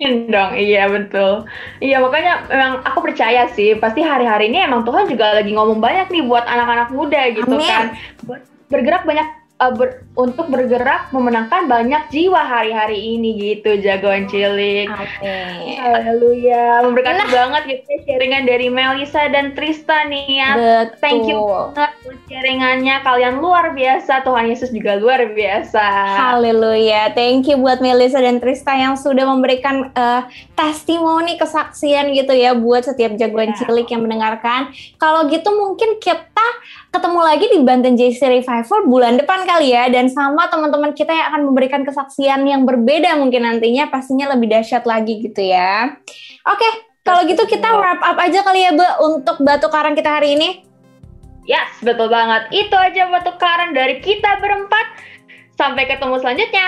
Mungkin 0.00 0.32
dong, 0.32 0.52
iya 0.56 0.88
betul. 0.88 1.44
Iya 1.78 2.00
makanya 2.00 2.48
memang 2.48 2.72
aku 2.88 3.04
percaya 3.04 3.46
sih, 3.52 3.76
pasti 3.76 4.00
hari-hari 4.00 4.48
ini 4.48 4.64
emang 4.64 4.82
Tuhan 4.82 5.04
juga 5.06 5.36
lagi 5.36 5.52
ngomong 5.52 5.76
banyak 5.76 6.08
nih 6.08 6.24
buat 6.24 6.48
anak-anak 6.48 6.88
muda 6.90 7.20
gitu 7.36 7.52
Amin. 7.52 7.68
kan. 7.68 7.86
Bergerak 8.72 9.04
banyak 9.04 9.39
uh, 9.60 9.72
ber- 9.76 10.02
untuk 10.16 10.48
bergerak 10.48 11.12
memenangkan 11.12 11.68
banyak 11.68 12.08
jiwa 12.10 12.40
hari-hari 12.40 13.16
ini 13.16 13.36
gitu 13.36 13.78
jagoan 13.78 14.26
cilik. 14.26 14.88
Oke. 14.88 15.38
Haleluya, 15.78 16.82
memberkati 16.88 17.24
banget 17.30 17.62
gitu 17.68 17.84
ya 17.86 17.98
sharingan 18.08 18.44
dari 18.48 18.66
Melisa 18.72 19.28
dan 19.28 19.52
Tristan 19.52 20.10
nih 20.10 20.40
ya. 20.40 20.50
Betul. 20.56 20.98
Thank 20.98 21.24
you 21.28 21.40
banget 21.50 21.92
sharingannya 22.30 22.94
kalian 23.02 23.42
luar 23.42 23.74
biasa, 23.74 24.22
Tuhan 24.22 24.50
Yesus 24.50 24.70
juga 24.70 24.96
luar 24.96 25.34
biasa. 25.34 25.82
Haleluya. 26.30 27.10
Thank 27.12 27.50
you 27.50 27.58
buat 27.58 27.82
Melisa 27.82 28.22
dan 28.22 28.38
Trista 28.38 28.74
yang 28.74 28.94
sudah 28.94 29.26
memberikan 29.26 29.90
eh, 29.92 30.22
testimoni 30.54 31.34
kesaksian 31.40 32.12
gitu 32.14 32.32
ya 32.34 32.54
buat 32.54 32.86
setiap 32.86 33.18
jagoan 33.18 33.52
cilik 33.58 33.88
yang 33.90 34.06
mendengarkan. 34.06 34.70
Kalau 35.00 35.26
gitu 35.26 35.50
mungkin 35.50 35.98
kita 35.98 36.29
ketemu 36.90 37.20
lagi 37.22 37.46
di 37.48 37.58
Banten 37.62 37.94
JC 37.94 38.20
Revival 38.40 38.86
bulan 38.86 39.14
depan 39.16 39.46
kali 39.46 39.72
ya 39.72 39.88
dan 39.88 40.10
sama 40.10 40.50
teman-teman 40.50 40.92
kita 40.92 41.12
yang 41.12 41.26
akan 41.32 41.42
memberikan 41.48 41.82
kesaksian 41.86 42.42
yang 42.44 42.68
berbeda 42.68 43.16
mungkin 43.18 43.46
nantinya 43.46 43.88
pastinya 43.88 44.30
lebih 44.34 44.50
dahsyat 44.52 44.84
lagi 44.84 45.22
gitu 45.24 45.40
ya. 45.40 45.96
Oke, 46.48 46.68
kalau 47.00 47.24
gitu 47.24 47.44
kita 47.48 47.68
wrap 47.76 48.00
up 48.04 48.18
aja 48.20 48.44
kali 48.44 48.64
ya, 48.64 48.76
Bu, 48.76 48.86
untuk 49.06 49.40
batu 49.40 49.68
karang 49.72 49.96
kita 49.96 50.20
hari 50.20 50.36
ini. 50.36 50.62
Yes, 51.48 51.72
betul 51.82 52.12
banget. 52.12 52.46
Itu 52.52 52.76
aja 52.76 53.08
batu 53.10 53.32
karang 53.40 53.72
dari 53.72 53.98
kita 53.98 54.38
berempat. 54.38 54.86
Sampai 55.56 55.84
ketemu 55.84 56.16
selanjutnya. 56.20 56.66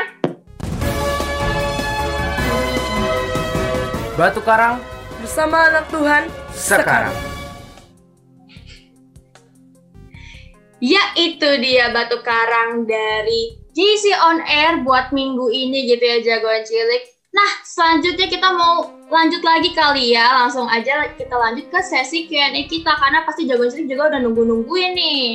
Batu 4.13 4.45
Karang 4.45 4.77
Bersama 5.23 5.71
anak 5.71 5.89
Tuhan 5.89 6.29
sekarang. 6.53 7.32
Ya 10.83 11.15
itu 11.15 11.47
dia 11.63 11.95
batu 11.95 12.19
karang 12.27 12.83
dari 12.83 13.55
JC 13.71 14.19
On 14.19 14.43
Air 14.43 14.83
buat 14.83 15.15
minggu 15.15 15.47
ini 15.55 15.87
gitu 15.87 16.03
ya 16.03 16.19
jagoan 16.19 16.67
cilik. 16.67 17.07
Nah 17.31 17.51
selanjutnya 17.63 18.27
kita 18.27 18.51
mau 18.51 18.91
lanjut 19.07 19.47
lagi 19.47 19.71
kali 19.79 20.11
ya 20.11 20.43
langsung 20.43 20.67
aja 20.67 21.07
kita 21.15 21.39
lanjut 21.39 21.71
ke 21.71 21.79
sesi 21.87 22.27
Q&A 22.27 22.67
kita 22.67 22.99
karena 22.99 23.23
pasti 23.23 23.47
jagoan 23.47 23.71
cilik 23.71 23.95
juga 23.95 24.11
udah 24.11 24.21
nunggu-nungguin 24.27 24.93
nih. 24.99 25.27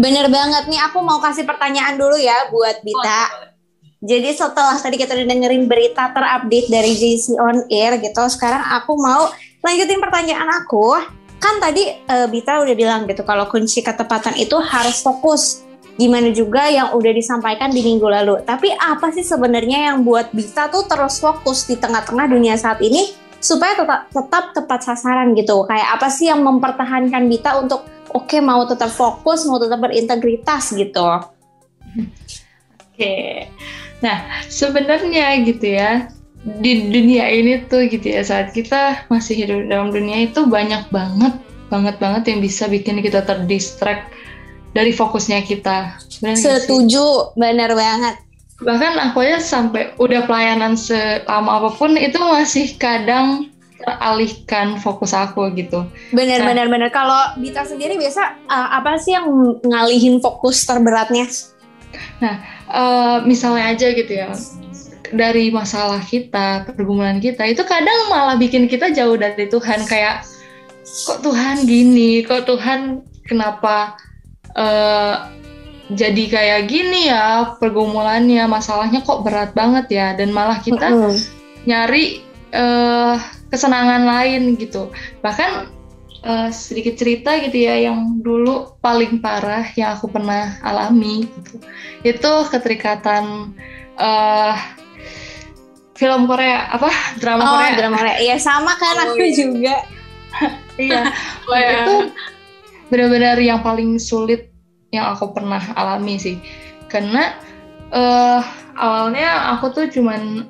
Bener 0.00 0.32
banget 0.32 0.72
nih, 0.72 0.80
aku 0.88 1.04
mau 1.04 1.20
kasih 1.20 1.44
pertanyaan 1.44 2.00
dulu 2.00 2.16
ya 2.16 2.48
buat 2.48 2.80
Bita. 2.80 3.52
Jadi 4.00 4.32
setelah 4.32 4.76
tadi 4.80 4.96
kita 4.96 5.12
udah 5.16 5.28
dengerin 5.36 5.68
berita 5.68 6.16
terupdate 6.16 6.68
dari 6.72 6.92
JC 6.96 7.36
On 7.36 7.64
Air 7.68 8.00
gitu, 8.00 8.24
sekarang 8.28 8.64
aku 8.72 8.96
mau 8.96 9.28
lanjutin 9.60 10.00
pertanyaan 10.00 10.48
aku. 10.64 11.00
Kan 11.36 11.60
tadi 11.60 11.84
eh, 11.86 12.26
Bita 12.28 12.60
udah 12.64 12.74
bilang 12.76 13.04
gitu 13.04 13.22
kalau 13.22 13.46
kunci 13.46 13.84
ketepatan 13.84 14.36
itu 14.40 14.56
harus 14.60 15.00
fokus. 15.04 15.62
Gimana 15.96 16.28
juga 16.28 16.68
yang 16.68 16.92
udah 16.92 17.12
disampaikan 17.12 17.72
di 17.72 17.80
minggu 17.80 18.04
lalu. 18.04 18.44
Tapi 18.44 18.68
apa 18.72 19.08
sih 19.16 19.24
sebenarnya 19.24 19.92
yang 19.92 20.04
buat 20.04 20.28
Bita 20.32 20.68
tuh 20.68 20.84
terus 20.84 21.20
fokus 21.20 21.64
di 21.64 21.80
tengah-tengah 21.80 22.28
dunia 22.28 22.56
saat 22.60 22.84
ini 22.84 23.16
supaya 23.40 23.76
tetap 23.76 24.00
tetap 24.12 24.44
tepat 24.52 24.80
sasaran 24.84 25.32
gitu. 25.32 25.64
Kayak 25.64 25.88
apa 25.96 26.08
sih 26.12 26.28
yang 26.28 26.44
mempertahankan 26.44 27.24
Bita 27.28 27.56
untuk 27.60 27.88
oke 28.12 28.36
mau 28.44 28.64
tetap 28.68 28.92
fokus, 28.92 29.48
mau 29.48 29.56
tetap 29.56 29.80
berintegritas 29.80 30.72
gitu. 30.76 31.04
Oke. 32.92 33.48
Nah, 34.00 34.44
sebenarnya 34.52 35.32
gitu 35.44 35.72
ya, 35.72 36.12
di 36.46 36.94
dunia 36.94 37.26
ini 37.26 37.66
tuh 37.66 37.90
gitu 37.90 38.06
ya, 38.06 38.22
saat 38.22 38.54
kita 38.54 39.02
masih 39.10 39.34
hidup 39.34 39.66
dalam 39.66 39.90
dunia 39.90 40.30
itu 40.30 40.46
banyak 40.46 40.86
banget, 40.94 41.34
banget 41.66 41.98
banget 41.98 42.22
yang 42.30 42.38
bisa 42.38 42.70
bikin 42.70 43.02
kita 43.02 43.26
terdistract 43.26 44.14
dari 44.70 44.94
fokusnya 44.94 45.42
kita. 45.42 45.98
Sih? 46.06 46.38
Setuju, 46.38 47.34
benar 47.34 47.74
banget. 47.74 48.22
Bahkan 48.62 49.10
aku 49.10 49.26
aja 49.26 49.42
sampai 49.42 49.92
udah 49.98 50.24
pelayanan 50.24 50.78
selama 50.78 51.60
apa 51.60 51.70
pun 51.76 51.98
itu 51.98 52.16
masih 52.16 52.78
kadang 52.78 53.52
teralihkan 53.76 54.80
fokus 54.80 55.12
aku 55.12 55.52
gitu. 55.52 55.84
Benar, 56.14 56.40
Nah. 56.40 56.46
benar, 56.48 56.66
benar. 56.72 56.88
Kalau 56.88 57.36
Bita 57.36 57.66
sendiri 57.68 58.00
biasa 58.00 58.48
uh, 58.48 58.68
apa 58.80 58.96
sih 58.96 59.12
yang 59.12 59.28
ngalihin 59.60 60.24
fokus 60.24 60.64
terberatnya? 60.64 61.28
Eh, 62.66 63.16
misalnya 63.24 63.72
aja 63.72 63.86
gitu 63.92 64.10
ya 64.10 64.28
dari 65.12 65.50
masalah 65.52 66.02
kita 66.02 66.66
pergumulan 66.74 67.22
kita 67.22 67.46
itu 67.46 67.62
kadang 67.62 68.10
malah 68.10 68.34
bikin 68.34 68.66
kita 68.66 68.90
jauh 68.90 69.14
dari 69.14 69.46
Tuhan. 69.46 69.86
Kayak 69.86 70.26
kok 70.82 71.22
Tuhan 71.22 71.66
gini? 71.66 72.22
Kok 72.24 72.46
Tuhan 72.46 73.02
kenapa 73.26 73.98
eh, 74.54 75.14
jadi 75.92 76.24
kayak 76.26 76.60
gini 76.70 77.10
ya 77.10 77.56
pergumulannya? 77.58 78.46
Masalahnya 78.50 79.02
kok 79.06 79.22
berat 79.22 79.54
banget 79.54 79.86
ya? 79.92 80.06
Dan 80.14 80.34
malah 80.34 80.58
kita 80.62 80.90
Mm-mm. 80.90 81.16
nyari 81.66 82.22
eh, 82.54 83.16
kesenangan 83.50 84.06
lain 84.06 84.58
gitu. 84.58 84.90
Bahkan 85.22 85.50
eh, 86.22 86.50
sedikit 86.50 86.98
cerita 86.98 87.38
gitu 87.42 87.66
ya 87.66 87.90
yang 87.90 88.22
dulu 88.22 88.78
paling 88.82 89.18
parah 89.22 89.66
yang 89.78 89.94
aku 89.98 90.10
pernah 90.10 90.58
alami 90.62 91.26
gitu. 91.26 91.62
Itu 92.02 92.32
keterikatan 92.50 93.54
eh 93.96 94.56
film 95.96 96.28
Korea 96.28 96.68
apa 96.70 96.88
drama 97.16 97.42
Oh, 97.42 97.50
Korea 97.56 97.72
drama 97.74 97.96
Korea. 97.98 98.16
Iya, 98.20 98.36
sama 98.36 98.72
kan 98.76 98.94
Oh, 98.96 99.04
aku 99.10 99.20
iya. 99.20 99.32
juga. 99.34 99.76
iya 100.78 101.00
Oh, 101.44 101.56
ya. 101.56 101.70
itu 101.82 101.94
benar-benar 102.86 103.36
yang 103.40 103.60
paling 103.60 103.96
sulit 103.96 104.52
yang 104.92 105.10
aku 105.10 105.32
pernah 105.32 105.58
alami 105.74 106.16
sih 106.16 106.36
karena 106.86 107.34
eh 107.90 108.40
awalnya 108.76 109.56
aku 109.56 109.72
tuh 109.72 109.86
cuman 109.90 110.46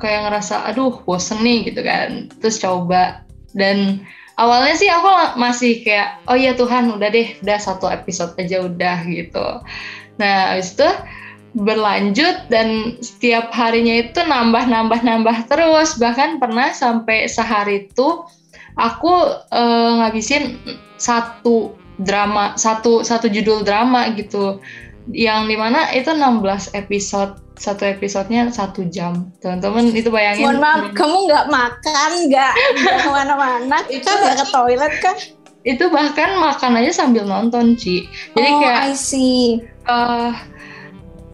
kayak 0.00 0.30
ngerasa 0.30 0.64
aduh 0.66 1.02
bosen 1.04 1.42
nih 1.42 1.68
gitu 1.68 1.84
kan 1.84 2.32
terus 2.40 2.56
coba 2.58 3.22
dan 3.52 4.00
awalnya 4.34 4.74
sih 4.74 4.88
aku 4.88 5.36
masih 5.36 5.84
kayak 5.84 6.18
oh 6.26 6.34
iya 6.34 6.56
Tuhan 6.56 6.90
udah 6.90 7.08
deh 7.12 7.36
udah 7.44 7.58
satu 7.60 7.86
episode 7.86 8.32
aja 8.34 8.64
udah 8.64 9.04
gitu 9.06 9.46
nah 10.16 10.54
habis 10.56 10.72
itu 10.72 10.88
berlanjut 11.54 12.50
dan 12.50 12.98
setiap 12.98 13.54
harinya 13.54 14.02
itu 14.02 14.18
nambah 14.20 14.66
nambah 14.66 15.00
nambah 15.00 15.46
terus. 15.46 15.96
Bahkan 15.96 16.42
pernah 16.42 16.74
sampai 16.74 17.30
sehari 17.30 17.88
itu 17.88 18.26
aku 18.74 19.14
eh, 19.54 19.90
ngabisin 20.02 20.58
satu 20.98 21.74
drama 22.02 22.58
satu 22.58 23.06
satu 23.06 23.30
judul 23.30 23.62
drama 23.62 24.10
gitu. 24.18 24.58
Yang 25.12 25.40
di 25.52 25.56
mana 25.60 25.92
itu 25.92 26.08
16 26.16 26.72
episode 26.74 27.36
satu 27.60 27.84
episodenya 27.86 28.48
satu 28.50 28.88
jam. 28.88 29.30
Teman-teman 29.38 29.92
itu 29.92 30.08
bayangin. 30.08 30.48
Mohon 30.48 30.58
maaf, 30.64 30.82
kamu 30.96 31.16
nggak 31.28 31.46
makan, 31.52 32.10
nggak 32.32 32.52
ke 33.04 33.08
mana-mana, 33.12 33.78
kan? 33.84 34.16
Nggak 34.16 34.36
ke 34.40 34.46
toilet 34.48 34.94
kan? 35.04 35.16
itu 35.64 35.88
bahkan 35.88 36.36
makan 36.36 36.76
aja 36.76 36.92
sambil 37.04 37.24
nonton 37.24 37.72
Ci. 37.74 38.04
Jadi 38.36 38.50
oh, 38.52 38.60
kayak 38.60 38.80
I 38.84 38.92
see. 38.92 39.64
eh, 39.88 40.30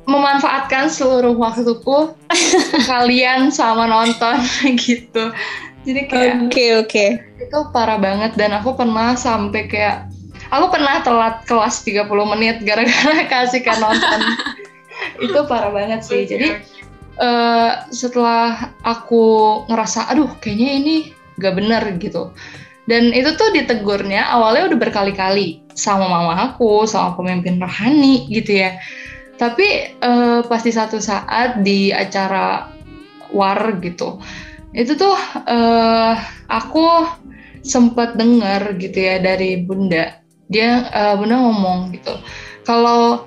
memanfaatkan 0.08 0.88
seluruh 0.88 1.36
waktuku 1.36 2.14
kalian 2.90 3.52
sama 3.52 3.88
nonton 3.88 4.40
gitu. 4.80 5.32
Jadi 5.80 6.00
kayak 6.12 6.34
Oke, 6.48 6.66
oke. 6.76 7.06
itu 7.40 7.58
parah 7.72 7.96
banget 7.96 8.36
dan 8.36 8.52
aku 8.52 8.76
pernah 8.76 9.16
sampai 9.16 9.64
kayak 9.64 10.12
aku 10.52 10.68
pernah 10.68 11.00
telat 11.00 11.40
kelas 11.48 11.80
30 11.88 12.04
menit 12.36 12.56
gara-gara 12.64 13.24
kasihkan 13.32 13.80
nonton. 13.80 14.20
Itu 15.24 15.48
parah 15.48 15.72
banget 15.72 16.04
sih. 16.04 16.28
Jadi 16.28 16.60
eh, 17.16 17.70
setelah 17.88 18.76
aku 18.84 19.24
ngerasa 19.72 20.12
aduh 20.12 20.28
kayaknya 20.44 20.70
ini 20.84 20.96
gak 21.40 21.56
bener 21.56 21.82
gitu. 21.96 22.28
Dan 22.84 23.14
itu 23.16 23.32
tuh 23.38 23.48
ditegurnya 23.54 24.28
awalnya 24.28 24.74
udah 24.74 24.78
berkali-kali 24.84 25.64
sama 25.72 26.10
mama 26.10 26.52
aku 26.52 26.84
sama 26.84 27.16
pemimpin 27.16 27.56
rohani 27.56 28.26
gitu 28.28 28.66
ya 28.66 28.76
tapi 29.40 29.96
eh, 29.96 30.40
pasti 30.44 30.68
satu 30.68 31.00
saat 31.00 31.64
di 31.64 31.88
acara 31.88 32.68
war 33.32 33.80
gitu 33.80 34.20
itu 34.76 34.92
tuh 35.00 35.16
eh, 35.48 36.14
aku 36.52 37.08
sempat 37.64 38.20
dengar 38.20 38.76
gitu 38.76 39.00
ya 39.00 39.16
dari 39.16 39.64
bunda 39.64 40.20
dia 40.52 40.84
eh, 40.92 41.14
bunda 41.16 41.40
ngomong 41.40 41.96
gitu 41.96 42.20
kalau 42.68 43.24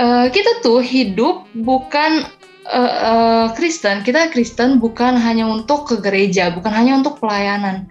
eh, 0.00 0.32
kita 0.32 0.64
tuh 0.64 0.80
hidup 0.80 1.44
bukan 1.52 2.24
eh, 2.64 2.94
eh, 3.04 3.46
Kristen 3.52 4.00
kita 4.00 4.32
Kristen 4.32 4.80
bukan 4.80 5.20
hanya 5.20 5.44
untuk 5.44 5.92
ke 5.92 6.00
gereja 6.00 6.48
bukan 6.56 6.72
hanya 6.72 7.04
untuk 7.04 7.20
pelayanan 7.20 7.84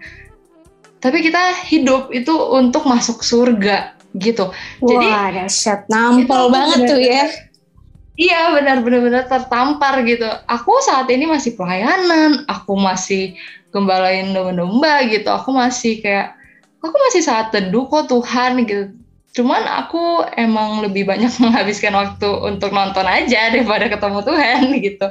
tapi 0.98 1.22
kita 1.22 1.54
hidup 1.70 2.10
itu 2.10 2.34
untuk 2.34 2.82
masuk 2.82 3.22
surga 3.22 3.94
gitu 4.18 4.50
jadi 4.82 5.06
Wah, 5.06 5.28
dahsyat. 5.30 5.86
Nampol 5.86 6.50
banget 6.50 6.78
tuh 6.90 6.98
ya. 6.98 7.30
Iya 8.20 8.52
benar-benar 8.52 9.24
tertampar 9.32 10.04
gitu. 10.04 10.28
Aku 10.44 10.76
saat 10.84 11.08
ini 11.08 11.24
masih 11.24 11.56
pelayanan, 11.56 12.44
aku 12.44 12.76
masih 12.76 13.32
gembalain 13.72 14.36
domba-domba 14.36 15.08
gitu. 15.08 15.24
Aku 15.32 15.56
masih 15.56 16.04
kayak, 16.04 16.36
aku 16.84 16.96
masih 17.08 17.24
saat 17.24 17.48
teduh 17.48 17.88
kok 17.88 18.12
Tuhan 18.12 18.60
gitu. 18.68 18.92
Cuman 19.40 19.62
aku 19.64 20.26
emang 20.36 20.84
lebih 20.84 21.08
banyak 21.08 21.32
menghabiskan 21.42 21.96
waktu 21.96 22.28
untuk 22.44 22.76
nonton 22.76 23.08
aja 23.08 23.48
daripada 23.56 23.88
ketemu 23.88 24.20
Tuhan 24.20 24.60
gitu. 24.84 25.06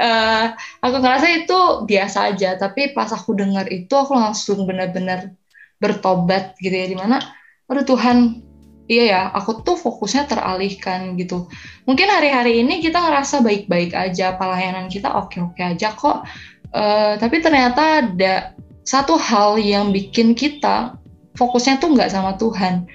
Uh, 0.00 0.56
aku 0.80 0.96
ngerasa 1.04 1.26
itu 1.36 1.58
biasa 1.84 2.32
aja, 2.32 2.56
tapi 2.56 2.96
pas 2.96 3.12
aku 3.12 3.36
dengar 3.36 3.68
itu 3.68 3.92
aku 3.92 4.16
langsung 4.16 4.64
benar-benar 4.64 5.28
bertobat 5.76 6.56
gitu 6.56 6.72
ya, 6.72 6.88
di 6.88 6.96
mana, 6.96 7.20
aduh 7.68 7.84
Tuhan, 7.84 8.45
iya 8.86 9.04
ya, 9.10 9.22
aku 9.34 9.62
tuh 9.66 9.76
fokusnya 9.78 10.30
teralihkan 10.30 11.18
gitu. 11.18 11.46
Mungkin 11.86 12.06
hari-hari 12.06 12.62
ini 12.62 12.82
kita 12.82 13.02
ngerasa 13.02 13.42
baik-baik 13.42 13.94
aja, 13.94 14.34
pelayanan 14.38 14.86
kita 14.90 15.10
oke-oke 15.10 15.58
aja 15.62 15.94
kok, 15.94 16.26
uh, 16.74 17.14
tapi 17.18 17.42
ternyata 17.42 18.06
ada 18.06 18.54
satu 18.86 19.18
hal 19.18 19.58
yang 19.58 19.90
bikin 19.90 20.34
kita 20.38 20.94
fokusnya 21.34 21.82
tuh 21.82 21.92
nggak 21.98 22.10
sama 22.14 22.38
Tuhan 22.38 22.86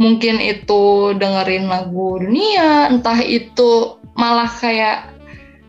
mungkin 0.00 0.40
itu 0.40 1.12
dengerin 1.20 1.68
lagu 1.68 2.16
dunia, 2.16 2.88
entah 2.88 3.20
itu 3.20 4.00
malah 4.16 4.48
kayak 4.48 5.12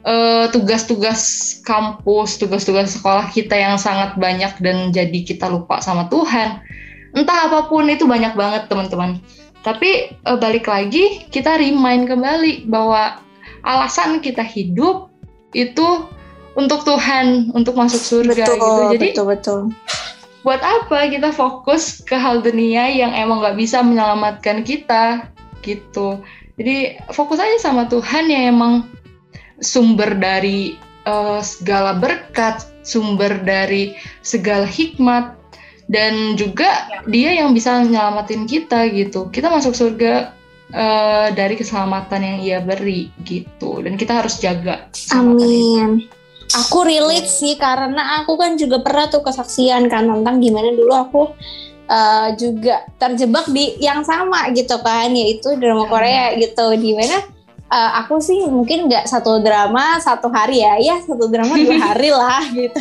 uh, 0.07 0.47
tugas-tugas 0.55 1.19
kampus, 1.67 2.39
tugas-tugas 2.39 2.95
sekolah 2.95 3.27
kita 3.35 3.59
yang 3.59 3.75
sangat 3.75 4.15
banyak 4.15 4.55
dan 4.63 4.95
jadi 4.95 5.19
kita 5.27 5.51
lupa 5.51 5.83
sama 5.83 6.07
Tuhan. 6.07 6.63
Entah 7.11 7.51
apa 7.51 7.67
pun 7.67 7.87
itu 7.91 8.07
banyak 8.07 8.33
banget 8.33 8.71
teman-teman. 8.71 9.19
Tapi 9.61 10.15
uh, 10.25 10.37
balik 10.39 10.65
lagi 10.65 11.27
kita 11.29 11.59
remind 11.59 12.09
kembali 12.09 12.65
bahwa 12.71 13.21
alasan 13.67 14.23
kita 14.23 14.41
hidup 14.41 15.11
itu 15.53 16.07
untuk 16.57 16.83
Tuhan, 16.83 17.53
untuk 17.55 17.77
masuk 17.77 18.01
surga 18.01 18.45
betul, 18.47 18.57
gitu. 18.57 18.81
Jadi 18.95 19.07
betul 19.13 19.25
betul 19.27 19.59
buat 20.41 20.61
apa 20.61 21.09
kita 21.09 21.29
fokus 21.29 22.01
ke 22.01 22.17
hal 22.17 22.41
dunia 22.41 22.89
yang 22.89 23.13
emang 23.13 23.45
nggak 23.45 23.57
bisa 23.57 23.85
menyelamatkan 23.85 24.65
kita 24.65 25.29
gitu 25.61 26.17
jadi 26.57 26.97
fokus 27.13 27.37
aja 27.37 27.57
sama 27.61 27.85
Tuhan 27.85 28.29
yang 28.29 28.57
emang 28.57 28.73
sumber 29.61 30.17
dari 30.17 30.81
uh, 31.05 31.37
segala 31.45 31.93
berkat 32.01 32.65
sumber 32.81 33.37
dari 33.45 33.93
segala 34.25 34.65
hikmat 34.65 35.37
dan 35.91 36.39
juga 36.39 36.87
dia 37.11 37.35
yang 37.35 37.51
bisa 37.51 37.83
menyelamatin 37.83 38.47
kita 38.47 38.87
gitu. 38.95 39.27
Kita 39.27 39.51
masuk 39.51 39.75
surga 39.75 40.31
uh, 40.71 41.27
dari 41.35 41.59
keselamatan 41.59 42.21
yang 42.23 42.37
ia 42.39 42.59
beri 42.63 43.11
gitu. 43.27 43.83
Dan 43.83 43.99
kita 43.99 44.23
harus 44.23 44.39
jaga 44.39 44.87
amin. 45.11 46.07
Aku 46.51 46.83
relate 46.87 47.27
sih 47.27 47.59
karena 47.59 48.23
aku 48.23 48.39
kan 48.39 48.55
juga 48.55 48.79
pernah 48.79 49.07
tuh 49.11 49.23
kesaksian 49.23 49.87
kan 49.91 50.07
tentang 50.07 50.39
gimana 50.39 50.71
dulu 50.75 50.93
aku 50.95 51.23
uh, 51.87 52.27
juga 52.35 52.87
terjebak 52.99 53.47
di 53.51 53.79
yang 53.79 54.03
sama 54.03 54.51
gitu 54.51 54.79
kan 54.79 55.11
yaitu 55.11 55.59
drama 55.59 55.91
Korea 55.91 56.39
gitu. 56.39 56.71
Di 56.79 56.91
mana 56.95 57.19
uh, 57.71 57.91
aku 58.03 58.19
sih 58.19 58.43
mungkin 58.51 58.91
nggak 58.91 59.07
satu 59.07 59.39
drama 59.39 59.97
satu 60.03 60.27
hari 60.27 60.59
ya. 60.61 60.75
Ya 60.77 60.95
satu 60.99 61.31
drama 61.31 61.55
dua 61.55 61.79
hari 61.87 62.11
lah 62.11 62.43
gitu. 62.51 62.77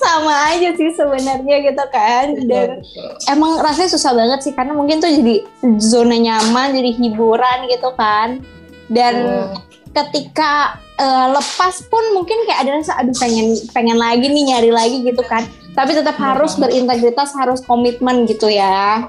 Sama 0.00 0.56
aja 0.56 0.72
sih 0.74 0.90
sebenarnya 0.96 1.56
gitu 1.68 1.84
kan. 1.92 2.26
Dan 2.48 2.80
emang 3.28 3.60
rasanya 3.60 3.92
susah 3.92 4.16
banget 4.16 4.40
sih 4.42 4.52
karena 4.56 4.72
mungkin 4.72 4.98
tuh 4.98 5.12
jadi 5.12 5.44
zona 5.78 6.16
nyaman 6.16 6.72
jadi 6.72 6.90
hiburan 6.96 7.68
gitu 7.68 7.92
kan. 7.94 8.40
Dan 8.88 9.14
oh 9.28 9.70
ketika 9.92 10.80
uh, 10.96 11.36
lepas 11.36 11.84
pun 11.92 12.00
mungkin 12.16 12.48
kayak 12.48 12.64
ada 12.64 12.80
rasa 12.80 12.96
aduh 12.96 13.12
pengen 13.20 13.52
pengen 13.76 14.00
lagi 14.00 14.24
nih 14.24 14.44
nyari 14.48 14.70
lagi 14.72 15.04
gitu 15.04 15.20
kan. 15.28 15.44
Tapi 15.72 15.96
tetap 15.96 16.16
harus 16.20 16.56
berintegritas 16.56 17.32
harus 17.36 17.64
komitmen 17.64 18.28
gitu 18.28 18.48
ya 18.48 19.08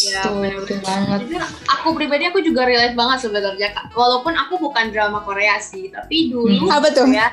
Ya, 0.00 0.22
benar 0.32 0.64
banget. 0.64 1.20
Aku 1.80 1.92
pribadi 1.92 2.24
aku 2.24 2.40
juga 2.40 2.64
relate 2.64 2.96
banget 2.96 3.28
sebenarnya 3.28 3.74
kak. 3.76 3.92
Walaupun 3.92 4.32
aku 4.32 4.56
bukan 4.56 4.88
drama 4.88 5.20
Korea 5.26 5.60
sih, 5.60 5.92
tapi 5.92 6.32
dulu 6.32 6.68
hmm. 6.68 6.72
apa 6.72 6.88
tuh? 6.94 7.04
ya 7.10 7.28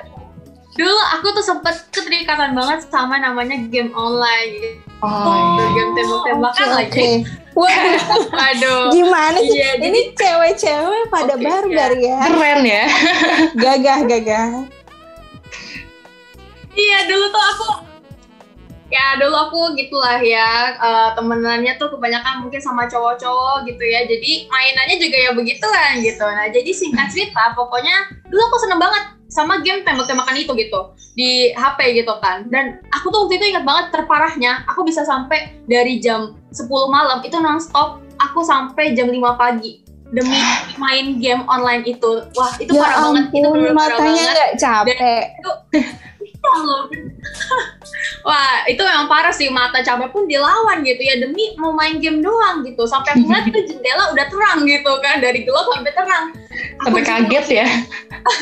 dulu 0.78 0.94
aku 1.18 1.34
tuh 1.34 1.44
sempet 1.44 1.76
keterikatan 1.90 2.54
banget 2.54 2.86
sama 2.86 3.18
namanya 3.18 3.58
game 3.74 3.90
online 3.98 4.78
oh, 5.02 5.10
oh 5.10 5.68
game 5.74 5.92
tembak-tembakan 5.98 6.68
okay, 6.70 6.78
lagi 6.78 6.94
okay. 6.94 7.16
Waduh, 7.58 8.30
Waduh. 8.38 8.94
gimana 8.94 9.42
sih? 9.42 9.58
Iya, 9.58 9.82
ini 9.82 10.14
cewek-cewek 10.14 11.10
pada 11.10 11.34
okay, 11.34 11.42
barbar 11.42 11.92
ya. 11.98 12.06
ya. 12.06 12.18
Keren 12.30 12.62
ya. 12.62 12.86
gagah, 13.66 14.00
gagah. 14.06 14.50
Iya, 16.78 16.98
dulu 17.10 17.26
tuh 17.34 17.44
aku 17.50 17.87
ya 18.88 19.20
dulu 19.20 19.36
aku 19.36 19.60
gitulah 19.76 20.20
ya 20.24 20.80
uh, 20.80 21.10
temenannya 21.16 21.76
tuh 21.76 21.92
kebanyakan 21.92 22.48
mungkin 22.48 22.62
sama 22.64 22.88
cowok-cowok 22.88 23.68
gitu 23.68 23.84
ya. 23.84 24.08
Jadi 24.08 24.48
mainannya 24.48 24.98
juga 25.00 25.18
ya 25.18 25.32
begitulah 25.36 25.90
gitu. 26.00 26.24
Nah 26.24 26.48
jadi 26.52 26.72
singkat 26.72 27.08
cerita 27.12 27.52
pokoknya 27.54 28.24
dulu 28.32 28.42
aku 28.48 28.58
seneng 28.64 28.80
banget 28.80 29.04
sama 29.28 29.60
game 29.60 29.84
tembak-tembakan 29.84 30.40
itu 30.40 30.52
gitu 30.56 30.96
di 31.20 31.52
HP 31.52 32.00
gitu 32.00 32.14
kan. 32.24 32.48
Dan 32.48 32.80
aku 32.96 33.12
tuh 33.12 33.28
waktu 33.28 33.40
itu 33.40 33.46
ingat 33.56 33.68
banget 33.68 33.86
terparahnya 33.92 34.64
aku 34.72 34.88
bisa 34.88 35.04
sampai 35.04 35.52
dari 35.68 36.00
jam 36.00 36.40
10 36.56 36.68
malam 36.88 37.20
itu 37.28 37.36
nonstop 37.38 38.00
aku 38.18 38.40
sampai 38.42 38.96
jam 38.96 39.12
5 39.12 39.20
pagi 39.36 39.84
demi 40.16 40.40
main 40.80 41.20
game 41.20 41.44
online 41.52 41.84
itu. 41.84 42.24
Wah 42.36 42.54
itu 42.56 42.72
ya 42.72 42.80
parah 42.80 42.96
ampun, 43.12 43.16
banget. 43.20 43.26
Itu 43.36 43.48
benar 43.52 43.74
matanya 43.76 44.24
nggak 44.32 44.52
capek. 44.56 45.24
Itu, 45.28 45.52
Wah, 48.28 48.68
itu 48.68 48.82
memang 48.84 49.08
parah 49.08 49.32
sih 49.32 49.48
mata 49.48 49.80
capek 49.80 50.12
pun 50.12 50.28
dilawan 50.28 50.84
gitu 50.84 51.00
ya 51.00 51.16
demi 51.20 51.56
mau 51.56 51.72
main 51.72 52.00
game 52.04 52.20
doang 52.20 52.64
gitu. 52.68 52.84
Sampai 52.84 53.16
aku 53.16 53.24
ngeliat 53.24 53.46
itu 53.52 53.60
jendela 53.72 54.12
udah 54.12 54.26
terang 54.28 54.68
gitu 54.68 54.92
kan 55.00 55.24
dari 55.24 55.48
gelap 55.48 55.68
sampai 55.72 55.94
terang. 55.96 56.26
Sampai 56.84 57.02
kaget 57.04 57.46
ya. 57.64 57.68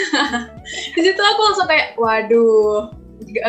di 0.96 1.02
situ 1.02 1.22
aku 1.22 1.42
langsung 1.46 1.68
kayak 1.70 1.94
waduh 2.02 2.90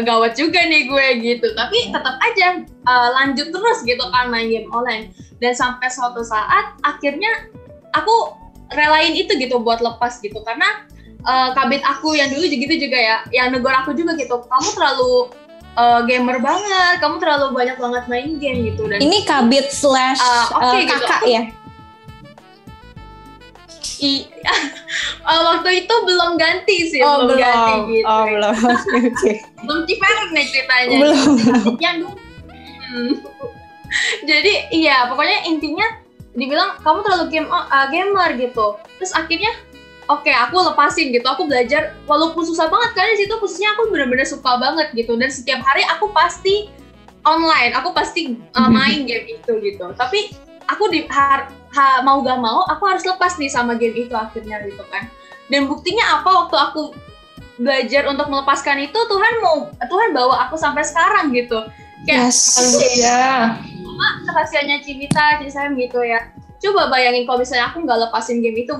gawat 0.04 0.32
juga 0.38 0.62
nih 0.62 0.88
gue 0.88 1.07
gitu 1.22 1.46
tapi 1.54 1.90
tetap 1.90 2.16
aja 2.22 2.64
uh, 2.86 3.09
lanjut 3.22 3.50
terus 3.50 3.78
gitu 3.82 4.02
kan 4.14 4.30
main 4.30 4.48
game 4.50 4.68
online 4.70 5.11
dan 5.42 5.52
sampai 5.52 5.90
suatu 5.90 6.22
saat 6.22 6.74
akhirnya 6.86 7.50
aku 7.94 8.34
relain 8.74 9.14
itu 9.14 9.30
gitu 9.38 9.62
buat 9.62 9.78
lepas 9.78 10.18
gitu 10.22 10.42
karena 10.42 10.86
uh, 11.27 11.51
kabit 11.53 11.83
aku 11.83 12.14
yang 12.14 12.31
dulu 12.31 12.47
gitu 12.47 12.74
juga 12.79 12.99
ya 12.99 13.16
yang 13.35 13.53
negor 13.53 13.74
aku 13.74 13.93
juga 13.93 14.14
gitu 14.14 14.41
kamu 14.47 14.68
terlalu 14.72 15.35
uh, 15.77 16.01
gamer 16.07 16.39
banget 16.41 16.97
kamu 17.03 17.18
terlalu 17.20 17.47
banyak 17.53 17.77
banget 17.77 18.05
main 18.07 18.31
game 18.39 18.59
gitu 18.72 18.87
dan 18.89 18.99
ini 19.03 19.27
kabit 19.27 19.68
slash 19.68 20.22
uh, 20.22 20.47
okay, 20.62 20.87
uh, 20.87 20.97
kakak 20.97 21.22
gitu. 21.27 21.35
ya 21.35 21.43
I, 23.97 24.29
uh, 25.24 25.41
waktu 25.57 25.85
itu 25.85 25.95
belum 26.05 26.37
ganti 26.37 26.77
sih, 26.93 27.01
oh, 27.01 27.24
belum, 27.24 27.33
belum 27.33 27.41
ganti 27.41 27.81
gitu. 27.97 28.05
Oh, 28.05 28.24
belum. 28.29 28.55
Okay. 29.16 29.37
belum 29.64 29.81
ciferek 29.89 30.29
nih 30.37 30.45
ceritanya. 30.53 30.97
Belum. 31.01 31.33
Yang 31.85 31.97
hmm. 32.93 33.14
Jadi 34.29 34.53
iya, 34.77 35.09
pokoknya 35.09 35.49
intinya 35.49 35.87
dibilang 36.37 36.77
kamu 36.85 36.99
terlalu 37.09 37.24
game 37.33 37.49
uh, 37.49 37.87
gamer 37.89 38.37
gitu. 38.37 38.77
Terus 39.01 39.12
akhirnya 39.16 39.53
oke 40.09 40.26
okay, 40.26 40.34
aku 40.34 40.57
lepasin 40.62 41.14
gitu. 41.14 41.26
Aku 41.26 41.46
belajar 41.46 41.94
walaupun 42.07 42.42
susah 42.46 42.66
banget 42.70 42.90
kan 42.94 43.07
di 43.14 43.26
situ 43.26 43.34
khususnya 43.38 43.74
aku 43.76 43.90
benar-benar 43.92 44.26
suka 44.26 44.59
banget 44.59 44.88
gitu. 44.94 45.14
Dan 45.18 45.30
setiap 45.30 45.62
hari 45.62 45.82
aku 45.86 46.11
pasti 46.11 46.70
online 47.26 47.74
aku 47.74 47.90
pasti 47.90 48.38
uh, 48.54 48.70
main 48.70 49.04
game 49.04 49.26
itu 49.38 49.52
gitu. 49.62 49.90
Tapi 49.98 50.34
aku 50.66 50.90
di 50.90 51.07
har, 51.11 51.50
ha, 51.50 52.02
mau 52.02 52.22
gak 52.22 52.38
mau 52.42 52.66
aku 52.66 52.82
harus 52.86 53.07
lepas 53.07 53.38
nih 53.38 53.50
sama 53.50 53.78
game 53.78 53.94
itu 53.94 54.14
akhirnya 54.14 54.62
gitu 54.66 54.82
kan. 54.90 55.11
Dan 55.46 55.70
buktinya 55.70 56.22
apa 56.22 56.46
waktu 56.46 56.57
aku 56.59 56.82
belajar 57.57 58.04
untuk 58.11 58.28
melepaskan 58.28 58.84
itu 58.84 58.98
Tuhan 58.98 59.34
mau 59.40 59.70
Tuhan 59.80 60.11
bawa 60.12 60.48
aku 60.48 60.59
sampai 60.59 60.82
sekarang 60.82 61.32
gitu. 61.32 61.62
Kayak 62.04 62.30
yes. 62.30 62.76
ya 63.00 63.57
rahasianya 64.28 64.84
Civita 64.84 65.40
Cisem 65.40 65.72
gitu 65.80 66.04
ya. 66.04 66.28
Coba 66.61 66.92
bayangin 66.92 67.24
kalau 67.24 67.40
misalnya 67.40 67.72
aku 67.72 67.84
nggak 67.84 68.09
lepasin 68.09 68.44
game 68.44 68.61
itu 68.61 68.72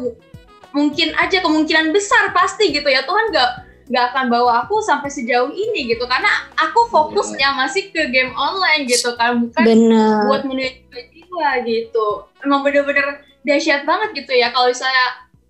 mungkin 0.76 1.16
aja 1.16 1.40
kemungkinan 1.40 1.96
besar 1.96 2.36
pasti 2.36 2.68
gitu 2.68 2.84
ya. 2.84 3.00
Tuhan 3.08 3.32
nggak 3.32 3.50
nggak 3.88 4.04
akan 4.12 4.24
bawa 4.28 4.66
aku 4.68 4.84
sampai 4.84 5.08
sejauh 5.08 5.48
ini 5.48 5.96
gitu. 5.96 6.04
Karena 6.04 6.28
aku 6.60 6.92
fokusnya 6.92 7.56
masih 7.56 7.88
ke 7.88 8.12
game 8.12 8.36
online 8.36 8.84
gitu 8.84 9.16
kan 9.16 9.40
bukan 9.40 9.64
Bener. 9.64 10.28
buat 10.28 10.44
menuju 10.44 10.92
jiwa 10.92 11.64
gitu. 11.64 12.28
Emang 12.44 12.60
bener-bener 12.60 13.24
dahsyat 13.40 13.88
banget 13.88 14.12
gitu 14.20 14.36
ya 14.36 14.52
kalau 14.52 14.68
misalnya 14.68 15.06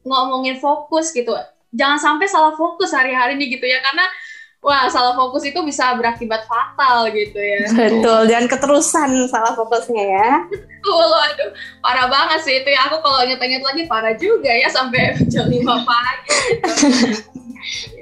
ngomongin 0.06 0.62
fokus 0.62 1.10
gitu. 1.10 1.34
Jangan 1.74 1.98
sampai 1.98 2.30
salah 2.30 2.54
fokus 2.54 2.94
hari-hari 2.94 3.34
ini 3.34 3.58
gitu 3.58 3.66
ya 3.66 3.82
karena 3.82 4.06
wah 4.66 4.90
salah 4.90 5.14
fokus 5.14 5.46
itu 5.46 5.62
bisa 5.62 5.94
berakibat 5.94 6.42
fatal 6.50 7.06
gitu 7.14 7.38
ya. 7.38 7.70
Betul, 7.70 8.26
dan 8.26 8.50
keterusan 8.50 9.30
salah 9.30 9.54
fokusnya 9.54 10.04
ya. 10.10 10.30
Betul, 10.82 11.10
aduh 11.14 11.50
parah 11.78 12.10
banget 12.10 12.42
sih 12.42 12.54
itu 12.66 12.74
ya. 12.74 12.90
Aku 12.90 12.98
kalau 12.98 13.22
inget-inget 13.22 13.62
lagi 13.62 13.86
parah 13.86 14.18
juga 14.18 14.50
ya 14.50 14.66
sampai 14.66 15.14
jam 15.32 15.46
5 15.46 15.62
pagi. 15.62 16.30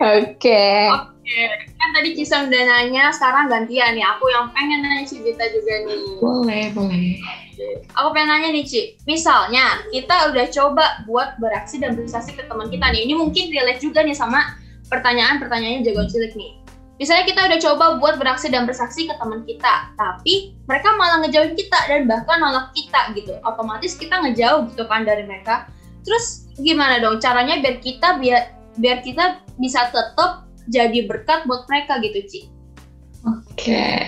Oke. 0.00 0.64
Oke, 0.88 1.40
kan 1.80 1.88
tadi 1.96 2.12
Cisem 2.16 2.52
udah 2.52 2.64
nanya, 2.68 3.08
sekarang 3.12 3.48
gantian 3.48 3.96
nih. 3.96 4.04
Aku 4.16 4.28
yang 4.28 4.48
pengen 4.52 4.84
nanya 4.84 5.04
Cibita 5.08 5.44
juga 5.52 5.84
nih. 5.88 6.00
Boleh, 6.20 6.64
boleh. 6.72 7.16
Aku 7.96 8.12
pengen 8.12 8.28
nanya 8.28 8.48
nih 8.52 8.64
Ci, 8.64 8.80
misalnya 9.08 9.84
kita 9.88 10.32
udah 10.32 10.46
coba 10.52 10.84
buat 11.08 11.36
beraksi 11.40 11.80
dan 11.80 11.96
bersaksi 11.96 12.36
ke 12.36 12.44
teman 12.44 12.68
kita 12.68 12.92
nih. 12.92 13.08
Ini 13.08 13.14
mungkin 13.16 13.48
relate 13.52 13.80
juga 13.80 14.04
nih 14.04 14.16
sama 14.16 14.63
pertanyaan-pertanyaannya 14.95 15.82
jagoan 15.82 16.07
cilik 16.07 16.32
nih. 16.38 16.53
Misalnya 16.95 17.26
kita 17.26 17.40
udah 17.51 17.59
coba 17.59 17.84
buat 17.99 18.14
beraksi 18.22 18.55
dan 18.55 18.70
bersaksi 18.70 19.11
ke 19.11 19.14
teman 19.18 19.42
kita, 19.42 19.90
tapi 19.99 20.55
mereka 20.70 20.95
malah 20.95 21.26
ngejauhin 21.26 21.59
kita 21.59 21.78
dan 21.90 22.07
bahkan 22.07 22.38
nolak 22.38 22.70
kita 22.70 23.11
gitu. 23.18 23.34
Otomatis 23.42 23.99
kita 23.99 24.22
ngejauh 24.22 24.70
gitu 24.70 24.86
kan 24.86 25.03
dari 25.03 25.26
mereka. 25.26 25.66
Terus 26.07 26.47
gimana 26.55 27.03
dong 27.03 27.18
caranya 27.18 27.59
biar 27.59 27.82
kita 27.82 28.22
biar 28.22 28.55
biar 28.78 29.03
kita 29.03 29.42
bisa 29.59 29.90
tetap 29.90 30.47
jadi 30.70 31.11
berkat 31.11 31.51
buat 31.51 31.66
mereka 31.66 31.99
gitu, 31.99 32.18
Ci? 32.30 32.40
Oke. 33.26 34.07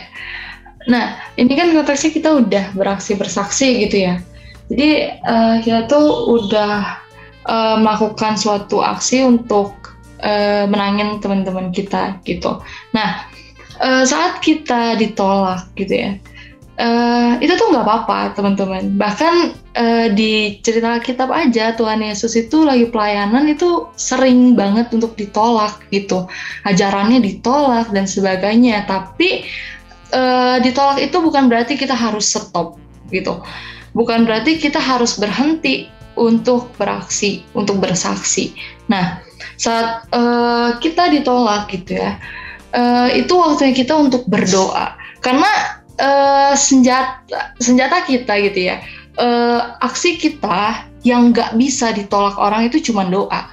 Nah, 0.86 1.18
ini 1.34 1.58
kan 1.58 1.74
konteksnya 1.74 2.14
kita 2.14 2.30
udah 2.38 2.64
beraksi 2.78 3.18
bersaksi 3.18 3.82
gitu 3.82 4.06
ya. 4.06 4.14
Jadi 4.70 5.10
uh, 5.26 5.58
kita 5.62 5.90
tuh 5.90 6.06
udah 6.38 7.02
uh, 7.50 7.76
melakukan 7.82 8.38
suatu 8.38 8.82
aksi 8.82 9.26
untuk 9.26 9.85
uh, 10.22 10.64
menangin 10.70 11.18
teman-teman 11.20 11.72
kita 11.72 12.20
gitu. 12.24 12.60
Nah, 12.92 13.26
uh, 13.80 14.04
saat 14.04 14.40
kita 14.40 14.96
ditolak 14.96 15.68
gitu 15.76 15.94
ya, 15.94 16.10
uh, 16.80 17.36
itu 17.40 17.52
tuh 17.56 17.72
nggak 17.72 17.84
apa-apa 17.84 18.36
teman-teman. 18.36 18.96
Bahkan 18.96 19.34
uh, 19.76 20.06
di 20.12 20.60
cerita 20.60 21.00
kitab 21.00 21.32
aja 21.32 21.72
Tuhan 21.76 22.04
Yesus 22.04 22.36
itu 22.36 22.64
lagi 22.64 22.88
pelayanan 22.88 23.48
itu 23.50 23.88
sering 23.96 24.54
banget 24.56 24.92
untuk 24.92 25.16
ditolak 25.16 25.82
gitu. 25.92 26.28
Ajarannya 26.68 27.20
ditolak 27.20 27.90
dan 27.92 28.04
sebagainya. 28.08 28.84
Tapi 28.88 29.44
uh, 30.12 30.56
ditolak 30.60 31.00
itu 31.02 31.16
bukan 31.18 31.48
berarti 31.48 31.74
kita 31.76 31.96
harus 31.96 32.32
stop 32.32 32.76
gitu. 33.10 33.40
Bukan 33.96 34.28
berarti 34.28 34.60
kita 34.60 34.76
harus 34.76 35.16
berhenti 35.16 35.88
untuk 36.16 36.72
beraksi, 36.80 37.44
untuk 37.52 37.80
bersaksi. 37.80 38.56
Nah, 38.88 39.20
saat 39.56 40.08
uh, 40.12 40.76
kita 40.80 41.08
ditolak 41.12 41.72
gitu 41.72 41.96
ya, 42.00 42.20
uh, 42.76 43.08
itu 43.12 43.32
waktunya 43.36 43.72
kita 43.72 43.96
untuk 43.96 44.28
berdoa. 44.28 44.96
Karena 45.24 45.80
uh, 46.00 46.52
senjata 46.54 47.56
senjata 47.60 48.04
kita 48.04 48.32
gitu 48.40 48.72
ya, 48.72 48.80
uh, 49.16 49.76
aksi 49.82 50.20
kita 50.20 50.86
yang 51.02 51.32
nggak 51.32 51.56
bisa 51.56 51.92
ditolak 51.94 52.36
orang 52.36 52.68
itu 52.68 52.80
cuma 52.92 53.06
doa. 53.06 53.48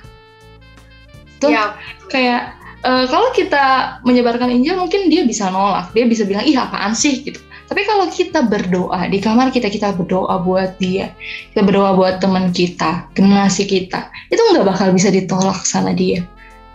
Tuh 1.39 1.51
ya. 1.51 1.75
kayak 2.07 2.55
uh, 2.83 3.05
kalau 3.07 3.31
kita 3.35 3.97
menyebarkan 4.03 4.51
Injil 4.51 4.79
mungkin 4.79 5.07
dia 5.07 5.23
bisa 5.23 5.49
nolak, 5.49 5.91
dia 5.95 6.05
bisa 6.07 6.27
bilang 6.27 6.43
ih 6.43 6.55
apaan 6.55 6.93
sih 6.93 7.23
gitu. 7.23 7.39
Tapi 7.69 7.81
kalau 7.87 8.05
kita 8.11 8.43
berdoa 8.45 9.07
di 9.07 9.17
kamar 9.23 9.49
kita 9.49 9.71
kita 9.71 9.95
berdoa 9.95 10.41
buat 10.43 10.75
dia, 10.77 11.15
kita 11.55 11.63
berdoa 11.63 11.95
buat 11.95 12.19
teman 12.19 12.51
kita, 12.51 13.07
generasi 13.15 13.63
kita, 13.65 14.11
itu 14.29 14.39
nggak 14.39 14.67
bakal 14.67 14.91
bisa 14.91 15.09
ditolak 15.09 15.63
sama 15.63 15.95
dia. 15.95 16.27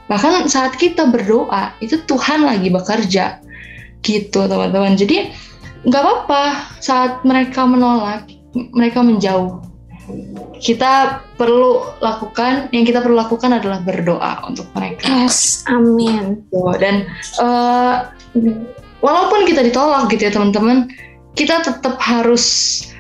Bahkan 0.09 0.49
saat 0.49 0.75
kita 0.81 1.13
berdoa 1.13 1.77
itu 1.85 2.01
Tuhan 2.09 2.49
lagi 2.49 2.73
bekerja, 2.73 3.45
gitu 4.01 4.49
teman-teman. 4.49 4.97
Jadi 4.97 5.29
nggak 5.85 6.03
apa-apa 6.03 6.43
saat 6.81 7.21
mereka 7.23 7.69
menolak, 7.69 8.25
mereka 8.73 9.05
menjauh. 9.05 9.61
Kita 10.59 11.21
perlu 11.37 12.01
lakukan, 12.01 12.73
yang 12.73 12.89
kita 12.89 13.05
perlu 13.05 13.21
lakukan 13.21 13.61
adalah 13.61 13.85
berdoa 13.85 14.49
untuk 14.49 14.65
mereka. 14.73 15.05
Yes, 15.05 15.63
amin. 15.69 16.43
Dan 16.81 17.05
uh, 17.39 18.09
walaupun 19.01 19.47
kita 19.47 19.63
ditolak 19.67 20.11
gitu 20.11 20.29
ya 20.29 20.33
teman-teman, 20.35 20.91
kita 21.39 21.63
tetap 21.63 21.97
harus 22.03 22.45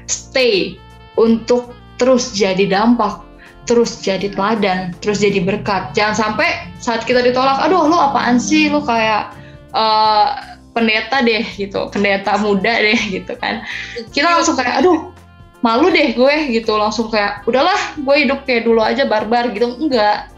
stay 0.07 0.79
untuk 1.19 1.75
terus 1.99 2.31
jadi 2.31 2.71
dampak, 2.71 3.27
terus 3.67 3.99
jadi 3.99 4.31
teladan, 4.31 4.95
terus 5.03 5.19
jadi 5.19 5.43
berkat. 5.43 5.93
Jangan 5.93 6.15
sampai 6.15 6.49
saat 6.79 7.03
kita 7.03 7.21
ditolak, 7.21 7.59
aduh 7.59 7.91
lu 7.91 7.99
apaan 7.99 8.39
sih, 8.39 8.71
lu 8.71 8.79
kayak 8.81 9.35
uh, 9.75 10.39
pendeta 10.73 11.21
deh 11.27 11.43
gitu, 11.59 11.91
pendeta 11.91 12.39
muda 12.39 12.79
deh 12.79 13.01
gitu 13.19 13.35
kan. 13.43 13.67
Kita 14.15 14.39
langsung 14.39 14.55
kayak, 14.55 14.87
aduh 14.87 15.11
malu 15.59 15.91
deh 15.91 16.15
gue 16.15 16.35
gitu, 16.55 16.79
langsung 16.79 17.11
kayak 17.11 17.43
udahlah 17.51 17.99
gue 17.99 18.17
hidup 18.23 18.47
kayak 18.47 18.63
dulu 18.63 18.79
aja 18.79 19.03
barbar 19.11 19.51
gitu, 19.51 19.75
enggak. 19.75 20.31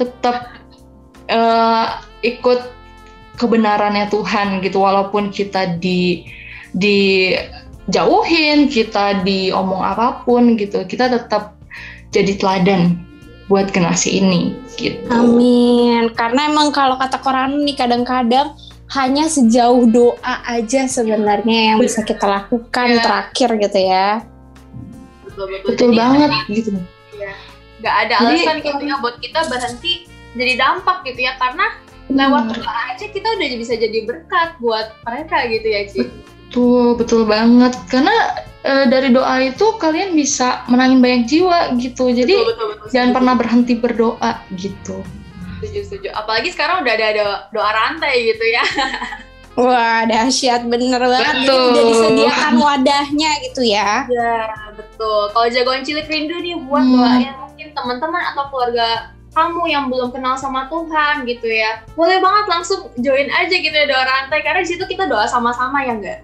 Tetap 0.00 0.56
uh, 1.28 2.00
ikut 2.24 2.72
kebenarannya 3.34 4.06
Tuhan 4.10 4.62
gitu 4.62 4.82
walaupun 4.82 5.30
kita 5.34 5.78
di 5.78 6.26
dijauhin 6.74 8.66
kita 8.70 9.22
diomong 9.22 9.82
apa 9.82 10.22
pun 10.26 10.58
gitu 10.58 10.82
kita 10.86 11.10
tetap 11.10 11.54
jadi 12.14 12.38
teladan 12.38 12.98
buat 13.50 13.68
generasi 13.74 14.24
ini 14.24 14.56
gitu. 14.80 15.04
Amin. 15.12 16.08
Karena 16.16 16.48
emang 16.48 16.72
kalau 16.72 16.96
kata 16.96 17.20
Quran 17.20 17.60
nih 17.66 17.76
kadang-kadang 17.76 18.56
hanya 18.94 19.28
sejauh 19.28 19.84
doa 19.90 20.34
aja 20.48 20.86
sebenarnya 20.88 21.74
yang 21.74 21.78
bisa 21.82 22.00
kita 22.06 22.24
lakukan 22.24 22.88
ya. 22.88 23.02
terakhir 23.02 23.50
gitu 23.60 23.80
ya. 23.84 24.08
Betul, 25.28 25.46
betul. 25.50 25.68
betul 25.74 25.90
banget 25.92 26.30
gitu. 26.48 26.70
Ya. 27.18 27.32
Gak 27.84 27.94
ada 28.08 28.14
alasan 28.24 28.64
gitu 28.64 28.80
ya 28.80 28.96
buat 29.02 29.20
kita 29.20 29.44
berhenti 29.50 30.08
jadi 30.34 30.52
dampak 30.56 31.04
gitu 31.04 31.20
ya 31.20 31.36
karena 31.36 31.83
lewat 32.12 32.52
doa 32.52 32.68
hmm. 32.68 32.90
aja 32.94 33.06
kita 33.08 33.26
udah 33.26 33.46
bisa 33.56 33.74
jadi 33.80 33.98
berkat 34.04 34.48
buat 34.60 34.92
mereka 35.08 35.36
gitu 35.48 35.66
ya 35.66 35.82
Ci. 35.88 36.00
Betul, 36.54 36.94
betul 37.00 37.22
banget. 37.26 37.74
Karena 37.90 38.14
e, 38.62 38.72
dari 38.86 39.10
doa 39.10 39.42
itu 39.42 39.66
kalian 39.80 40.14
bisa 40.14 40.62
menangin 40.70 41.02
banyak 41.02 41.22
jiwa 41.26 41.74
gitu. 41.80 42.12
Jadi 42.12 42.30
betul, 42.30 42.50
betul, 42.54 42.66
betul, 42.76 42.86
jangan 42.92 43.10
pernah 43.16 43.34
berhenti 43.34 43.74
berdoa 43.74 44.32
gitu. 44.54 45.02
Setuju, 45.58 45.80
setuju. 45.88 46.08
Apalagi 46.12 46.52
sekarang 46.52 46.84
udah 46.84 46.94
ada 46.94 47.08
doa, 47.16 47.36
doa 47.50 47.70
rantai 47.72 48.14
gitu 48.30 48.44
ya. 48.46 48.64
Wah, 49.54 50.02
dahsyat 50.04 50.66
bener 50.66 50.98
banget. 50.98 51.46
Betul. 51.46 51.62
Udah 51.72 51.84
disediakan 51.86 52.54
wadahnya 52.58 53.30
gitu 53.50 53.62
ya. 53.62 54.02
Ya, 54.10 54.38
betul. 54.74 55.30
Kalau 55.30 55.46
jagoan 55.46 55.86
cilik 55.86 56.10
rindu 56.10 56.36
nih 56.42 56.58
buat 56.66 56.82
hmm. 56.82 56.94
doain 56.98 57.34
mungkin 57.38 57.68
teman-teman 57.70 58.22
atau 58.34 58.50
keluarga 58.50 59.13
kamu 59.34 59.62
yang 59.66 59.90
belum 59.90 60.14
kenal 60.14 60.38
sama 60.38 60.70
Tuhan 60.70 61.26
gitu 61.26 61.50
ya, 61.50 61.82
boleh 61.98 62.22
banget 62.22 62.46
langsung 62.46 62.88
join 63.02 63.28
aja 63.28 63.50
gitu 63.50 63.74
ya 63.74 63.86
doa 63.90 64.04
rantai 64.06 64.40
karena 64.46 64.62
di 64.62 64.68
situ 64.70 64.86
kita 64.86 65.10
doa 65.10 65.26
sama-sama 65.26 65.82
ya 65.82 65.98
enggak? 65.98 66.20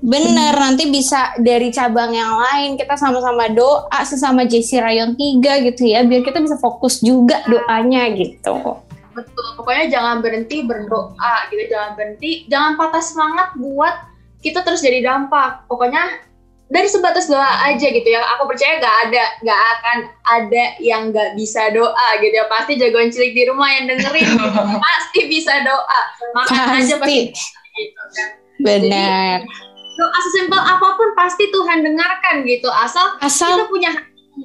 Bener, 0.00 0.56
nanti 0.56 0.88
bisa 0.88 1.36
dari 1.36 1.68
cabang 1.68 2.16
yang 2.16 2.32
lain 2.40 2.80
kita 2.80 2.96
sama-sama 2.96 3.52
doa 3.52 4.00
sesama 4.04 4.48
JC 4.48 4.80
Rayon 4.80 5.12
3 5.12 5.66
gitu 5.72 5.82
ya, 5.84 6.00
biar 6.08 6.24
kita 6.24 6.40
bisa 6.40 6.56
fokus 6.56 7.04
juga 7.04 7.44
doanya 7.44 8.08
gitu. 8.16 8.80
Betul, 9.12 9.46
pokoknya 9.60 9.92
jangan 9.92 10.24
berhenti 10.24 10.64
berdoa 10.64 11.34
gitu, 11.52 11.68
jangan 11.68 11.98
berhenti, 12.00 12.48
jangan 12.48 12.80
patah 12.80 13.04
semangat 13.04 13.52
buat 13.60 13.92
kita 14.40 14.64
terus 14.64 14.80
jadi 14.80 15.04
dampak. 15.04 15.68
Pokoknya 15.68 16.24
dari 16.70 16.86
sebatas 16.86 17.26
doa 17.26 17.66
aja 17.66 17.86
gitu 17.90 18.06
ya. 18.06 18.22
Aku 18.38 18.46
percaya 18.46 18.78
gak 18.78 18.96
ada 19.10 19.24
gak 19.42 19.60
akan 19.76 19.98
ada 20.30 20.64
yang 20.78 21.10
gak 21.10 21.34
bisa 21.34 21.68
doa 21.74 22.08
gitu 22.22 22.30
ya. 22.30 22.46
Pasti 22.46 22.78
jagoan 22.78 23.10
cilik 23.10 23.34
di 23.34 23.42
rumah 23.50 23.68
yang 23.74 23.90
dengerin 23.90 24.38
pasti 24.86 25.20
bisa 25.26 25.66
doa. 25.66 26.00
Makan 26.38 26.78
aja 26.78 26.94
pasti. 27.02 27.34
gitu 27.34 28.02
kan. 28.14 28.28
Benar. 28.60 29.42
Jadi, 29.42 29.98
doa 29.98 30.18
sesimpel 30.30 30.60
apa 30.62 30.86
pun 30.96 31.08
pasti 31.18 31.44
Tuhan 31.50 31.82
dengarkan 31.84 32.46
gitu. 32.46 32.70
Asal, 32.70 33.18
asal 33.20 33.58
kita 33.58 33.66
punya 33.68 33.90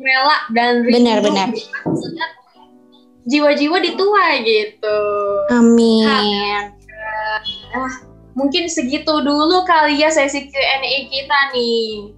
rela 0.01 0.37
dan 0.51 0.83
benar 0.83 1.21
benar. 1.21 1.47
Jiwa-jiwa 3.25 3.77
dituai 3.81 4.35
gitu. 4.45 4.99
Amin. 5.49 6.05
Nah, 6.05 7.89
mungkin 8.35 8.67
segitu 8.67 9.23
dulu 9.23 9.63
kali 9.63 10.03
ya 10.03 10.11
sesi 10.11 10.45
Q&A 10.51 10.95
kita 11.07 11.39
nih. 11.55 12.11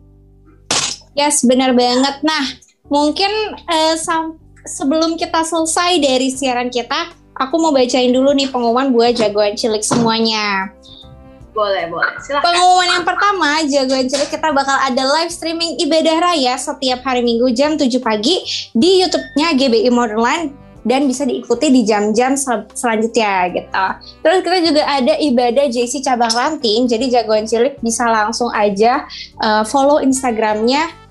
Yes, 1.13 1.45
benar 1.45 1.73
banget. 1.73 2.21
Nah, 2.25 2.45
mungkin 2.89 3.29
uh, 3.69 3.95
sebelum 4.65 5.17
kita 5.17 5.41
selesai 5.45 5.97
dari 6.01 6.29
siaran 6.29 6.69
kita, 6.69 7.13
aku 7.37 7.57
mau 7.57 7.73
bacain 7.73 8.13
dulu 8.13 8.33
nih 8.33 8.49
pengumuman 8.49 8.93
buat 8.93 9.17
jagoan 9.17 9.57
cilik 9.57 9.81
semuanya. 9.81 10.73
Boleh, 11.57 11.89
boleh. 11.89 12.13
Silahkan. 12.21 12.53
Pengumuman 12.53 13.01
yang 13.01 13.05
pertama, 13.05 13.49
jagoan 13.65 14.05
cilik 14.05 14.29
kita 14.29 14.53
bakal 14.53 14.77
ada 14.77 15.03
live 15.17 15.33
streaming 15.33 15.73
ibadah 15.81 16.17
raya 16.21 16.53
setiap 16.53 17.01
hari 17.01 17.25
Minggu 17.25 17.49
jam 17.57 17.73
7 17.73 17.89
pagi 17.97 18.45
di 18.77 19.01
YouTube-nya 19.01 19.57
GBI 19.57 19.89
Modern 19.89 20.21
dan 20.87 21.05
bisa 21.05 21.27
diikuti 21.27 21.67
di 21.69 21.83
jam-jam 21.83 22.39
sel 22.39 22.63
selanjutnya 22.71 23.51
gitu. 23.51 23.85
Terus 24.23 24.39
kita 24.41 24.57
juga 24.63 24.83
ada 24.87 25.13
ibadah 25.19 25.67
JC 25.67 25.99
cabang 25.99 26.31
Lanting, 26.31 26.87
jadi 26.87 27.19
jagoan 27.19 27.43
cilik 27.43 27.77
bisa 27.83 28.07
langsung 28.07 28.47
aja 28.55 29.03
uh, 29.43 29.67
follow 29.67 29.99
Instagramnya 29.99 31.06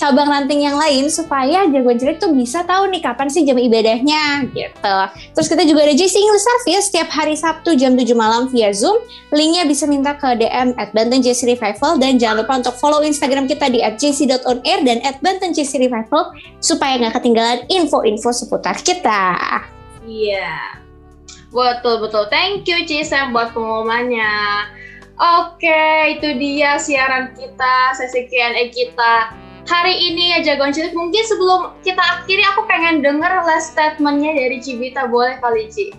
cabang 0.00 0.32
ranting 0.32 0.64
yang 0.64 0.80
lain 0.80 1.12
supaya 1.12 1.68
jagoan 1.68 2.00
cilik 2.00 2.16
tuh 2.16 2.32
bisa 2.32 2.64
tahu 2.64 2.88
nih 2.88 3.04
kapan 3.04 3.28
sih 3.28 3.44
jam 3.44 3.60
ibadahnya 3.60 4.48
gitu. 4.48 4.96
Terus 5.36 5.48
kita 5.52 5.68
juga 5.68 5.84
ada 5.84 5.92
JC 5.92 6.16
English 6.16 6.40
Service 6.40 6.88
setiap 6.88 7.12
hari 7.12 7.36
Sabtu 7.36 7.76
jam 7.76 7.92
7 7.92 8.08
malam 8.16 8.48
via 8.48 8.72
Zoom. 8.72 8.96
Linknya 9.28 9.68
bisa 9.68 9.84
minta 9.84 10.16
ke 10.16 10.40
DM 10.40 10.72
at 10.80 10.96
Banten 10.96 11.20
JC 11.20 11.52
Revival 11.52 12.00
dan 12.00 12.16
jangan 12.16 12.40
lupa 12.40 12.64
untuk 12.64 12.74
follow 12.80 13.04
Instagram 13.04 13.44
kita 13.44 13.68
di 13.68 13.84
at 13.84 14.00
jc.onair 14.00 14.80
dan 14.88 15.04
at 15.04 15.20
Banten 15.20 15.52
JC 15.52 15.84
Revival 15.84 16.32
supaya 16.64 16.96
nggak 16.96 17.20
ketinggalan 17.20 17.60
info-info 17.68 18.32
seputar 18.32 18.80
kita. 18.80 19.36
Iya. 20.08 20.80
Betul 21.52 22.00
betul. 22.00 22.24
Thank 22.32 22.64
you 22.72 22.88
Cisem 22.88 23.36
buat 23.36 23.52
pengumumannya. 23.52 24.32
Oke, 25.20 26.16
itu 26.16 26.40
dia 26.40 26.80
siaran 26.80 27.36
kita, 27.36 27.92
sesi 27.92 28.24
Q&A 28.24 28.72
kita 28.72 29.49
hari 29.70 29.94
ini 30.10 30.34
ya 30.34 30.38
Jagoan 30.42 30.74
Cilik. 30.74 30.90
Mungkin 30.90 31.22
sebelum 31.22 31.78
kita 31.86 32.02
akhiri, 32.02 32.42
aku 32.50 32.66
pengen 32.66 33.06
denger 33.06 33.46
last 33.46 33.78
statementnya 33.78 34.34
dari 34.34 34.58
Cibita. 34.58 35.06
Boleh 35.06 35.38
kali, 35.38 35.70
Ci? 35.70 35.94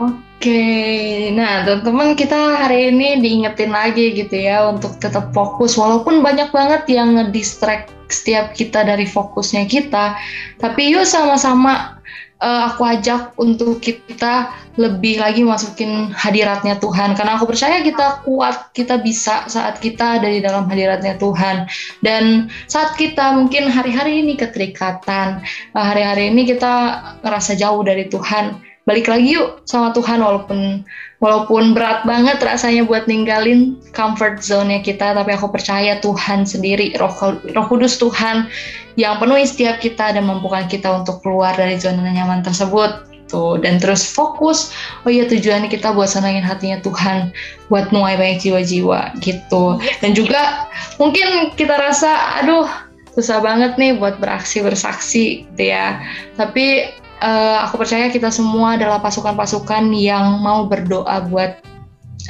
Oke, 0.00 1.28
nah 1.36 1.68
teman-teman 1.68 2.16
kita 2.16 2.64
hari 2.64 2.88
ini 2.88 3.20
diingetin 3.20 3.68
lagi 3.68 4.16
gitu 4.16 4.32
ya 4.32 4.72
untuk 4.72 4.96
tetap 4.96 5.28
fokus 5.36 5.76
walaupun 5.76 6.24
banyak 6.24 6.48
banget 6.48 6.88
yang 6.88 7.20
ngedistract 7.20 7.92
setiap 8.08 8.56
kita 8.56 8.80
dari 8.80 9.04
fokusnya 9.04 9.68
kita, 9.68 10.16
tapi 10.56 10.96
yuk 10.96 11.04
sama-sama 11.04 11.99
uh, 12.40 12.72
aku 12.72 12.82
ajak 12.82 13.36
untuk 13.36 13.78
kita 13.84 14.50
lebih 14.80 15.20
lagi 15.20 15.44
masukin 15.44 16.10
hadiratnya 16.10 16.80
Tuhan. 16.80 17.14
Karena 17.14 17.36
aku 17.36 17.46
percaya 17.48 17.84
kita 17.84 18.24
kuat 18.24 18.72
kita 18.72 18.98
bisa 19.00 19.46
saat 19.46 19.78
kita 19.78 20.20
ada 20.20 20.28
di 20.28 20.40
dalam 20.40 20.66
hadiratnya 20.66 21.20
Tuhan. 21.20 21.68
Dan 22.00 22.48
saat 22.66 22.96
kita 22.96 23.36
mungkin 23.36 23.68
hari-hari 23.68 24.24
ini 24.24 24.34
keterikatan 24.40 25.44
eh, 25.76 25.84
hari-hari 25.84 26.32
ini 26.32 26.48
kita 26.48 27.00
ngerasa 27.22 27.54
jauh 27.60 27.84
dari 27.84 28.08
Tuhan 28.08 28.70
balik 28.88 29.06
lagi 29.12 29.36
yuk 29.36 29.62
sama 29.68 29.92
Tuhan 29.92 30.18
walaupun 30.18 30.82
walaupun 31.20 31.76
berat 31.76 32.02
banget 32.08 32.40
rasanya 32.40 32.88
buat 32.88 33.04
ninggalin 33.04 33.76
comfort 33.92 34.40
zone-nya 34.40 34.80
kita 34.80 35.12
tapi 35.12 35.36
aku 35.36 35.52
percaya 35.52 36.00
Tuhan 36.00 36.48
sendiri 36.48 36.96
roh, 36.96 37.12
roh 37.36 37.66
kudus 37.68 38.00
Tuhan 38.00 38.48
yang 38.96 39.20
penuhi 39.20 39.44
setiap 39.44 39.78
kita 39.78 40.16
dan 40.16 40.26
mampukan 40.26 40.66
kita 40.66 40.88
untuk 41.04 41.20
keluar 41.22 41.54
dari 41.54 41.78
zona 41.78 42.08
nyaman 42.10 42.42
tersebut. 42.42 43.06
Tuh 43.30 43.62
dan 43.62 43.78
terus 43.78 44.10
fokus. 44.10 44.74
Oh 45.06 45.10
iya 45.12 45.22
tujuannya 45.22 45.70
kita 45.70 45.94
buat 45.94 46.10
senangin 46.10 46.42
hatinya 46.42 46.82
Tuhan 46.82 47.30
buat 47.70 47.94
nuai 47.94 48.18
banyak 48.18 48.42
jiwa-jiwa 48.42 49.22
gitu. 49.22 49.78
Dan 50.02 50.18
juga 50.18 50.66
mungkin 50.98 51.54
kita 51.54 51.78
rasa 51.78 52.42
aduh 52.42 52.66
susah 53.14 53.38
banget 53.38 53.78
nih 53.78 53.94
buat 54.02 54.18
beraksi 54.18 54.66
bersaksi 54.66 55.46
gitu 55.46 55.62
ya. 55.62 56.02
Tapi 56.34 56.90
uh, 57.20 57.68
aku 57.68 57.80
percaya 57.80 58.08
kita 58.08 58.32
semua 58.32 58.76
adalah 58.80 58.98
pasukan-pasukan 59.04 59.92
yang 59.94 60.40
mau 60.40 60.66
berdoa 60.66 61.24
buat 61.28 61.60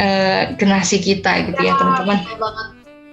uh, 0.03 0.43
generasi 0.59 1.01
kita 1.01 1.51
gitu 1.51 1.61
ya, 1.63 1.75
ya 1.75 1.79
teman-teman. 1.79 2.19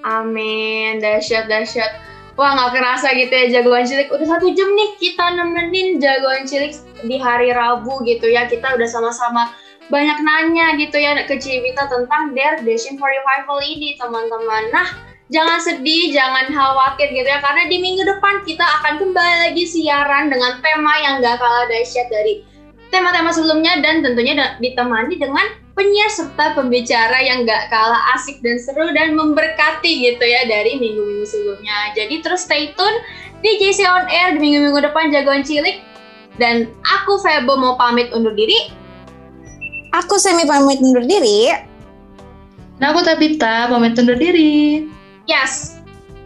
Amin, 0.05 0.99
dahsyat 0.99 1.49
dahsyat. 1.49 1.89
Wah 2.38 2.53
nggak 2.53 2.78
kerasa 2.78 3.17
gitu 3.17 3.34
ya 3.34 3.45
jagoan 3.49 3.82
cilik. 3.82 4.13
Udah 4.13 4.38
satu 4.38 4.53
jam 4.53 4.69
nih 4.78 4.93
kita 5.01 5.25
nemenin 5.34 5.97
jagoan 5.97 6.45
cilik 6.45 6.78
di 7.01 7.17
hari 7.17 7.49
Rabu 7.49 8.05
gitu 8.05 8.30
ya. 8.30 8.45
Kita 8.45 8.78
udah 8.78 8.86
sama-sama 8.86 9.49
banyak 9.89 10.21
nanya 10.21 10.78
gitu 10.78 11.01
ya 11.01 11.17
ke 11.25 11.41
Cibita 11.41 11.89
tentang 11.89 12.38
Dare 12.38 12.61
Dashing 12.61 13.01
for 13.01 13.09
Revival 13.09 13.57
ini 13.65 13.97
teman-teman. 13.97 14.63
Nah 14.69 14.88
jangan 15.28 15.59
sedih, 15.59 16.15
jangan 16.15 16.47
khawatir 16.51 17.11
gitu 17.11 17.28
ya, 17.28 17.39
karena 17.43 17.67
di 17.67 17.78
minggu 17.84 18.03
depan 18.03 18.43
kita 18.47 18.63
akan 18.63 18.99
kembali 18.99 19.36
lagi 19.49 19.63
siaran 19.67 20.32
dengan 20.32 20.59
tema 20.63 20.93
yang 21.03 21.19
gak 21.19 21.39
kalah 21.39 21.67
dahsyat 21.67 22.07
dari 22.07 22.43
tema-tema 22.88 23.36
sebelumnya 23.36 23.84
dan 23.84 23.99
tentunya 23.99 24.55
ditemani 24.63 25.19
dengan 25.19 25.43
penyiar 25.75 26.09
serta 26.09 26.55
pembicara 26.55 27.19
yang 27.21 27.43
gak 27.43 27.69
kalah 27.69 28.15
asik 28.15 28.39
dan 28.41 28.57
seru 28.57 28.89
dan 28.95 29.13
memberkati 29.13 30.09
gitu 30.09 30.23
ya 30.23 30.47
dari 30.47 30.80
minggu-minggu 30.80 31.28
sebelumnya. 31.28 31.93
Jadi 31.93 32.23
terus 32.23 32.47
stay 32.47 32.71
tune 32.73 32.97
di 33.43 33.59
JC 33.61 33.86
On 33.86 34.07
Air 34.09 34.36
di 34.36 34.39
minggu-minggu 34.41 34.80
depan 34.80 35.13
jagoan 35.13 35.45
cilik 35.45 35.84
dan 36.41 36.71
aku 36.82 37.21
Febo 37.21 37.59
mau 37.59 37.75
pamit 37.78 38.09
undur 38.15 38.34
diri. 38.34 38.73
Aku 39.93 40.17
Semi 40.17 40.45
pamit 40.45 40.82
undur 40.82 41.05
diri. 41.05 41.53
Nah 42.78 42.93
aku 42.93 43.01
Tabita 43.05 43.69
pamit 43.69 43.97
undur 43.97 44.17
diri. 44.17 44.86
Yes, 45.28 45.78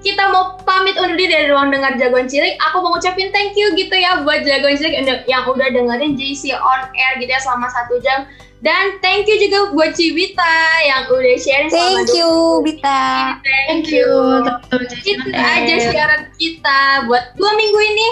kita 0.02 0.34
mau 0.34 0.58
pamit 0.66 0.98
undur 0.98 1.18
diri 1.18 1.30
dari 1.30 1.48
ruang 1.50 1.70
dengar 1.70 1.98
jagoan 1.98 2.26
cilik. 2.26 2.58
Aku 2.70 2.82
mau 2.82 2.98
ngucapin 2.98 3.30
thank 3.30 3.54
you 3.54 3.70
gitu 3.78 3.94
ya 3.94 4.26
buat 4.26 4.42
jagoan 4.46 4.78
cilik 4.78 4.98
yang 5.30 5.46
udah 5.46 5.68
dengerin 5.70 6.18
JC 6.18 6.58
on 6.58 6.90
air 6.98 7.22
gitu 7.22 7.30
ya 7.30 7.42
selama 7.42 7.70
satu 7.70 8.02
jam. 8.02 8.30
Dan 8.62 9.02
thank 9.02 9.26
you 9.26 9.42
juga 9.42 9.74
buat 9.74 9.98
Cibita 9.98 10.54
yang 10.86 11.10
udah 11.10 11.38
sharing 11.42 11.74
Thank 11.74 12.14
you, 12.14 12.62
Bita. 12.62 13.42
Thank, 13.42 13.90
you. 13.90 14.06
Itu 15.02 15.34
aja 15.34 15.76
siaran 15.82 16.30
kita 16.38 17.10
buat 17.10 17.34
dua 17.42 17.52
minggu 17.58 17.80
ini. 17.82 18.08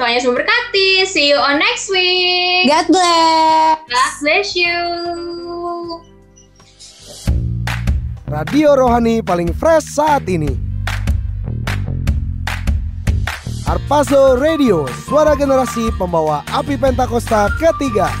Tuhan 0.00 0.16
Yesus 0.16 0.32
memberkati. 0.32 1.04
See 1.04 1.28
you 1.28 1.36
on 1.36 1.60
next 1.60 1.92
week. 1.92 2.64
God 2.64 2.88
bless. 2.88 3.76
God 3.92 4.12
bless 4.24 4.56
you. 4.56 6.07
Radio 8.28 8.76
rohani 8.76 9.24
paling 9.24 9.56
fresh 9.56 9.88
saat 9.88 10.28
ini. 10.28 10.52
Arpazo 13.64 14.36
Radio, 14.36 14.84
suara 15.08 15.32
generasi 15.32 15.88
pembawa 15.96 16.44
api 16.52 16.76
Pentakosta 16.76 17.48
ketiga. 17.56 18.12